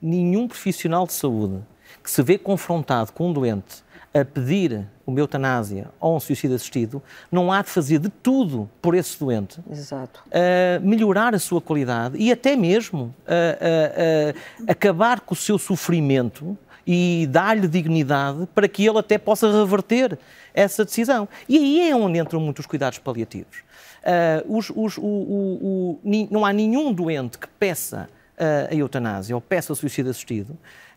nenhum 0.00 0.46
profissional 0.48 1.06
de 1.06 1.12
saúde 1.12 1.58
que 2.02 2.10
se 2.10 2.22
vê 2.22 2.38
confrontado 2.38 3.12
com 3.12 3.28
um 3.28 3.32
doente 3.32 3.82
a 4.12 4.24
pedir 4.24 4.86
uma 5.06 5.20
eutanásia 5.20 5.88
ou 6.00 6.16
um 6.16 6.20
suicídio 6.20 6.56
assistido, 6.56 7.00
não 7.30 7.52
há 7.52 7.62
de 7.62 7.68
fazer 7.68 7.98
de 8.00 8.08
tudo 8.08 8.68
por 8.82 8.94
esse 8.94 9.18
doente. 9.20 9.60
Exato. 9.70 10.24
a 10.32 10.80
melhorar 10.80 11.32
a 11.34 11.38
sua 11.38 11.60
qualidade 11.60 12.16
e 12.18 12.32
até 12.32 12.56
mesmo 12.56 13.14
a- 13.26 14.34
a 14.68 14.72
acabar 14.72 15.20
com 15.20 15.32
o 15.34 15.36
seu 15.36 15.58
sofrimento 15.58 16.56
e 16.86 17.26
dar-lhe 17.30 17.68
dignidade 17.68 18.46
para 18.54 18.66
que 18.68 18.86
ele 18.86 18.98
até 18.98 19.18
possa 19.18 19.50
reverter 19.50 20.18
essa 20.54 20.84
decisão. 20.84 21.28
E 21.48 21.56
aí 21.58 21.90
é 21.90 21.96
onde 21.96 22.18
entram 22.18 22.40
muitos 22.40 22.66
cuidados 22.66 22.98
paliativos. 22.98 23.58
Ah, 24.04 24.42
os- 24.48 24.70
os- 24.74 24.96
o- 24.98 25.02
o- 25.02 26.00
o- 26.04 26.28
não 26.30 26.44
há 26.44 26.52
nenhum 26.52 26.92
doente 26.92 27.38
que 27.38 27.46
peça 27.46 28.08
ah, 28.38 28.68
a 28.70 28.74
eutanásia 28.74 29.34
ou 29.34 29.40
peça 29.40 29.74
suicídio 29.74 30.10
assistido 30.10 30.56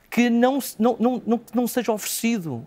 que 0.10 0.30
não, 0.30 0.60
não, 0.80 0.96
não, 1.00 1.22
não, 1.26 1.42
não 1.54 1.68
seja 1.68 1.92
oferecido 1.92 2.66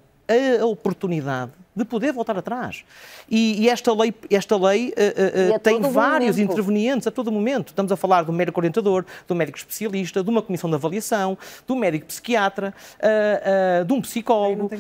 a 0.60 0.66
oportunidade 0.66 1.52
de 1.76 1.84
poder 1.84 2.12
voltar 2.12 2.38
atrás. 2.38 2.84
E, 3.30 3.62
e 3.62 3.68
esta 3.68 3.92
lei, 3.92 4.14
esta 4.30 4.56
lei 4.56 4.94
E 4.96 5.54
a 5.54 5.58
tem 5.58 5.78
vários 5.82 6.36
momento. 6.36 6.52
intervenientes 6.52 7.06
a 7.06 7.10
todo 7.10 7.30
momento. 7.30 7.68
Estamos 7.68 7.92
a 7.92 7.96
falar 7.96 8.22
do 8.24 8.32
médico 8.32 8.58
orientador, 8.58 9.04
do 9.28 9.34
médico 9.34 9.58
especialista, 9.58 10.24
de 10.24 10.30
uma 10.30 10.40
comissão 10.40 10.70
de 10.70 10.76
avaliação, 10.76 11.36
do 11.66 11.76
médico 11.76 12.06
psiquiatra, 12.06 12.72
ah, 13.00 13.84
de 13.84 13.92
um 13.92 14.00
psicólogo. 14.00 14.70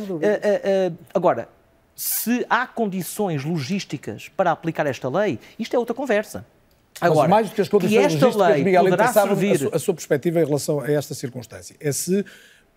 Agora, 1.12 1.48
se 1.94 2.44
há 2.48 2.66
condições 2.66 3.44
logísticas 3.44 4.28
para 4.34 4.50
aplicar 4.50 4.86
esta 4.86 5.08
lei, 5.08 5.38
isto 5.58 5.76
é 5.76 5.78
outra 5.78 5.94
conversa. 5.94 6.46
Mas 7.00 7.28
mais 7.28 7.50
do 7.50 7.54
que 7.54 7.60
as 7.60 7.68
condições 7.68 7.98
que 7.98 8.04
esta 8.14 8.24
logísticas, 8.26 8.54
lei 8.54 8.64
Miguel, 8.64 8.84
poderá 8.84 9.04
interessava 9.04 9.32
a, 9.32 9.36
servir... 9.36 9.58
su- 9.58 9.70
a 9.74 9.78
sua 9.78 9.92
perspectiva 9.94 10.40
em 10.40 10.46
relação 10.46 10.80
a 10.80 10.90
esta 10.90 11.14
circunstância. 11.14 11.76
É 11.78 11.92
se 11.92 12.24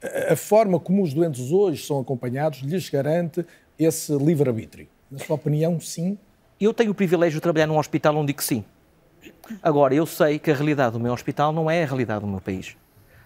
a- 0.03 0.33
a 0.33 0.35
forma 0.35 0.77
como 0.77 1.01
os 1.03 1.13
doentes 1.13 1.51
hoje 1.51 1.85
são 1.85 1.99
acompanhados 2.01 2.59
lhes 2.59 2.89
garante 2.89 3.45
esse 3.79 4.13
livre-arbítrio. 4.15 4.87
Na 5.09 5.17
sua 5.19 5.35
opinião, 5.35 5.79
sim? 5.79 6.17
Eu 6.59 6.73
tenho 6.73 6.91
o 6.91 6.95
privilégio 6.95 7.37
de 7.37 7.41
trabalhar 7.41 7.65
num 7.65 7.77
hospital 7.77 8.15
onde 8.17 8.27
digo 8.27 8.43
sim. 8.43 8.65
Agora, 9.63 9.95
eu 9.95 10.05
sei 10.05 10.37
que 10.37 10.51
a 10.51 10.53
realidade 10.53 10.93
do 10.93 10.99
meu 10.99 11.13
hospital 11.13 11.53
não 11.53 11.71
é 11.71 11.83
a 11.83 11.85
realidade 11.85 12.21
do 12.21 12.27
meu 12.27 12.41
país. 12.41 12.75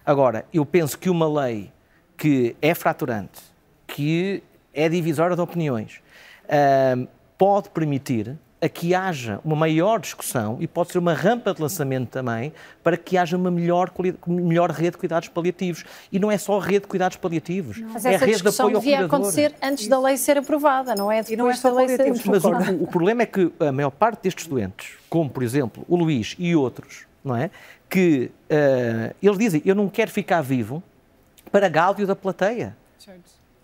Agora, 0.06 0.46
eu 0.52 0.64
penso 0.64 0.98
que 0.98 1.10
uma 1.10 1.28
lei 1.28 1.72
que 2.16 2.56
é 2.62 2.74
fraturante, 2.74 3.40
que 3.86 4.42
é 4.72 4.88
divisória 4.88 5.34
de 5.34 5.42
opiniões, 5.42 6.00
ahm, 6.48 7.06
pode 7.36 7.70
permitir 7.70 8.38
a 8.64 8.68
que 8.68 8.94
haja 8.94 9.40
uma 9.44 9.54
maior 9.54 10.00
discussão 10.00 10.56
e 10.58 10.66
pode 10.66 10.90
ser 10.90 10.98
uma 10.98 11.12
rampa 11.12 11.52
de 11.52 11.60
lançamento 11.60 12.08
também 12.08 12.50
para 12.82 12.96
que 12.96 13.18
haja 13.18 13.36
uma 13.36 13.50
melhor, 13.50 13.90
melhor 14.26 14.70
rede 14.70 14.92
de 14.92 14.96
cuidados 14.98 15.28
paliativos. 15.28 15.84
E 16.10 16.18
não 16.18 16.30
é 16.30 16.38
só 16.38 16.58
a 16.58 16.64
rede 16.64 16.80
de 16.80 16.86
cuidados 16.86 17.18
paliativos, 17.18 17.78
Mas 17.80 18.06
é 18.06 18.08
a 18.08 18.12
essa 18.12 18.24
rede 18.24 18.38
de 18.38 18.42
discussão 18.42 18.66
apoio 18.66 18.76
ao 18.76 18.80
devia 18.82 18.96
cuidador. 19.00 19.16
acontecer 19.20 19.54
antes 19.62 19.86
da 19.88 20.00
lei 20.00 20.16
ser 20.16 20.38
aprovada, 20.38 20.94
não 20.94 21.12
é 21.12 21.22
depois 21.22 21.38
não 21.38 21.50
é 21.50 21.54
só 21.54 21.68
da 21.70 21.76
lei 21.76 21.88
ser 21.88 21.96
paliativos, 21.98 22.26
Mas 22.26 22.44
o, 22.44 22.46
aprovada. 22.48 22.72
o- 22.82 22.86
problema 22.86 23.22
é 23.22 23.26
que 23.26 23.52
a 23.60 23.70
maior 23.72 23.90
parte 23.90 24.22
destes 24.22 24.46
doentes, 24.46 24.92
como 25.10 25.28
por 25.28 25.42
exemplo 25.42 25.84
o 25.86 25.96
Luís 25.96 26.34
e 26.38 26.56
outros, 26.56 27.04
não 27.22 27.36
é? 27.36 27.50
Que 27.90 28.30
eh, 28.48 29.14
eles 29.22 29.36
dizem: 29.38 29.60
Eu 29.64 29.74
não 29.74 29.88
quero 29.90 30.10
ficar 30.10 30.40
vivo 30.40 30.82
para 31.52 31.68
gáudio 31.68 32.06
da 32.06 32.16
plateia. 32.16 32.74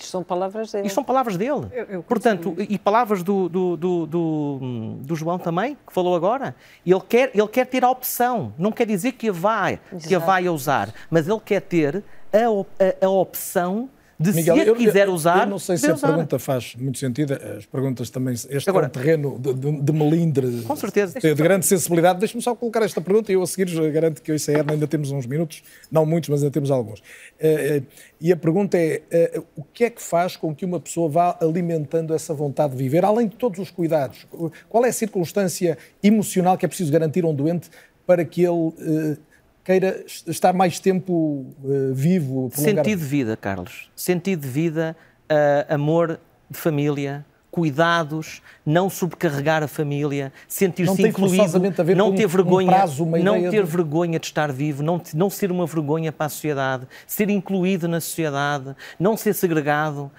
Isto 0.01 0.11
são 0.11 0.23
palavras 0.25 0.73
dele. 0.73 0.87
Isto 0.87 0.95
são 0.95 1.05
palavras 1.05 1.37
dele. 1.37 1.67
Eu- 1.73 1.85
eu 1.87 2.03
Portanto, 2.03 2.55
e 2.59 2.79
palavras 2.79 3.23
do, 3.23 3.49
do, 3.49 3.77
do, 3.77 4.07
do, 4.07 4.59
do 5.03 5.15
João 5.17 5.39
também, 5.39 5.77
que 5.87 5.93
falou 5.93 6.15
agora. 6.17 6.55
Ele 6.87 7.01
quer, 7.09 7.31
ele 7.35 7.49
quer 7.49 7.67
ter 7.67 7.85
a 7.85 7.91
opção. 7.91 8.53
Não 8.59 8.73
quer 8.73 8.87
dizer 8.87 9.13
que 9.13 9.29
a 9.29 9.33
vai, 9.33 9.79
que 10.07 10.15
a 10.15 10.19
vai 10.19 10.49
usar, 10.49 10.93
mas 11.11 11.29
ele 11.29 11.41
quer 11.45 11.61
ter 11.61 12.03
a, 12.33 13.05
a, 13.05 13.07
a 13.07 13.09
opção 13.11 13.89
de 14.21 14.33
Miguel, 14.35 14.55
se 14.57 14.61
a 14.61 14.65
eu- 14.67 14.77
quiser 14.77 15.09
usar. 15.09 15.45
Eu 15.45 15.51
não 15.51 15.59
sei 15.59 15.79
se 15.79 15.91
a 15.91 15.95
usar. 15.95 16.09
pergunta 16.09 16.39
faz 16.39 16.75
muito 16.77 16.99
sentido. 16.99 17.33
As 17.33 17.65
perguntas 17.65 18.11
também. 18.11 18.35
Este 18.35 18.69
Agora- 18.69 18.87
é 18.87 18.89
um 18.89 18.93
terreno 18.93 19.39
de, 19.39 19.55
de, 19.55 19.81
de 19.81 19.93
melindre. 19.93 20.63
Com 20.67 20.77
certeza. 20.77 21.19
De, 21.19 21.35
de 21.35 21.43
grande 21.43 21.65
sensibilidade. 21.65 22.19
Deixe-me 22.19 22.43
só 22.43 22.55
colocar 22.55 22.83
esta 22.83 23.01
pergunta 23.01 23.33
e 23.33 23.35
eu 23.35 23.43
a 23.43 23.47
seguir 23.47 23.71
garanto 23.91 24.21
que 24.21 24.31
eu 24.31 24.37
e 24.37 24.39
a 24.51 24.53
Erna 24.53 24.73
ainda 24.75 24.87
temos 24.87 25.11
uns 25.11 25.25
minutos. 25.25 25.63
Não 25.91 26.05
muitos, 26.05 26.29
mas 26.29 26.43
ainda 26.43 26.53
temos 26.53 26.71
alguns. 26.71 27.03
Eh, 27.39 27.79
eh, 27.79 27.83
e 28.21 28.31
a 28.31 28.37
pergunta 28.37 28.77
é: 28.77 29.01
eh, 29.11 29.43
o 29.57 29.63
que 29.65 29.85
é 29.85 29.91
que 29.91 30.03
faz 30.03 30.37
com 30.37 30.55
que 30.55 30.67
uma 30.67 30.79
pessoa 30.79 31.09
vá 31.09 31.39
alimentando 31.41 32.13
essa 32.15 32.35
vontade 32.35 32.73
de 32.73 32.79
viver, 32.83 33.05
além 33.07 33.27
de 33.27 33.37
todos 33.37 33.59
os 33.59 33.71
cuidados? 33.71 34.27
Qual 34.69 34.85
é 34.85 34.91
a 34.91 34.93
circunstância 34.93 35.79
emocional 36.03 36.59
que 36.59 36.67
é 36.67 36.69
preciso 36.69 36.93
garantir 36.93 37.25
a 37.25 37.29
um 37.29 37.35
doente 37.35 37.71
para 38.07 38.23
que 38.25 38.43
ele. 38.43 39.17
Queira 39.65 40.05
estar 40.07 40.53
mais 40.53 40.81
tempo 40.81 41.47
eh, 41.65 41.93
vivo, 41.93 42.51
Sentido 42.55 42.99
de 42.99 43.05
vida, 43.05 43.37
Carlos. 43.37 43.91
Sentido 43.95 44.41
de 44.43 44.49
vida, 44.49 44.97
ah, 45.29 45.67
amor 45.75 46.19
de 46.49 46.59
família, 46.59 47.25
cuidados, 47.51 48.41
não 48.65 48.89
sobrecarregar 48.89 49.63
a 49.63 49.69
família, 49.69 50.33
sentir-se 50.47 50.93
incluído, 51.09 51.37
forçosamente 51.37 51.81
a 51.81 51.85
ver 51.85 51.97
não 51.97 52.15
ter 52.15 52.25
um 52.27 52.29
vergonha, 52.29 52.67
prazo, 52.69 53.05
uma 53.05 53.19
não 53.19 53.35
ter 53.51 53.63
de- 53.65 53.71
vergonha 53.71 54.19
de 54.19 54.27
estar 54.27 54.53
vivo, 54.53 54.83
não, 54.83 55.01
não 55.15 55.29
ser 55.29 55.51
uma 55.51 55.67
vergonha 55.67 56.13
para 56.13 56.27
a 56.27 56.29
sociedade, 56.29 56.87
ser 57.07 57.29
incluído 57.29 57.89
na 57.89 58.01
sociedade, 58.01 58.75
não 58.99 59.17
ser 59.17 59.35
segregado, 59.35 60.11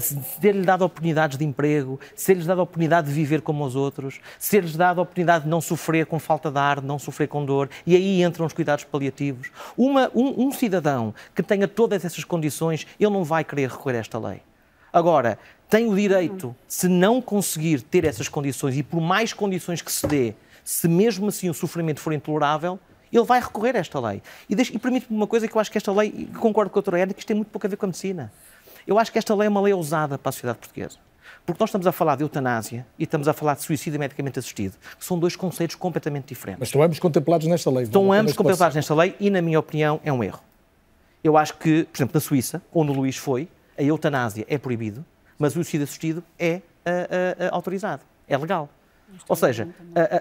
se- 0.00 0.16
ter-lhe 0.40 0.62
dado 0.62 0.84
oportunidades 0.84 1.38
de 1.38 1.44
emprego, 1.44 1.98
ser-lhes 2.14 2.46
dado 2.46 2.60
a 2.60 2.64
oportunidade 2.64 3.08
de 3.08 3.12
viver 3.14 3.40
como 3.40 3.64
os 3.64 3.74
outros, 3.74 4.20
ser-lhes 4.38 4.76
dado 4.76 4.98
a 4.98 5.02
oportunidade 5.02 5.44
de 5.44 5.50
não 5.50 5.60
sofrer 5.60 6.06
com 6.06 6.18
falta 6.18 6.50
de 6.50 6.58
ar, 6.58 6.80
de 6.80 6.86
não 6.86 6.98
sofrer 6.98 7.28
com 7.28 7.44
dor, 7.44 7.68
e 7.86 7.96
aí 7.96 8.22
entram 8.22 8.46
os 8.46 8.52
cuidados 8.52 8.84
paliativos. 8.84 9.48
Uma- 9.76 10.10
um, 10.14 10.46
um 10.46 10.52
cidadão 10.52 11.14
que 11.34 11.42
tenha 11.42 11.66
todas 11.66 12.04
essas 12.04 12.24
condições, 12.24 12.86
ele 13.00 13.10
não 13.10 13.24
vai 13.24 13.42
querer 13.42 13.70
recorrer 13.70 13.96
a 13.96 14.00
esta 14.00 14.18
lei. 14.18 14.42
Agora, 14.92 15.38
tem 15.74 15.88
o 15.88 15.96
direito, 15.96 16.54
se 16.68 16.86
não 16.86 17.20
conseguir 17.20 17.82
ter 17.82 18.04
essas 18.04 18.28
condições 18.28 18.76
e 18.76 18.82
por 18.84 19.00
mais 19.00 19.32
condições 19.32 19.82
que 19.82 19.90
se 19.90 20.06
dê, 20.06 20.32
se 20.62 20.86
mesmo 20.86 21.26
assim 21.26 21.50
o 21.50 21.54
sofrimento 21.54 21.98
for 21.98 22.12
intolerável, 22.12 22.78
ele 23.12 23.24
vai 23.24 23.40
recorrer 23.40 23.74
a 23.74 23.80
esta 23.80 23.98
lei. 23.98 24.22
E, 24.48 24.54
e 24.54 24.78
permite-me 24.78 25.16
uma 25.16 25.26
coisa 25.26 25.48
que 25.48 25.56
eu 25.56 25.60
acho 25.60 25.72
que 25.72 25.76
esta 25.76 25.90
lei, 25.90 26.14
e 26.16 26.26
concordo 26.26 26.70
com 26.70 26.78
a 26.78 26.80
doutora 26.80 27.02
Ana, 27.02 27.12
que 27.12 27.18
isto 27.18 27.26
tem 27.26 27.34
muito 27.34 27.48
pouco 27.48 27.66
a 27.66 27.70
ver 27.70 27.76
com 27.76 27.86
a 27.86 27.88
medicina. 27.88 28.32
Eu 28.86 29.00
acho 29.00 29.10
que 29.10 29.18
esta 29.18 29.34
lei 29.34 29.46
é 29.46 29.50
uma 29.50 29.60
lei 29.60 29.72
ousada 29.72 30.16
para 30.16 30.28
a 30.28 30.32
sociedade 30.32 30.60
portuguesa. 30.60 30.96
Porque 31.44 31.60
nós 31.60 31.70
estamos 31.70 31.88
a 31.88 31.92
falar 31.92 32.14
de 32.14 32.22
eutanásia 32.22 32.86
e 32.96 33.02
estamos 33.02 33.26
a 33.26 33.32
falar 33.32 33.56
de 33.56 33.64
suicídio 33.64 33.98
medicamente 33.98 34.38
assistido, 34.38 34.76
que 34.96 35.04
são 35.04 35.18
dois 35.18 35.34
conceitos 35.34 35.74
completamente 35.74 36.26
diferentes. 36.26 36.60
Mas 36.60 36.68
estão 36.68 36.84
ambos 36.84 37.00
contemplados 37.00 37.48
nesta 37.48 37.68
lei. 37.68 37.82
Estão 37.82 38.12
ambos 38.12 38.34
contemplados 38.34 38.76
nesta 38.76 38.94
lei 38.94 39.16
e, 39.18 39.28
na 39.28 39.42
minha 39.42 39.58
opinião, 39.58 40.00
é 40.04 40.12
um 40.12 40.22
erro. 40.22 40.40
Eu 41.24 41.36
acho 41.36 41.56
que, 41.56 41.82
por 41.82 41.96
exemplo, 41.96 42.12
na 42.14 42.20
Suíça, 42.20 42.62
onde 42.72 42.92
o 42.92 42.94
Luís 42.94 43.16
foi, 43.16 43.48
a 43.76 43.82
eutanásia 43.82 44.46
é 44.48 44.56
proibido, 44.56 45.04
mas 45.38 45.52
o 45.52 45.54
suicídio 45.54 45.84
assistido 45.84 46.22
é 46.38 46.60
ah, 46.86 46.90
ah, 47.40 47.48
autorizado, 47.54 48.02
é 48.28 48.36
legal. 48.36 48.68
Ou 49.28 49.36
seja, 49.36 49.68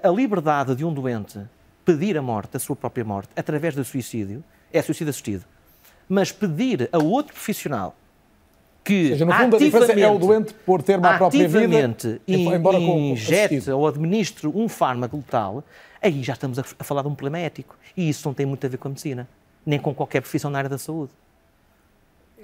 a, 0.03 0.07
a- 0.07 0.11
liberdade 0.11 0.76
de 0.76 0.86
um 0.86 0.93
doente 0.93 1.39
pedir 1.86 2.18
a 2.18 2.22
morte, 2.22 2.55
a 2.57 2.59
sua 2.59 2.76
própria 2.76 3.03
morte, 3.03 3.30
através 3.36 3.76
do 3.76 3.84
suicídio, 3.84 4.43
é 4.72 4.82
suicídio 4.82 5.09
assistido. 5.09 5.45
Mas 6.07 6.32
pedir 6.32 6.89
a 6.91 6.97
outro 6.97 7.34
profissional 7.34 7.95
que 8.84 9.03
Ou 9.03 9.09
seja, 9.09 9.26
no 9.26 9.32
fundo, 9.34 9.55
a 9.55 9.59
diferença 9.59 9.93
é 9.93 10.07
o 10.07 10.18
doente 10.20 10.53
por 10.53 10.84
ter 10.84 10.99
uma 10.99 11.18
própria 11.18 11.47
vida, 11.47 11.59
ativamente 11.59 12.22
embora 12.28 12.78
com- 12.78 12.99
injete 12.99 13.55
assistido. 13.55 13.78
ou 13.78 13.88
administre 13.88 14.47
um 14.47 14.68
fármaco 14.68 15.16
letal, 15.16 15.64
aí 16.01 16.22
já 16.22 16.34
estamos 16.34 16.59
a, 16.59 16.64
a 16.80 16.84
falar 16.84 17.01
de 17.01 17.07
um 17.07 17.16
problema 17.16 17.39
ético. 17.45 17.78
E 17.95 18.09
isso 18.09 18.28
não 18.28 18.34
tem 18.34 18.45
muito 18.45 18.66
a 18.66 18.70
ver 18.70 18.78
com 18.78 18.89
a 18.89 18.91
medicina, 18.91 19.28
nem 19.66 19.80
com 19.80 19.93
qualquer 19.93 20.20
profissão 20.22 20.51
na 20.51 20.57
área 20.57 20.70
da 20.70 20.78
saúde. 20.78 21.11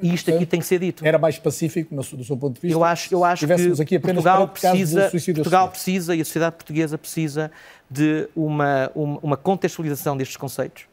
E 0.02 0.14
isto 0.14 0.34
aqui 0.34 0.46
tem 0.46 0.60
que 0.60 0.66
ser 0.66 0.80
dito. 0.80 1.06
Era 1.06 1.18
mais 1.18 1.38
pacífico, 1.38 1.94
no 1.94 2.02
do 2.02 2.24
seu 2.24 2.38
ponto 2.38 2.56
de 2.56 2.62
vista? 2.62 2.78
Eu 2.78 2.84
acho, 2.84 3.14
eu 3.14 3.24
acho 3.24 3.46
que 3.46 3.82
aqui 3.82 4.00
Portugal 4.00 4.48
precisa, 4.48 5.12
Portugal 5.34 5.70
precisa 5.70 6.16
e 6.16 6.22
a 6.22 6.26
sociedade 6.26 6.56
portuguesa 6.56 6.98
precisa 6.98 7.52
de 7.90 8.28
uma, 8.36 8.92
uma, 8.96 9.38
contextualização 9.38 10.16
destes 10.16 10.38
conceitos, 10.38 10.84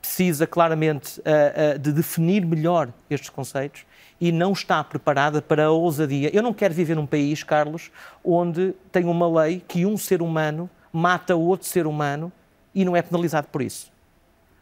precisa 0.00 0.46
claramente 0.46 1.20
ah, 1.24 1.74
ah, 1.74 1.78
de 1.78 1.92
definir 1.92 2.44
melhor 2.44 2.92
estes 3.10 3.30
conceitos 3.30 3.84
e 4.20 4.32
não 4.32 4.52
está 4.52 4.82
preparada 4.82 5.40
para 5.40 5.66
a 5.66 5.70
ousadia. 5.70 6.34
Eu 6.34 6.42
não 6.42 6.52
quero 6.52 6.74
viver 6.74 6.96
num 6.96 7.06
país, 7.06 7.42
Carlos, 7.42 7.90
onde 8.24 8.74
tem 8.90 9.04
uma 9.04 9.42
lei 9.42 9.62
que 9.66 9.86
um 9.86 9.96
ser 9.96 10.22
humano 10.22 10.68
mata 10.92 11.36
outro 11.36 11.66
ser 11.66 11.86
humano 11.86 12.32
e 12.74 12.84
não 12.84 12.96
é 12.96 13.02
penalizado 13.02 13.48
por 13.48 13.62
isso. 13.62 13.92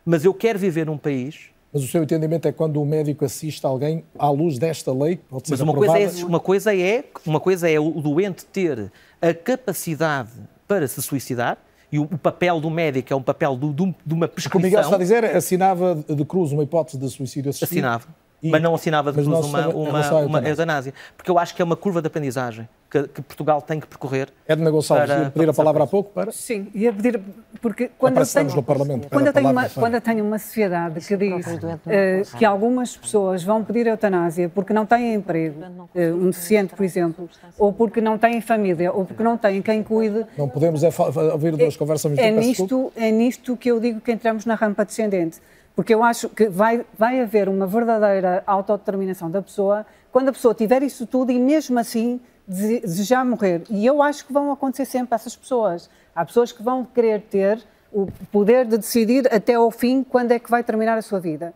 Mas 0.05 0.25
eu 0.25 0.35
quero 0.35 0.59
viver 0.59 0.87
num 0.87 0.99
país 0.99 1.51
Mas 1.77 1.85
o 1.85 1.89
seu 1.89 2.03
entendimento 2.03 2.49
é 2.49 2.53
quando 2.53 2.81
o 2.81 2.87
médico 2.87 3.23
assiste 3.23 3.67
alguém 3.67 4.03
à 4.19 4.31
luz 4.31 4.59
desta 4.59 4.95
lei, 4.95 5.21
pode 5.29 5.47
ser 5.47 5.53
Mas 5.53 5.61
uma 5.61 5.75
coisa, 5.75 5.99
é, 5.99 6.25
uma, 6.25 6.41
coisa 6.41 6.75
é, 6.75 7.05
uma 7.27 7.39
coisa 7.39 7.71
é 7.71 7.79
o 7.79 7.91
doente 8.01 8.47
ter 8.47 8.91
a 9.21 9.35
capacidade 9.35 10.31
para 10.67 10.89
se 10.89 11.03
suicidar 11.03 11.59
e 11.93 11.99
o, 11.99 12.05
o, 12.05 12.17
papel 12.17 12.63
do 12.63 12.71
médico 12.71 13.13
é 13.13 13.17
um 13.17 13.23
papel 13.23 13.55
do, 13.57 13.75
do, 13.75 13.95
de 14.07 14.15
uma 14.15 14.27
prescrição... 14.27 14.59
O 14.59 14.63
que 14.63 14.67
o 14.67 14.71
Miguel 14.71 14.81
está 14.81 14.97
a 14.97 14.99
dizer 14.99 15.37
assinava 15.37 15.95
de 15.95 16.25
cruz 16.25 16.51
uma 16.51 16.63
hipótese 16.63 16.97
de 16.97 17.11
suicídio 17.11 17.51
assistido. 17.51 17.69
Assinava. 17.69 18.07
E, 18.47 18.51
mas 18.51 18.63
não 18.63 18.75
assinava 18.75 19.13
de 19.13 19.23
cruz 19.23 19.47
uma, 19.47 19.69
uma, 19.69 20.11
uma 20.21 20.49
eutanásia. 20.49 20.95
Porque 21.17 21.31
eu 21.31 21.39
acho 21.39 21.55
que 21.55 21.63
é 21.63 21.65
uma 21.65 21.77
curva 21.77 22.01
de 22.01 22.07
aprendizagem 22.07 22.69
que, 22.91 23.09
que 23.09 23.23
Portugal 23.23 23.61
tem 23.61 23.81
que 23.81 23.87
percorrer. 23.87 24.29
Edna 24.47 24.71
Gonçalves, 24.71 25.09
para, 25.09 25.25
ia 25.25 25.31
pedir 25.31 25.49
a 25.49 25.53
palavra 25.53 25.85
há 25.85 25.87
pouco 25.87 26.11
para. 26.11 26.31
Sim, 26.33 26.69
ia 26.75 26.93
pedir. 26.93 27.21
Porque 27.61 27.91
quando 27.99 28.19
eu 28.19 28.27
tenho, 28.27 28.55
no 28.55 28.63
Parlamento. 28.63 29.09
Quando 29.09 29.27
eu, 29.27 29.33
tenho 29.33 29.51
uma, 29.51 29.69
quando 29.69 29.95
eu 29.95 30.01
tenho 30.01 30.25
uma 30.25 30.39
sociedade 30.39 31.01
que 31.01 31.17
diz 31.17 31.47
uh, 31.47 32.37
que 32.39 32.45
algumas 32.45 32.97
pessoas 32.97 33.43
vão 33.43 33.65
pedir 33.65 33.87
eutanásia 33.87 34.49
porque 34.49 34.73
não 34.73 34.87
têm 34.87 35.15
emprego, 35.15 35.61
uh, 35.63 36.01
um 36.15 36.31
deficiente, 36.31 36.75
por 36.75 36.85
exemplo, 36.85 37.29
ou 37.59 37.73
porque 37.73 38.01
não 38.01 38.19
têm 38.19 38.41
família, 38.41 38.93
ou 38.93 39.05
porque 39.05 39.23
não 39.23 39.37
têm 39.37 39.61
quem 39.63 39.83
cuide. 39.83 40.25
Não 40.37 40.49
podemos 40.49 40.83
é 40.85 40.91
ouvir 41.33 41.57
duas 41.57 41.75
é, 41.75 41.79
conversas 41.79 42.19
é 42.19 42.31
nisto, 42.31 42.93
é 42.97 43.11
nisto 43.11 43.57
que 43.57 43.71
eu 43.71 43.81
digo 43.81 44.01
que 44.01 44.13
entramos 44.13 44.47
na 44.47 44.55
rampa 44.55 44.85
descendente. 44.85 45.41
Porque 45.77 45.93
eu 45.93 46.03
acho 46.03 46.31
que 46.31 46.49
vai, 46.49 46.87
vai 46.99 47.21
haver 47.21 47.51
uma 47.51 47.67
verdadeira 47.67 48.43
autodeterminação 48.47 49.31
da 49.31 49.43
pessoa 49.43 49.85
quando 50.11 50.31
a 50.31 50.33
pessoa 50.33 50.55
tiver 50.55 50.83
isso 50.83 51.07
tudo 51.07 51.31
e 51.31 51.39
mesmo 51.39 51.79
assim 51.79 52.19
desejar 52.49 53.23
morrer. 53.27 53.63
E 53.69 53.85
eu 53.85 54.03
acho 54.03 54.27
que 54.27 54.33
vão 54.33 54.51
acontecer 54.51 54.87
sempre 54.87 55.15
essas 55.15 55.37
pessoas. 55.37 55.91
Há 56.15 56.25
pessoas 56.25 56.51
que 56.51 56.63
vão 56.63 56.83
querer 56.83 57.21
ter 57.21 57.63
o 57.93 58.09
poder 58.33 58.65
de 58.65 58.79
decidir 58.79 59.33
até 59.33 59.55
ao 59.55 59.71
fim 59.71 60.03
quando 60.03 60.33
é 60.33 60.39
que 60.39 60.51
vai 60.51 60.65
terminar 60.65 60.97
a 60.97 61.03
sua 61.03 61.21
vida. 61.21 61.53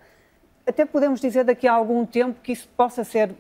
Até 0.67 0.85
podemos 0.85 1.19
dizer 1.19 1.45
daqui 1.45 1.67
a 1.67 1.73
algum 1.73 2.05
tempo 2.05 2.39
que 2.43 2.53
isso 2.53 2.69
possa 2.77 3.03
ser 3.03 3.31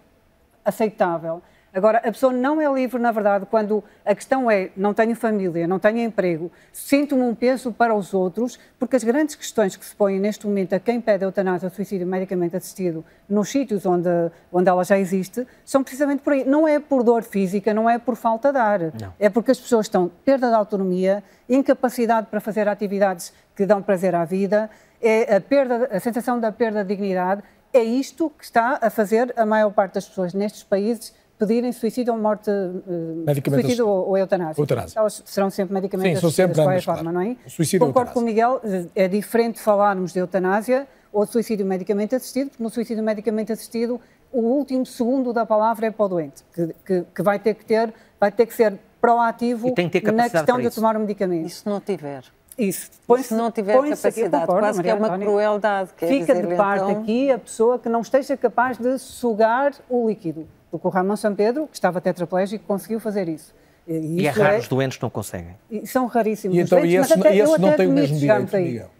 aceitável. 0.64 1.42
Agora, 1.72 1.98
a 1.98 2.10
pessoa 2.10 2.32
não 2.32 2.60
é 2.60 2.72
livre, 2.72 3.00
na 3.00 3.12
verdade, 3.12 3.46
quando 3.46 3.82
a 4.04 4.14
questão 4.14 4.50
é 4.50 4.70
não 4.76 4.92
tenho 4.92 5.14
família, 5.14 5.68
não 5.68 5.78
tenho 5.78 5.98
emprego, 5.98 6.50
sinto-me 6.72 7.22
um 7.22 7.34
peso 7.34 7.72
para 7.72 7.94
os 7.94 8.12
outros, 8.12 8.58
porque 8.78 8.96
as 8.96 9.04
grandes 9.04 9.36
questões 9.36 9.76
que 9.76 9.84
se 9.84 9.94
põem 9.94 10.18
neste 10.18 10.46
momento 10.46 10.74
a 10.74 10.80
quem 10.80 11.00
pede 11.00 11.24
eutanásia 11.24 11.68
ou 11.68 11.74
suicídio 11.74 12.06
medicamente 12.06 12.56
assistido 12.56 13.04
nos 13.28 13.48
sítios 13.48 13.86
onde, 13.86 14.08
onde 14.52 14.68
ela 14.68 14.82
já 14.82 14.98
existe, 14.98 15.46
são 15.64 15.82
precisamente 15.84 16.22
por 16.22 16.32
aí. 16.32 16.44
Não 16.44 16.66
é 16.66 16.80
por 16.80 17.04
dor 17.04 17.22
física, 17.22 17.72
não 17.72 17.88
é 17.88 17.98
por 17.98 18.16
falta 18.16 18.52
de 18.52 18.58
ar. 18.58 18.80
Não. 19.00 19.14
É 19.18 19.30
porque 19.30 19.52
as 19.52 19.60
pessoas 19.60 19.86
estão 19.86 20.10
perda 20.24 20.48
de 20.48 20.54
autonomia, 20.54 21.22
incapacidade 21.48 22.26
para 22.26 22.40
fazer 22.40 22.66
atividades 22.68 23.32
que 23.54 23.64
dão 23.64 23.80
prazer 23.80 24.14
à 24.14 24.24
vida, 24.24 24.68
é 25.00 25.36
a, 25.36 25.40
perda, 25.40 25.88
a 25.92 26.00
sensação 26.00 26.40
da 26.40 26.50
perda 26.50 26.82
de 26.82 26.88
dignidade. 26.88 27.42
É 27.72 27.82
isto 27.82 28.30
que 28.36 28.44
está 28.44 28.78
a 28.82 28.90
fazer 28.90 29.32
a 29.36 29.46
maior 29.46 29.70
parte 29.70 29.94
das 29.94 30.08
pessoas 30.08 30.34
nestes 30.34 30.64
países 30.64 31.14
pedirem 31.40 31.72
suicídio 31.72 32.12
ou 32.12 32.20
morte, 32.20 32.50
uh, 32.50 33.50
suicídio 33.50 33.88
ou, 33.88 34.10
ou 34.10 34.18
eutanásia. 34.18 34.60
eutanásia. 34.60 34.98
Elas 35.00 35.22
serão 35.24 35.48
sempre 35.48 35.72
medicamentos 35.72 36.18
Sim, 36.18 36.20
são 36.20 36.30
sempre 36.30 36.54
de 36.54 36.62
qualquer 36.62 36.82
forma, 36.82 37.10
claro. 37.10 37.18
não 37.18 37.32
é? 37.32 37.36
suicídio 37.48 37.86
Concordo 37.86 38.12
com 38.12 38.20
o 38.20 38.22
Miguel, 38.22 38.60
é 38.94 39.08
diferente 39.08 39.58
falarmos 39.58 40.12
de 40.12 40.18
eutanásia 40.18 40.86
ou 41.10 41.24
de 41.24 41.32
suicídio 41.32 41.64
medicamente 41.64 42.14
assistido, 42.14 42.50
porque 42.50 42.62
no 42.62 42.68
suicídio 42.68 43.02
medicamente 43.02 43.50
assistido 43.50 43.98
o 44.30 44.40
último 44.40 44.84
segundo 44.84 45.32
da 45.32 45.46
palavra 45.46 45.86
é 45.86 45.90
para 45.90 46.04
o 46.04 46.08
doente, 46.10 46.44
que, 46.54 46.74
que, 46.84 47.04
que 47.14 47.22
vai 47.22 47.38
ter 47.38 47.54
que 47.54 47.64
ter, 47.64 47.92
vai 48.20 48.30
ter 48.30 48.44
que 48.44 48.54
ser 48.54 48.78
proativo 49.00 49.74
na 50.12 50.28
questão 50.28 50.60
de 50.60 50.68
tomar 50.70 50.94
o 50.94 51.00
medicamento. 51.00 51.46
E 51.46 51.50
se 51.50 51.66
não 51.66 51.80
tiver? 51.80 52.22
Isso. 52.58 52.90
Põe 53.06 53.22
se 53.22 53.32
não 53.32 53.50
tiver 53.50 53.72
capacidade, 53.72 54.30
concordo, 54.30 54.60
quase 54.60 54.82
que 54.82 54.90
é 54.90 54.94
uma 54.94 55.18
crueldade. 55.18 55.90
Fica 55.96 56.34
dizer, 56.34 56.46
de 56.46 56.54
parte 56.54 56.84
então... 56.84 57.02
aqui 57.02 57.30
a 57.30 57.38
pessoa 57.38 57.78
que 57.78 57.88
não 57.88 58.02
esteja 58.02 58.36
capaz 58.36 58.76
de 58.76 58.98
sugar 58.98 59.72
o 59.88 60.06
líquido. 60.06 60.46
Porque 60.70 60.86
o 60.86 60.90
Ramon 60.90 61.16
São 61.16 61.34
Pedro, 61.34 61.66
que 61.66 61.76
estava 61.76 62.00
tetraplégico, 62.00 62.64
conseguiu 62.64 63.00
fazer 63.00 63.28
isso. 63.28 63.54
E, 63.88 64.22
e 64.22 64.26
é 64.26 64.30
raro 64.30 64.54
é... 64.54 64.58
os 64.58 64.68
doentes 64.68 64.96
que 64.96 65.02
não 65.02 65.10
conseguem. 65.10 65.56
E 65.70 65.86
são 65.86 66.06
raríssimos 66.06 66.56
e 66.56 66.60
então, 66.60 66.78
os 66.78 66.84
doentes, 66.84 67.10
e 67.10 67.12
esse, 67.12 67.18
mas 67.18 67.34
esse 67.34 67.60
não 67.60 67.72
tem 67.72 67.86
o 67.88 67.92
mesmo 67.92 68.18
direito, 68.18 68.56
Miguel. 68.56 68.90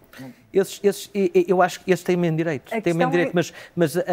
Esses, 0.53 0.81
esses, 0.83 1.09
eu 1.47 1.61
acho 1.61 1.79
que 1.79 1.91
esses 1.91 2.03
têm 2.03 2.17
mesmo 2.17 2.35
direito, 2.35 2.69
têm 2.81 2.93
mesmo 2.93 3.09
direito, 3.09 3.29
é... 3.29 3.33
mas, 3.33 3.53
mas 3.73 3.95
uh, 3.95 3.99
uh, 3.99 4.03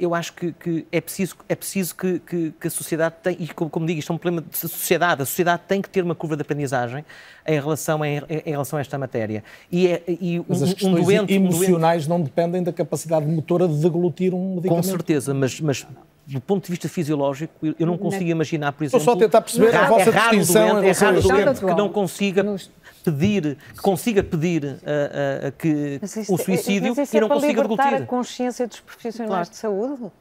eu 0.00 0.16
acho 0.16 0.32
que, 0.32 0.50
que, 0.50 0.84
é 0.90 1.00
preciso, 1.00 1.36
é 1.48 1.54
preciso 1.54 1.94
que, 1.94 2.18
que, 2.18 2.52
que 2.60 2.66
a 2.66 2.70
sociedade 2.70 3.14
tem, 3.22 3.36
e 3.38 3.46
como, 3.46 3.70
como, 3.70 3.86
digo, 3.86 4.00
isto 4.00 4.12
é 4.12 4.14
um 4.16 4.18
problema 4.18 4.44
de 4.50 4.58
sociedade, 4.58 5.22
a 5.22 5.24
sociedade 5.24 5.62
tem 5.68 5.80
que 5.80 5.88
ter 5.88 6.02
uma 6.02 6.16
curva 6.16 6.34
de 6.34 6.42
aprendizagem 6.42 7.04
em 7.46 7.60
relação, 7.60 8.04
em, 8.04 8.20
em 8.28 8.50
relação 8.50 8.78
a 8.78 8.80
esta 8.80 8.98
matéria. 8.98 9.44
E, 9.70 9.86
é, 9.86 10.02
e 10.08 10.44
mas 10.48 10.60
um, 10.60 10.64
as 10.64 10.74
questões 10.74 11.00
um 11.00 11.04
doente, 11.04 11.32
emocionais 11.32 12.04
um 12.04 12.08
doente... 12.08 12.08
não 12.08 12.20
dependem 12.20 12.62
da 12.64 12.72
capacidade 12.72 13.24
motora 13.24 13.68
de 13.68 13.76
deglutir 13.76 14.34
um 14.34 14.56
medicamento? 14.56 14.82
Com 14.84 14.90
certeza, 14.90 15.32
mas, 15.32 15.60
mas 15.60 15.86
do 16.26 16.40
ponto 16.40 16.64
de 16.64 16.70
vista 16.70 16.88
fisiológico, 16.88 17.54
eu 17.78 17.86
não 17.86 17.96
consigo 17.96 18.28
imaginar, 18.28 18.72
por 18.72 18.84
exemplo... 18.84 18.98
Estou 18.98 19.14
só 19.14 19.18
a 19.18 19.22
tentar 19.22 19.40
perceber 19.40 19.72
é 19.72 19.76
a 19.76 19.86
vossa 19.86 20.10
é 20.10 20.12
distinção 20.12 20.80
doente, 20.80 20.88
É 20.88 21.04
raro 21.04 21.22
doente 21.22 21.60
que 21.60 21.74
não 21.74 21.88
consiga 21.88 22.44
pedir, 23.04 23.56
que 23.74 23.80
consiga 23.80 24.22
pedir 24.24 24.64
uh, 24.64 24.68
uh, 24.68 25.52
que 25.56 26.00
o 26.28 26.34
um 26.34 26.38
suicídio 26.38 26.94
mas 26.96 27.12
e 27.14 27.20
não 27.20 27.28
é 27.28 27.30
consiga 27.30 27.62
deglutir. 27.62 27.94
a 27.94 28.06
consciência 28.06 28.66
dos 28.66 28.80
profissionais 28.80 29.28
claro. 29.28 29.50
de 29.50 29.56
saúde? 29.56 30.12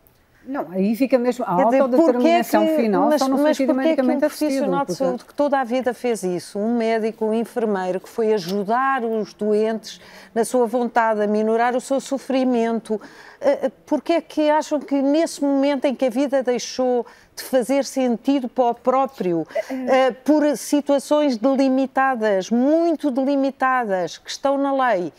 Não, 0.48 0.68
aí 0.70 0.96
fica 0.96 1.18
mesmo 1.18 1.44
a 1.44 1.52
autodeterminação 1.52 2.64
é 2.64 2.68
que, 2.68 2.76
final 2.76 3.10
mas, 3.10 3.22
só 3.22 3.28
no 3.28 3.38
mas 3.38 3.58
sentido 3.58 3.74
medicamente 3.74 4.18
é 4.18 4.20
que 4.20 4.26
um 4.26 4.30
profissional 4.30 4.86
de 4.86 4.94
saúde 4.94 5.26
que 5.26 5.34
toda 5.34 5.60
a 5.60 5.64
vida 5.64 5.94
fez 5.94 6.24
isso, 6.24 6.60
um 6.60 6.78
médico, 6.78 7.26
um 7.26 7.34
enfermeiro 7.34 8.00
que 8.00 8.08
foi 8.08 8.34
ajudar 8.34 9.04
os 9.04 9.34
doentes 9.34 10.00
na 10.34 10.46
sua 10.46 10.68
vontade 10.68 11.22
a 11.22 11.28
minorar 11.28 11.76
o 11.76 11.82
seu 11.82 12.00
sofrimento, 12.00 13.02
eh, 13.42 13.60
eh, 13.64 13.72
porque 13.86 14.14
é 14.14 14.22
que 14.22 14.50
acham 14.50 14.80
que 14.80 15.02
nesse 15.02 15.44
momento 15.44 15.86
em 15.86 15.96
que 15.96 16.06
a 16.06 16.10
vida 16.10 16.44
deixou 16.44 17.06
de 17.36 17.44
fazer 17.44 17.84
sentido 17.84 18.48
para 18.48 18.66
o 18.66 18.76
próprio, 18.76 19.48
eh, 19.70 20.12
por 20.12 20.56
situações 20.58 21.38
delimitadas, 21.38 22.52
muito 22.52 23.10
delimitadas, 23.10 24.18
que 24.20 24.30
estão 24.30 24.58
na 24.58 24.90
lei, 24.90 25.12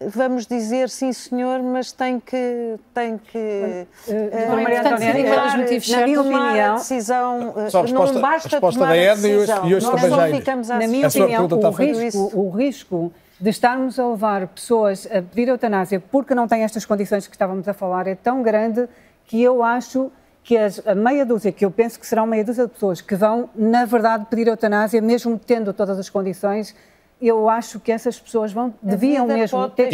vamos 0.00 0.46
dizer 0.46 0.90
sim 0.90 1.12
senhor, 1.12 1.62
mas 1.62 1.92
tem 1.92 2.20
que 2.20 2.76
tem 2.92 3.18
que 3.18 3.38
uh, 3.38 4.52
uh, 4.52 4.62
Maria 4.62 4.80
Antónia, 4.80 5.46
os 5.46 5.54
motivos 5.54 5.88
na 5.88 6.06
minha 6.06 6.20
opinião, 6.20 6.74
decisão, 6.74 7.48
uh, 7.50 7.60
resposta, 7.64 8.12
não 8.14 8.20
basta 8.20 8.60
tomar 8.60 8.90
a 8.90 9.14
decisão. 9.14 9.68
E 9.68 9.74
hoje, 9.74 9.86
Nós 9.86 10.02
não 10.02 10.28
ficamos 10.28 10.70
a 10.70 10.78
Na 10.78 10.86
minha 10.86 11.08
opinião, 11.08 11.46
o 11.46 11.70
risco, 11.70 12.30
o 12.34 12.50
risco 12.50 13.12
de 13.40 13.50
estarmos 13.50 13.98
a 13.98 14.08
levar 14.08 14.46
pessoas 14.48 15.06
a 15.06 15.22
pedir 15.22 15.48
eutanásia 15.48 16.00
porque 16.00 16.34
não 16.34 16.46
têm 16.46 16.62
estas 16.62 16.84
condições 16.84 17.26
que 17.26 17.34
estávamos 17.34 17.66
a 17.68 17.74
falar 17.74 18.06
é 18.06 18.14
tão 18.14 18.42
grande 18.42 18.88
que 19.24 19.42
eu 19.42 19.62
acho 19.62 20.10
que 20.42 20.56
as, 20.56 20.80
a 20.86 20.94
meia 20.94 21.26
dúzia, 21.26 21.50
que 21.50 21.64
eu 21.64 21.70
penso 21.72 21.98
que 21.98 22.06
serão 22.06 22.24
meia 22.24 22.44
dúzia 22.44 22.66
de 22.66 22.72
pessoas 22.72 23.00
que 23.00 23.16
vão, 23.16 23.50
na 23.52 23.84
verdade, 23.84 24.26
pedir 24.30 24.46
eutanásia, 24.46 25.02
mesmo 25.02 25.36
tendo 25.36 25.72
todas 25.72 25.98
as 25.98 26.08
condições, 26.08 26.72
eu 27.20 27.48
acho 27.48 27.80
que 27.80 27.90
essas 27.90 28.20
pessoas 28.20 28.52
vão, 28.52 28.74
deviam 28.82 29.26
mesmo 29.26 29.70
ter 29.70 29.88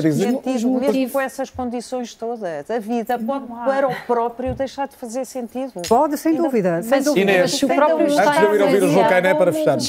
dizer... 0.00 0.30
sentido, 0.30 0.70
mesmo 0.80 1.10
com 1.10 1.20
essas 1.20 1.50
condições 1.50 2.14
todas. 2.14 2.70
A 2.70 2.78
vida 2.78 3.18
pode, 3.18 3.46
para 3.46 3.86
o 3.86 3.94
próprio, 4.06 4.54
deixar 4.54 4.88
de 4.88 4.96
fazer 4.96 5.26
sentido. 5.26 5.82
Pode, 5.86 6.16
sem 6.16 6.34
dúvida. 6.34 6.82
Sem 6.82 7.02
dúvida. 7.02 7.32
Inês, 7.32 7.62
o 7.62 7.68
próprio 7.68 8.06
antes 8.06 8.38
de 8.38 8.44
eu 8.44 8.54
ir 8.54 8.62
ouvir 8.62 8.82
o 8.82 8.88
João 8.88 9.08
Cainé 9.08 9.34
para 9.34 9.52
fecharmos. 9.52 9.88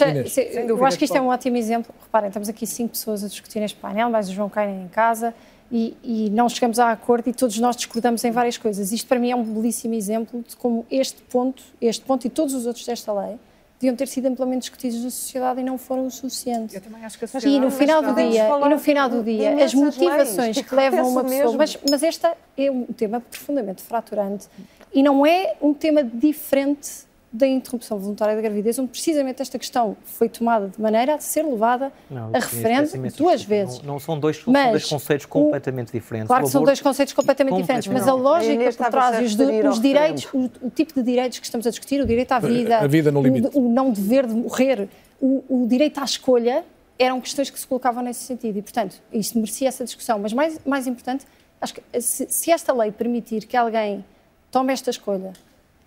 Eu 0.67 0.85
acho 0.85 0.97
que 0.97 1.05
isto 1.05 1.15
é 1.15 1.21
um 1.21 1.27
ótimo 1.27 1.55
exemplo. 1.55 1.95
Reparem, 2.01 2.27
estamos 2.27 2.49
aqui 2.49 2.67
cinco 2.67 2.89
pessoas 2.89 3.23
a 3.23 3.27
discutir 3.27 3.61
neste 3.61 3.77
painel, 3.77 4.09
mais 4.09 4.27
o 4.27 4.33
João 4.33 4.49
Cainé 4.49 4.83
em 4.83 4.89
casa, 4.89 5.33
e, 5.71 5.95
e, 6.03 6.29
não 6.31 6.49
chegamos 6.49 6.77
a 6.77 6.91
acordo 6.91 7.29
e 7.29 7.33
todos 7.33 7.57
nós 7.57 7.77
discordamos 7.77 8.21
em 8.25 8.31
várias 8.31 8.57
coisas. 8.57 8.91
Isto 8.91 9.07
para 9.07 9.17
mim 9.17 9.31
é 9.31 9.35
um 9.35 9.43
belíssimo 9.43 9.93
exemplo 9.93 10.43
de 10.45 10.57
como 10.57 10.85
este 10.91 11.21
ponto, 11.21 11.63
este 11.79 12.03
ponto 12.03 12.27
e 12.27 12.29
todos 12.29 12.53
os 12.53 12.65
outros 12.65 12.85
desta 12.85 13.13
lei 13.13 13.39
deviam 13.81 13.95
ter 13.95 14.07
sido 14.07 14.27
amplamente 14.27 14.61
discutidos 14.61 15.03
na 15.03 15.09
sociedade 15.09 15.59
e 15.59 15.63
não 15.63 15.77
foram 15.77 16.05
o 16.05 16.11
suficiente. 16.11 16.75
Eu 16.75 16.81
também 16.81 17.03
acho 17.03 17.17
que 17.17 17.25
a 17.25 17.27
sociedade... 17.27 17.57
E 17.57 17.59
no 17.59 17.71
final 17.71 18.03
do 18.03 18.13
dia, 18.13 18.47
e 18.47 18.69
no 18.69 18.79
final 18.79 19.09
do 19.09 19.23
dia 19.23 19.63
as 19.63 19.73
motivações 19.73 20.55
que, 20.55 20.63
que 20.63 20.75
levam 20.75 21.09
uma 21.09 21.23
pessoa... 21.23 21.57
Mas, 21.57 21.77
mas 21.89 22.03
este 22.03 22.27
é 22.57 22.71
um 22.71 22.85
tema 22.85 23.19
profundamente 23.19 23.81
fraturante 23.81 24.47
e 24.93 25.01
não 25.01 25.25
é 25.25 25.55
um 25.61 25.73
tema 25.73 26.03
diferente 26.03 27.09
da 27.33 27.47
interrupção 27.47 27.97
voluntária 27.97 28.35
da 28.35 28.41
gravidez, 28.41 28.77
onde 28.77 28.89
precisamente 28.89 29.41
esta 29.41 29.57
questão 29.57 29.95
foi 30.03 30.27
tomada 30.27 30.67
de 30.67 30.81
maneira 30.81 31.15
a 31.15 31.19
ser 31.19 31.45
levada 31.45 31.91
não, 32.09 32.29
a 32.33 32.39
referendo 32.39 32.91
duas 33.15 33.41
vezes. 33.41 33.81
Não, 33.81 33.93
não 33.93 33.99
são, 33.99 34.19
dois, 34.19 34.43
mas 34.45 34.71
dois 34.71 34.85
conceitos 34.89 35.25
completamente 35.25 35.89
o, 35.89 35.91
diferentes. 35.93 36.27
Claro 36.27 36.43
que 36.43 36.49
são 36.49 36.63
dois 36.63 36.81
conceitos 36.81 37.13
completamente 37.13 37.55
diferentes, 37.55 37.87
mas 37.87 38.05
a 38.05 38.13
lógica 38.13 38.73
por 38.73 38.89
trás 38.89 39.25
os, 39.25 39.39
os 39.39 39.79
direitos, 39.79 40.27
o, 40.33 40.51
o, 40.61 40.69
tipo 40.69 40.93
de 40.93 41.03
direitos 41.03 41.39
que 41.39 41.45
estamos 41.45 41.65
a 41.65 41.69
discutir, 41.69 42.01
o 42.01 42.05
direito 42.05 42.33
à 42.33 42.39
vida, 42.39 42.79
a 42.79 42.87
vida 42.87 43.11
no 43.11 43.21
limite. 43.21 43.49
O, 43.53 43.67
o 43.67 43.69
não 43.71 43.91
dever 43.91 44.27
de 44.27 44.33
morrer, 44.33 44.89
o, 45.21 45.65
direito 45.67 46.01
à 46.01 46.03
escolha, 46.03 46.65
eram 46.99 47.21
questões 47.21 47.49
que 47.49 47.57
se 47.57 47.65
colocavam 47.65 48.03
nesse 48.03 48.25
sentido 48.25 48.57
e, 48.57 48.61
portanto, 48.61 49.01
isto 49.13 49.37
merecia 49.37 49.69
essa 49.69 49.85
discussão. 49.85 50.19
Mas 50.19 50.33
mais, 50.33 50.59
mais 50.65 50.85
importante, 50.85 51.25
acho 51.61 51.75
que 51.75 52.01
se, 52.01 52.27
se 52.29 52.51
esta 52.51 52.73
lei 52.73 52.91
permitir 52.91 53.45
que 53.45 53.55
alguém 53.55 54.03
tome 54.51 54.73
esta 54.73 54.89
escolha 54.89 55.31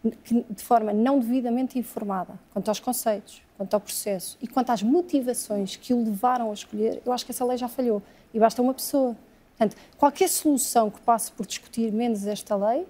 de 0.04 0.62
forma 0.62 0.92
não 0.92 1.18
devidamente 1.18 1.78
informada 1.78 2.34
quanto 2.52 2.68
aos 2.68 2.78
conceitos, 2.78 3.42
quanto 3.56 3.72
ao 3.72 3.80
processo 3.80 4.36
e 4.42 4.46
quanto 4.46 4.70
às 4.70 4.82
motivações 4.82 5.76
que 5.76 5.94
o 5.94 6.04
levaram 6.04 6.50
a 6.50 6.54
escolher, 6.54 7.00
eu 7.04 7.12
acho 7.12 7.24
que 7.24 7.32
essa 7.32 7.44
lei 7.44 7.56
já 7.56 7.68
falhou. 7.68 8.02
E 8.32 8.38
basta 8.38 8.60
uma 8.60 8.74
pessoa. 8.74 9.16
Portanto, 9.56 9.80
qualquer 9.96 10.28
solução 10.28 10.90
que 10.90 11.00
passe 11.00 11.32
por 11.32 11.46
discutir 11.46 11.92
menos 11.92 12.26
esta 12.26 12.56
lei, 12.56 12.86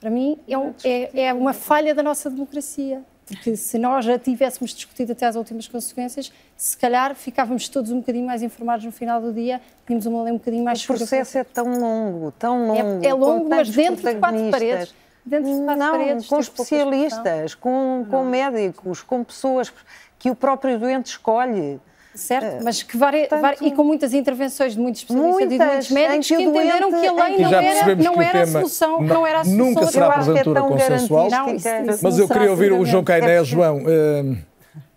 para 0.00 0.10
mim, 0.10 0.38
é, 0.48 0.58
um, 0.58 0.74
é, 0.82 1.26
é 1.26 1.32
uma 1.32 1.52
falha 1.52 1.94
da 1.94 2.02
nossa 2.02 2.28
democracia. 2.28 3.04
Porque 3.24 3.54
se 3.56 3.78
nós 3.78 4.04
já 4.04 4.18
tivéssemos 4.18 4.74
discutido 4.74 5.12
até 5.12 5.26
às 5.26 5.36
últimas 5.36 5.68
consequências, 5.68 6.32
se 6.56 6.76
calhar 6.76 7.14
ficávamos 7.14 7.68
todos 7.68 7.90
um 7.92 8.00
bocadinho 8.00 8.26
mais 8.26 8.42
informados 8.42 8.84
no 8.84 8.90
final 8.90 9.20
do 9.20 9.32
dia, 9.32 9.60
tínhamos 9.86 10.06
uma 10.06 10.24
lei 10.24 10.32
um 10.32 10.38
bocadinho 10.38 10.64
mais 10.64 10.82
O 10.82 10.86
processo 10.88 11.38
é 11.38 11.44
tão 11.44 11.78
longo, 11.78 12.32
tão 12.32 12.66
longo. 12.66 13.04
É, 13.04 13.08
é 13.08 13.14
longo, 13.14 13.48
mas 13.48 13.70
dentro 13.70 14.02
de 14.02 14.18
quatro 14.18 14.50
paredes. 14.50 14.94
Dentro 15.24 15.52
de 15.52 15.62
quatro 15.64 15.78
Não, 15.78 15.90
paredes, 15.92 16.26
com 16.26 16.40
especialistas, 16.40 17.54
com, 17.54 18.04
com 18.10 18.24
médicos, 18.24 19.02
com 19.02 19.22
pessoas 19.22 19.72
que 20.18 20.30
o 20.30 20.34
próprio 20.34 20.78
doente 20.78 21.06
escolhe. 21.06 21.80
Certo, 22.14 22.62
mas 22.62 22.82
que 22.82 22.94
várias, 22.94 23.26
várias- 23.30 23.62
e 23.62 23.70
com 23.70 23.82
muitas 23.84 24.12
intervenções 24.12 24.74
de 24.74 24.78
muitos 24.80 25.00
especialistas 25.00 25.44
e 25.44 25.48
de 25.48 25.56
Muitas, 25.56 25.66
muitos 25.72 25.90
médicos 25.92 26.26
que, 26.28 26.34
entenderam 26.34 26.90
doente- 26.90 27.00
que 27.00 27.06
a 27.08 27.12
lei 27.24 27.32
em 27.32 27.36
que 27.36 27.42
não 27.42 27.50
era, 27.52 27.94
não 27.96 28.22
era 28.22 28.42
a 28.42 28.46
solução, 28.46 28.90
não- 29.00 29.00
não 29.14 29.26
era 29.26 29.40
a 29.40 29.44
solução. 29.44 29.64
nunca 29.66 29.86
será 29.86 30.06
acho 30.08 30.32
que 30.34 30.38
é 30.38 30.44
consensual. 30.44 31.30
Não, 31.30 31.54
isso- 31.54 31.68
Mas 32.02 32.14
isso 32.14 32.22
eu 32.24 32.28
queria 32.28 32.50
ouvir 32.50 32.70
o. 32.72 32.84
João 32.84 33.02
Cainé. 33.02 33.36
É 33.36 33.44
João, 33.44 33.82
eh, 33.86 34.24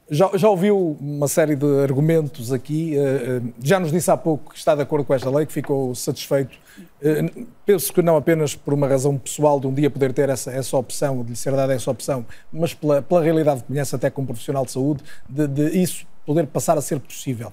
já, 0.09 0.29
já 0.35 0.49
ouviu 0.49 0.97
uma 0.99 1.27
série 1.27 1.55
de 1.55 1.65
argumentos 1.81 2.53
aqui, 2.53 2.95
eh, 2.95 2.99
eh, 2.99 3.41
já 3.63 3.79
nos 3.79 3.91
disse 3.91 4.11
há 4.11 4.17
pouco 4.17 4.51
que 4.51 4.57
está 4.57 4.75
de 4.75 4.81
acordo 4.81 5.03
com 5.03 5.13
esta 5.13 5.29
lei, 5.29 5.45
que 5.45 5.53
ficou 5.53 5.95
satisfeito. 5.95 6.57
Eh, 7.01 7.45
Penso 7.65 7.91
que 7.91 8.01
não 8.03 8.15
apenas 8.15 8.55
por 8.55 8.73
uma 8.73 8.87
razão 8.87 9.17
pessoal 9.17 9.59
de 9.59 9.65
um 9.65 9.73
dia 9.73 9.89
poder 9.89 10.13
ter 10.13 10.29
essa, 10.29 10.51
essa 10.51 10.77
opção, 10.77 11.23
de 11.23 11.31
lhe 11.31 11.35
ser 11.35 11.53
dada 11.53 11.73
essa 11.73 11.89
opção, 11.89 12.23
mas 12.53 12.73
pela, 12.73 13.01
pela 13.01 13.23
realidade 13.23 13.61
que 13.61 13.67
conhece 13.67 13.95
até 13.95 14.09
como 14.11 14.27
profissional 14.27 14.63
de 14.65 14.71
saúde, 14.71 15.03
de, 15.27 15.47
de 15.47 15.81
isso 15.81 16.05
poder 16.23 16.45
passar 16.45 16.77
a 16.77 16.81
ser 16.81 16.99
possível. 16.99 17.51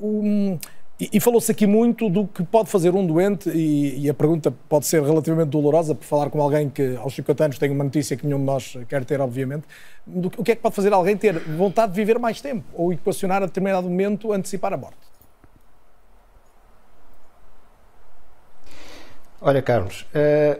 Um, 0.00 0.58
e 0.98 1.10
e 1.12 1.20
falou-se 1.20 1.50
aqui 1.50 1.66
muito 1.66 2.08
do 2.08 2.26
que 2.26 2.42
pode 2.44 2.70
fazer 2.70 2.94
um 2.94 3.06
doente, 3.06 3.50
e, 3.50 4.04
e 4.04 4.10
a 4.10 4.14
pergunta 4.14 4.52
pode 4.68 4.86
ser 4.86 5.02
relativamente 5.02 5.48
dolorosa, 5.48 5.94
por 5.94 6.04
falar 6.04 6.30
com 6.30 6.40
alguém 6.40 6.68
que 6.70 6.96
aos 6.96 7.14
50 7.14 7.44
anos 7.44 7.58
tem 7.58 7.70
uma 7.70 7.84
notícia 7.84 8.16
que 8.16 8.26
nenhum 8.26 8.38
de 8.38 8.44
nós 8.44 8.76
quer 8.88 9.04
ter, 9.04 9.20
obviamente. 9.20 9.64
Do 10.06 10.28
o 10.36 10.44
que 10.44 10.52
é 10.52 10.56
que 10.56 10.62
pode 10.62 10.74
fazer 10.74 10.92
alguém 10.92 11.16
ter 11.16 11.38
vontade 11.38 11.92
de 11.92 11.96
viver 11.96 12.18
mais 12.18 12.40
tempo 12.40 12.64
ou 12.74 12.92
equacionar 12.92 13.42
a 13.42 13.46
determinado 13.46 13.88
momento 13.88 14.32
antecipar 14.32 14.72
a 14.72 14.76
morte? 14.76 14.98
Olha, 19.40 19.60
Carlos, 19.60 20.06
eh, 20.14 20.58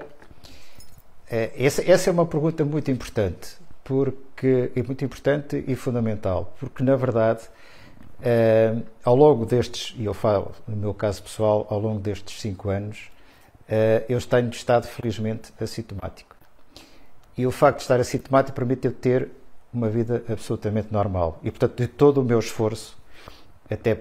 eh, 1.30 1.52
essa, 1.56 1.90
essa 1.90 2.10
é 2.10 2.12
uma 2.12 2.26
pergunta 2.26 2.64
muito 2.64 2.90
importante, 2.90 3.56
porque 3.82 4.70
é 4.76 4.82
muito 4.82 5.04
importante 5.04 5.64
e 5.66 5.74
fundamental, 5.74 6.54
porque 6.60 6.82
na 6.82 6.94
verdade, 6.94 7.40
eh, 8.22 8.74
ao 9.04 9.14
longo 9.16 9.44
destes, 9.46 9.94
e 9.98 10.04
eu 10.04 10.14
falo 10.14 10.52
no 10.66 10.76
meu 10.76 10.94
caso 10.94 11.22
pessoal, 11.22 11.66
ao 11.70 11.78
longo 11.78 12.00
destes 12.00 12.40
cinco 12.40 12.70
anos, 12.70 13.10
eh, 13.68 14.04
eu 14.08 14.20
tenho 14.20 14.50
estado 14.50 14.86
felizmente 14.86 15.52
assintomático. 15.60 16.34
E 17.36 17.46
o 17.46 17.50
facto 17.50 17.78
de 17.78 17.82
estar 17.82 17.98
assintomático 18.00 18.54
permite 18.54 18.86
eu 18.86 18.92
ter 18.92 19.28
uma 19.72 19.88
vida 19.88 20.22
absolutamente 20.28 20.92
normal. 20.92 21.38
E 21.42 21.50
portanto, 21.50 21.76
de 21.76 21.88
todo 21.88 22.20
o 22.20 22.24
meu 22.24 22.38
esforço, 22.38 22.96
até 23.68 23.98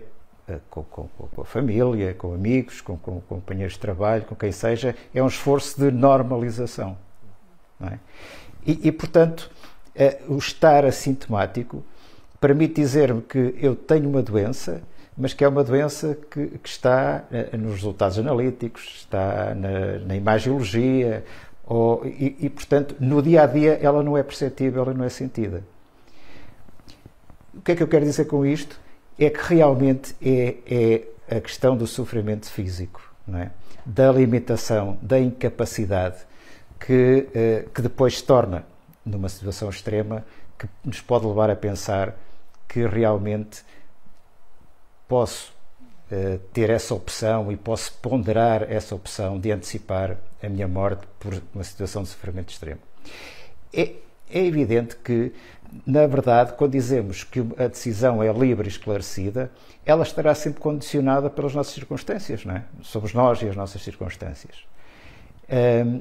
eh, 0.48 0.60
com, 0.70 0.84
com- 0.84 1.08
com 1.08 1.42
a 1.42 1.46
família, 1.46 2.14
com 2.14 2.34
amigos, 2.34 2.82
com, 2.82 2.98
com 2.98 3.20
companheiros 3.22 3.74
de 3.74 3.80
trabalho, 3.80 4.24
com 4.26 4.36
quem 4.36 4.52
seja, 4.52 4.96
é 5.14 5.24
um 5.24 5.28
esforço 5.28 5.80
de 5.80 5.90
normalização. 5.92 6.98
é? 7.82 7.98
E, 8.66 8.88
e, 8.88 8.92
portanto, 8.92 9.50
o 10.28 10.38
estar 10.38 10.86
assintomático 10.86 11.84
permite 12.44 12.82
dizer-me 12.82 13.22
que 13.22 13.56
eu 13.58 13.74
tenho 13.74 14.10
uma 14.10 14.22
doença, 14.22 14.82
mas 15.18 15.34
que 15.34 15.46
é 15.46 15.48
uma 15.48 15.64
doença 15.64 16.18
que, 16.30 16.48
que 16.48 16.68
está 16.68 17.24
eh, 17.32 17.56
nos 17.56 17.76
resultados 17.76 18.20
analíticos, 18.20 18.96
está 18.98 19.56
na, 19.56 20.00
na 20.00 20.14
imagiologia, 20.18 21.24
ou, 21.66 22.06
e, 22.06 22.36
e, 22.42 22.50
portanto, 22.50 22.98
no 23.00 23.22
dia 23.22 23.44
a 23.44 23.46
dia 23.46 23.80
ela 23.82 24.04
não 24.04 24.18
é 24.18 24.24
perceptível, 24.24 24.82
ela 24.82 24.94
não 24.94 25.06
é 25.06 25.10
sentida. 25.10 25.64
O 27.54 27.62
que 27.62 27.72
é 27.72 27.76
que 27.78 27.84
eu 27.84 27.88
quero 27.88 28.04
dizer 28.04 28.26
com 28.26 28.46
isto? 28.46 28.78
É 29.18 29.30
que 29.30 29.40
realmente 29.42 30.14
é, 30.22 30.58
é 31.30 31.38
a 31.38 31.40
questão 31.40 31.78
do 31.78 31.88
sofrimento 31.88 32.52
físico, 32.52 33.02
é? 33.36 33.52
da 33.86 34.12
limitação, 34.12 34.98
da 35.02 35.18
incapacidade, 35.18 36.18
que, 36.78 37.26
eh, 37.34 37.66
que 37.74 37.82
depois 37.82 38.18
se 38.18 38.24
torna, 38.26 38.66
numa 39.06 39.30
situação 39.30 39.70
extrema, 39.70 40.26
que 40.60 40.68
nos 40.84 41.00
pode 41.00 41.26
levar 41.26 41.50
a 41.50 41.56
pensar 41.56 42.14
que 42.74 42.88
realmente 42.88 43.64
posso 45.08 45.54
eh, 46.10 46.40
ter 46.52 46.72
essa 46.72 46.96
opção 46.96 47.52
e 47.52 47.56
posso 47.56 47.94
ponderar 48.02 48.64
essa 48.64 48.96
opção 48.96 49.40
de 49.40 49.52
antecipar 49.52 50.18
a 50.42 50.50
minha 50.50 50.68
morte 50.68 51.06
por 51.20 51.40
uma 51.54 51.64
situação 51.64 52.02
de 52.02 52.10
sofrimento 52.10 52.50
extremo. 52.50 52.80
É, 53.72 53.92
é 54.28 54.44
evidente 54.44 54.96
que, 54.96 55.32
na 55.86 56.08
verdade, 56.08 56.54
quando 56.54 56.72
dizemos 56.72 57.24
que 57.24 57.42
a 57.60 57.68
decisão 57.68 58.24
é 58.24 58.34
livre 58.34 58.68
e 58.68 58.72
esclarecida, 58.72 59.52
ela 59.86 60.02
estará 60.02 60.34
sempre 60.34 60.60
condicionada 60.60 61.30
pelas 61.30 61.54
nossas 61.54 61.74
circunstâncias, 61.74 62.44
não 62.44 62.56
é? 62.56 62.64
Somos 62.82 63.14
nós 63.14 63.40
e 63.44 63.50
as 63.50 63.56
nossas 63.56 63.84
circunstâncias. 63.84 64.66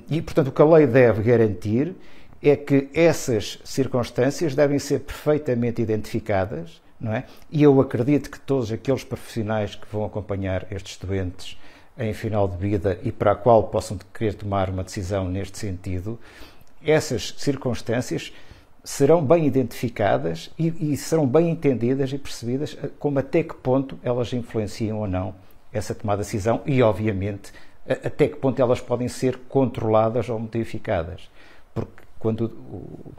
E, 0.08 0.22
portanto, 0.22 0.48
o 0.48 0.52
que 0.52 0.62
a 0.62 0.64
lei 0.64 0.86
deve 0.86 1.22
garantir 1.22 1.94
é 2.42 2.56
que 2.56 2.88
essas 2.92 3.58
circunstâncias 3.64 4.54
devem 4.54 4.78
ser 4.78 5.00
perfeitamente 5.00 5.80
identificadas, 5.80 6.82
não 7.00 7.12
é? 7.12 7.24
E 7.50 7.62
eu 7.62 7.80
acredito 7.80 8.30
que 8.30 8.40
todos 8.40 8.72
aqueles 8.72 9.04
profissionais 9.04 9.74
que 9.74 9.86
vão 9.90 10.04
acompanhar 10.04 10.66
estes 10.70 10.96
doentes 10.96 11.56
em 11.96 12.12
final 12.12 12.48
de 12.48 12.56
vida 12.56 12.98
e 13.02 13.12
para 13.12 13.32
a 13.32 13.36
qual 13.36 13.64
possam 13.64 13.98
querer 14.12 14.34
tomar 14.34 14.70
uma 14.70 14.82
decisão 14.82 15.28
neste 15.28 15.58
sentido, 15.58 16.18
essas 16.84 17.34
circunstâncias 17.38 18.32
serão 18.82 19.24
bem 19.24 19.46
identificadas 19.46 20.50
e, 20.58 20.92
e 20.92 20.96
serão 20.96 21.26
bem 21.26 21.50
entendidas 21.50 22.12
e 22.12 22.18
percebidas 22.18 22.76
eh, 22.82 22.90
como 22.98 23.18
até 23.20 23.42
que 23.44 23.54
ponto 23.54 23.98
elas 24.02 24.32
influenciam 24.32 24.98
ou 24.98 25.06
não 25.06 25.34
essa 25.72 25.94
tomada 25.94 26.22
de 26.22 26.26
decisão 26.26 26.60
e, 26.66 26.82
obviamente, 26.82 27.52
até 27.86 28.28
que 28.28 28.36
ponto 28.36 28.60
elas 28.60 28.80
podem 28.80 29.08
ser 29.08 29.38
controladas 29.48 30.28
ou 30.28 30.38
modificadas. 30.38 31.30
Porque 31.74 32.01
quando 32.22 32.48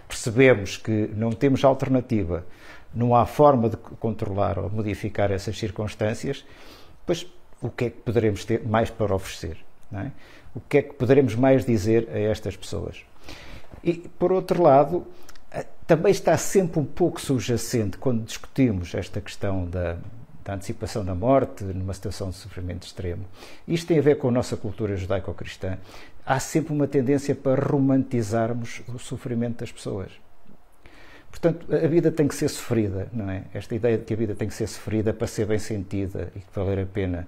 percebemos 0.07 0.77
que 0.77 1.09
não 1.13 1.33
temos 1.33 1.65
alternativa, 1.65 2.45
não 2.95 3.13
há 3.13 3.25
forma 3.25 3.67
de 3.67 3.75
controlar 3.75 4.57
ou 4.57 4.69
modificar 4.69 5.29
essas 5.29 5.59
circunstâncias, 5.59 6.45
pois 7.05 7.27
o 7.61 7.69
que 7.69 7.83
é 7.83 7.89
que 7.89 7.97
poderemos 7.97 8.45
ter 8.45 8.65
mais 8.65 8.89
para 8.89 9.13
oferecer? 9.13 9.57
é? 9.91 10.09
O 10.55 10.61
que 10.61 10.77
é 10.77 10.81
que 10.81 10.93
poderemos 10.93 11.35
mais 11.35 11.65
dizer 11.65 12.07
a 12.13 12.17
estas 12.17 12.55
pessoas? 12.55 13.03
E, 13.83 13.93
por 13.93 14.31
outro 14.31 14.63
lado, 14.63 15.05
eh, 15.51 15.65
também 15.85 16.13
está 16.13 16.37
sempre 16.37 16.79
um 16.79 16.85
pouco 16.85 17.19
subjacente 17.19 17.97
quando 17.97 18.23
discutimos 18.23 18.95
esta 18.95 19.19
questão 19.19 19.65
da, 19.65 19.97
da 20.45 20.53
antecipação 20.53 21.03
da 21.03 21.13
morte 21.13 21.65
numa 21.65 21.93
situação 21.93 22.29
de 22.29 22.37
sofrimento 22.37 22.85
extremo. 22.85 23.25
Isto 23.67 23.87
tem 23.87 23.99
a 23.99 24.01
ver 24.01 24.17
com 24.17 24.29
a 24.29 24.31
nossa 24.31 24.55
cultura 24.55 24.95
judaico-cristã. 24.95 25.77
Há 26.25 26.39
sempre 26.39 26.73
uma 26.73 26.87
tendência 26.87 27.35
para 27.35 27.61
romantizarmos 27.61 28.81
o 28.87 28.97
sofrimento 28.97 29.59
das 29.59 29.71
pessoas. 29.71 30.11
Portanto, 31.29 31.65
a 31.73 31.87
vida 31.87 32.11
tem 32.11 32.27
que 32.27 32.35
ser 32.35 32.47
sofrida, 32.47 33.09
não 33.11 33.29
é? 33.29 33.43
Esta 33.53 33.73
ideia 33.75 33.97
de 33.97 34.05
que 34.05 34.13
a 34.13 34.17
vida 34.17 34.35
tem 34.35 34.47
que 34.47 34.53
ser 34.53 34.67
sofrida 34.67 35.13
para 35.13 35.27
ser 35.27 35.45
bem 35.47 35.57
sentida 35.59 36.31
e 36.35 36.39
que 36.39 36.45
valer 36.53 36.79
a 36.79 36.85
pena. 36.85 37.27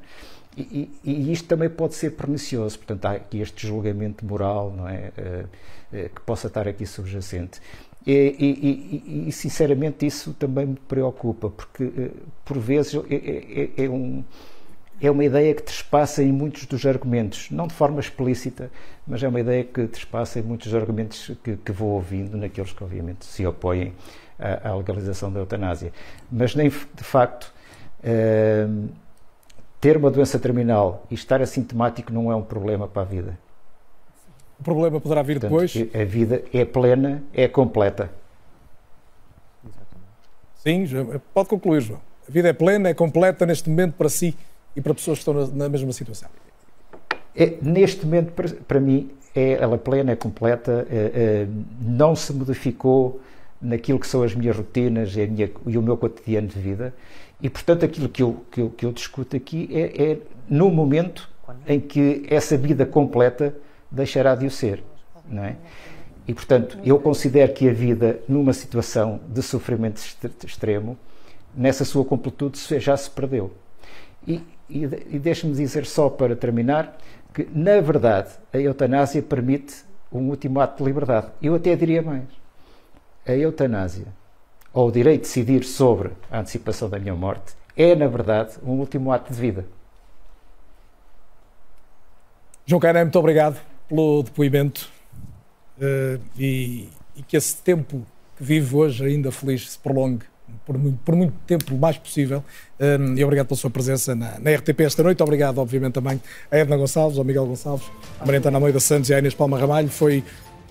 E, 0.56 0.90
e, 1.04 1.12
e 1.12 1.34
isto 1.34 1.48
também 1.48 1.70
pode 1.70 1.96
ser 1.96 2.12
pernicioso, 2.12 2.78
portanto, 2.78 3.06
há 3.06 3.12
aqui 3.14 3.42
este 3.42 3.68
julgamento 3.68 4.26
moral, 4.26 4.72
não 4.78 4.88
é? 4.88 5.12
Eh, 5.18 5.46
eh, 5.92 6.10
que 6.16 6.22
possa 6.22 6.48
estar 6.48 6.66
aqui 6.68 6.86
subjacente. 6.86 7.60
E, 8.08 9.26
e- 9.28 9.32
sinceramente, 9.32 10.06
isso 10.06 10.34
também 10.34 10.68
me 10.68 10.76
preocupa, 10.76 11.50
porque 11.50 11.84
eh, 11.98 12.12
por 12.46 12.58
vezes 12.60 12.94
é, 13.10 13.16
é- 13.16 13.86
é 13.86 13.90
um, 13.90 14.24
é 15.02 15.12
uma 15.12 15.24
ideia 15.24 15.54
que 15.54 15.64
trespassa 15.64 16.24
em 16.24 16.32
muitos 16.32 16.66
dos 16.66 16.86
argumentos, 16.86 17.50
não 17.52 17.68
de 17.68 17.74
forma 17.74 18.00
explícita, 18.00 18.72
mas 19.06 19.22
é 19.22 19.28
uma 19.28 19.40
ideia 19.40 19.64
que 19.64 19.88
trespassa 19.88 20.40
em 20.40 20.42
muitos 20.42 20.68
dos 20.68 20.80
argumentos 20.80 21.32
que, 21.44 21.58
que 21.58 21.72
vou 21.72 21.90
ouvindo 21.90 22.38
naqueles 22.38 22.72
que, 22.72 22.84
obviamente, 22.84 23.26
se 23.26 23.46
opõem 23.46 23.94
à, 24.40 24.70
à 24.70 24.76
legalização 24.76 25.32
da 25.32 25.40
eutanásia. 25.40 25.92
Mas, 26.32 26.56
nem 26.56 26.70
de 26.70 27.04
facto, 27.04 27.54
eh, 28.04 28.68
ter 29.82 29.98
uma 29.98 30.10
doença 30.10 30.40
terminal 30.40 31.06
e 31.12 31.16
estar 31.16 31.42
assintomático 31.42 32.12
não 32.12 32.32
é 32.32 32.36
um 32.36 32.44
problema 32.44 32.88
para 32.88 33.02
a 33.02 33.06
vida. 33.06 33.38
O 34.60 34.64
problema 34.64 35.02
poderá 35.02 35.22
vir 35.22 35.40
Portanto, 35.40 35.52
depois. 35.52 36.02
A 36.02 36.06
vida 36.06 36.44
é 36.54 36.64
plena, 36.64 37.22
é 37.34 37.48
completa. 37.48 38.10
Sim, 40.56 40.86
pode 41.34 41.50
concluir, 41.50 41.82
João. 41.82 42.00
A 42.28 42.32
vida 42.32 42.50
é 42.50 42.54
plena, 42.54 42.90
é 42.90 42.94
completa 42.94 43.46
neste 43.46 43.70
momento 43.70 43.94
para 43.94 44.10
si 44.10 44.36
e 44.76 44.82
para 44.82 44.94
pessoas 44.94 45.20
que 45.20 45.30
estão 45.30 45.34
na, 45.34 45.48
na 45.66 45.70
mesma 45.70 45.92
situação. 45.94 46.30
É, 47.36 47.58
neste 47.62 48.06
momento, 48.06 48.32
para, 48.32 48.50
para 48.50 48.80
mim, 48.80 49.12
é, 49.36 49.54
ela 49.54 49.76
é 49.76 49.78
plena, 49.78 50.12
é 50.12 50.16
completa, 50.16 50.88
é, 50.90 50.96
é, 50.96 51.48
não 51.82 52.16
se 52.16 52.32
modificou 52.34 53.20
naquilo 53.62 54.00
que 54.00 54.08
são 54.08 54.24
as 54.24 54.34
minhas 54.34 54.56
rotinas 54.56 55.16
e, 55.16 55.22
a 55.22 55.28
minha, 55.28 55.52
e 55.66 55.78
o 55.78 55.82
meu 55.82 55.98
cotidiano 55.98 56.48
de 56.48 56.60
vida. 56.60 56.94
E, 57.42 57.50
portanto, 57.50 57.84
aquilo 57.84 58.08
que 58.08 58.24
eu, 58.24 58.46
que 58.50 58.62
eu, 58.62 58.70
que 58.70 58.86
eu 58.86 58.92
discuto 58.92 59.36
aqui 59.36 59.70
é, 59.72 60.12
é 60.12 60.18
no 60.50 60.70
momento 60.70 61.30
em 61.68 61.80
que 61.80 62.26
essa 62.30 62.58
vida 62.58 62.86
completa 62.86 63.56
deixará 63.92 64.36
de 64.36 64.46
o 64.46 64.52
ser. 64.52 64.84
Não 65.28 65.44
é? 65.44 65.56
E, 66.28 66.34
portanto, 66.34 66.80
eu 66.84 66.98
considero 67.00 67.54
que 67.54 67.70
a 67.70 67.74
vida, 67.74 68.20
numa 68.28 68.54
situação 68.54 69.20
de 69.28 69.42
sofrimento 69.42 70.02
extremo, 70.44 70.98
nessa 71.56 71.86
sua 71.86 72.04
completude 72.04 72.58
já 72.80 72.96
se 72.98 73.10
perdeu. 73.10 73.52
E, 74.28 74.42
e, 74.70 74.84
e 74.84 75.20
deixe-me 75.20 75.54
dizer 75.54 75.86
só 75.86 76.10
para 76.10 76.36
terminar 76.36 76.98
que, 77.34 77.48
na 77.54 77.80
verdade, 77.82 78.30
a 78.54 78.58
eutanásia 78.58 79.22
permite 79.22 79.84
um 80.12 80.30
último 80.30 80.60
ato 80.60 80.84
de 80.84 80.90
liberdade. 80.90 81.28
Eu 81.42 81.56
até 81.56 81.76
diria 81.76 82.02
mais. 82.02 82.24
A 83.28 83.34
eutanásia, 83.34 84.08
ou 84.74 84.88
o 84.88 84.92
direito 84.92 85.24
de 85.24 85.28
decidir 85.28 85.64
sobre 85.64 86.12
a 86.32 86.40
antecipação 86.40 86.90
da 86.90 87.00
minha 87.00 87.16
morte, 87.16 87.56
é, 87.76 87.96
na 87.96 88.08
verdade, 88.08 88.54
um 88.64 88.74
último 88.74 89.12
ato 89.12 89.34
de 89.34 89.40
vida. 89.40 89.66
João 92.66 92.80
Cané, 92.80 93.04
muito 93.04 93.20
obrigado 93.20 93.60
pelo 93.88 94.24
depoimento 94.24 94.90
uh, 95.78 96.22
e, 96.38 96.90
e, 97.16 97.24
que 97.24 97.38
esse 97.38 97.62
tempo 97.62 98.06
que 98.36 98.44
vive 98.44 98.76
hoje 98.76 99.06
ainda 99.06 99.32
feliz 99.32 99.72
se 99.72 99.80
prolongue 99.80 100.26
por, 100.66 100.78
por 101.04 101.16
muito 101.16 101.34
tempo 101.46 101.76
o 101.76 101.78
mais 101.78 101.98
possível. 101.98 102.44
Um, 102.80 103.16
e 103.16 103.24
obrigado 103.24 103.48
pela 103.48 103.58
sua 103.58 103.70
presença 103.70 104.16
na, 104.16 104.40
na, 104.40 104.52
RTP 104.52 104.82
esta 104.82 105.04
noite. 105.04 105.22
Obrigado, 105.22 105.60
obviamente, 105.60 105.94
também 105.94 106.22
a 106.52 106.58
Edna 106.58 106.78
Gonçalves, 106.78 107.18
ao 107.18 107.24
Miguel 107.24 107.46
Gonçalves, 107.46 107.86
a 108.20 108.26
Maria 108.26 108.42
Ana 108.46 108.60
Moida 108.60 108.80
Santos 108.80 109.10
e 109.10 109.14
a 109.14 109.20
Inês 109.20 109.34
Palma 109.34 109.60
Ramalho. 109.60 109.90
Foi, 109.90 110.24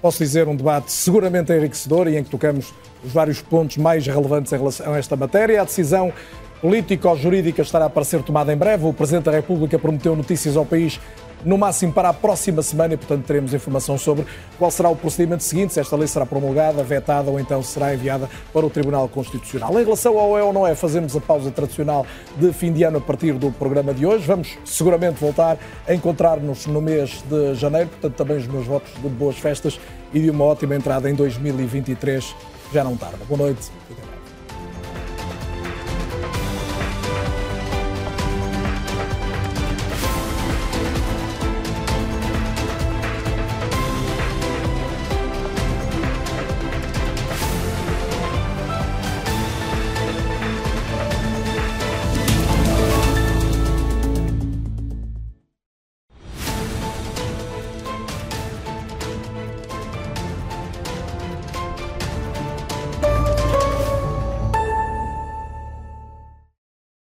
posso 0.03 0.18
dizer, 0.18 0.49
um 0.49 0.57
debate 0.57 0.93
seguramente 0.93 1.53
enriquecedor 1.53 2.09
e 2.09 2.16
em 2.16 2.25
que 2.25 2.31
tocamos 2.31 2.75
os 3.05 3.12
vários 3.12 3.41
pontos 3.41 3.77
mais 3.77 4.07
relevantes 4.07 4.53
em 4.53 4.57
relação 4.57 4.93
a 4.93 4.99
esta 4.99 5.16
matéria. 5.16 5.61
A 5.61 5.64
decisão 5.64 6.12
político-jurídica 6.61 7.62
estará 7.62 7.91
para 7.91 8.05
ser 8.05 8.22
tomada 8.22 8.53
em 8.53 8.57
breve. 8.57 8.87
O 8.87 8.93
Presidente 8.93 9.25
da 9.25 9.33
República 9.33 9.79
prometeu 9.79 10.16
notícias 10.16 10.57
ao 10.57 10.64
país 10.64 10.99
no 11.45 11.59
máximo 11.59 11.93
para 11.93 12.09
a 12.09 12.12
próxima 12.12 12.62
semana 12.62 12.95
e, 12.95 12.97
portanto, 12.97 13.24
teremos 13.24 13.55
informação 13.55 13.97
sobre 13.97 14.26
qual 14.59 14.70
será 14.70 14.89
o 14.89 14.97
procedimento 14.97 15.43
seguinte, 15.43 15.72
se 15.72 15.80
esta 15.80 15.97
lei 15.97 16.07
será 16.07 16.26
promulgada, 16.26 16.82
vetada 16.82 17.30
ou 17.30 17.39
então 17.39 17.62
será 17.62 17.95
enviada 17.95 18.28
para 18.53 18.64
o 18.64 18.70
Tribunal 18.70 19.09
Constitucional. 19.09 19.78
Em 19.78 19.85
relação 19.85 20.18
ao 20.18 20.39
é 20.39 20.43
ou 20.43 20.53
não 20.53 20.66
é, 20.66 20.74
fazemos 20.74 21.16
a 21.16 21.20
pausa 21.20 21.51
tradicional 21.51 22.07
de 22.37 22.53
fim 22.53 22.72
de 22.72 22.82
ano 22.82 22.99
a 22.99 23.01
partir 23.01 23.32
do 23.35 23.51
programa 23.53 23.93
de 23.93 24.07
hoje. 24.07 24.26
Vamos 24.26 24.57
seguramente 24.64 25.20
voltar 25.20 25.59
a 25.87 25.95
encontrar-nos 25.95 26.66
no 26.66 26.80
mês 26.80 27.22
de 27.28 27.55
janeiro, 27.55 27.89
portanto, 27.89 28.14
também 28.14 28.37
os 28.37 28.47
meus 28.47 28.66
votos 28.66 28.93
de 29.01 29.09
boas 29.09 29.37
festas 29.37 29.78
e 30.12 30.20
de 30.20 30.30
uma 30.30 30.45
ótima 30.45 30.74
entrada 30.74 31.11
em 31.11 31.14
2023. 31.14 32.35
Já 32.72 32.85
não 32.85 32.97
tarda. 32.97 33.18
Boa 33.28 33.39
noite. 33.39 33.70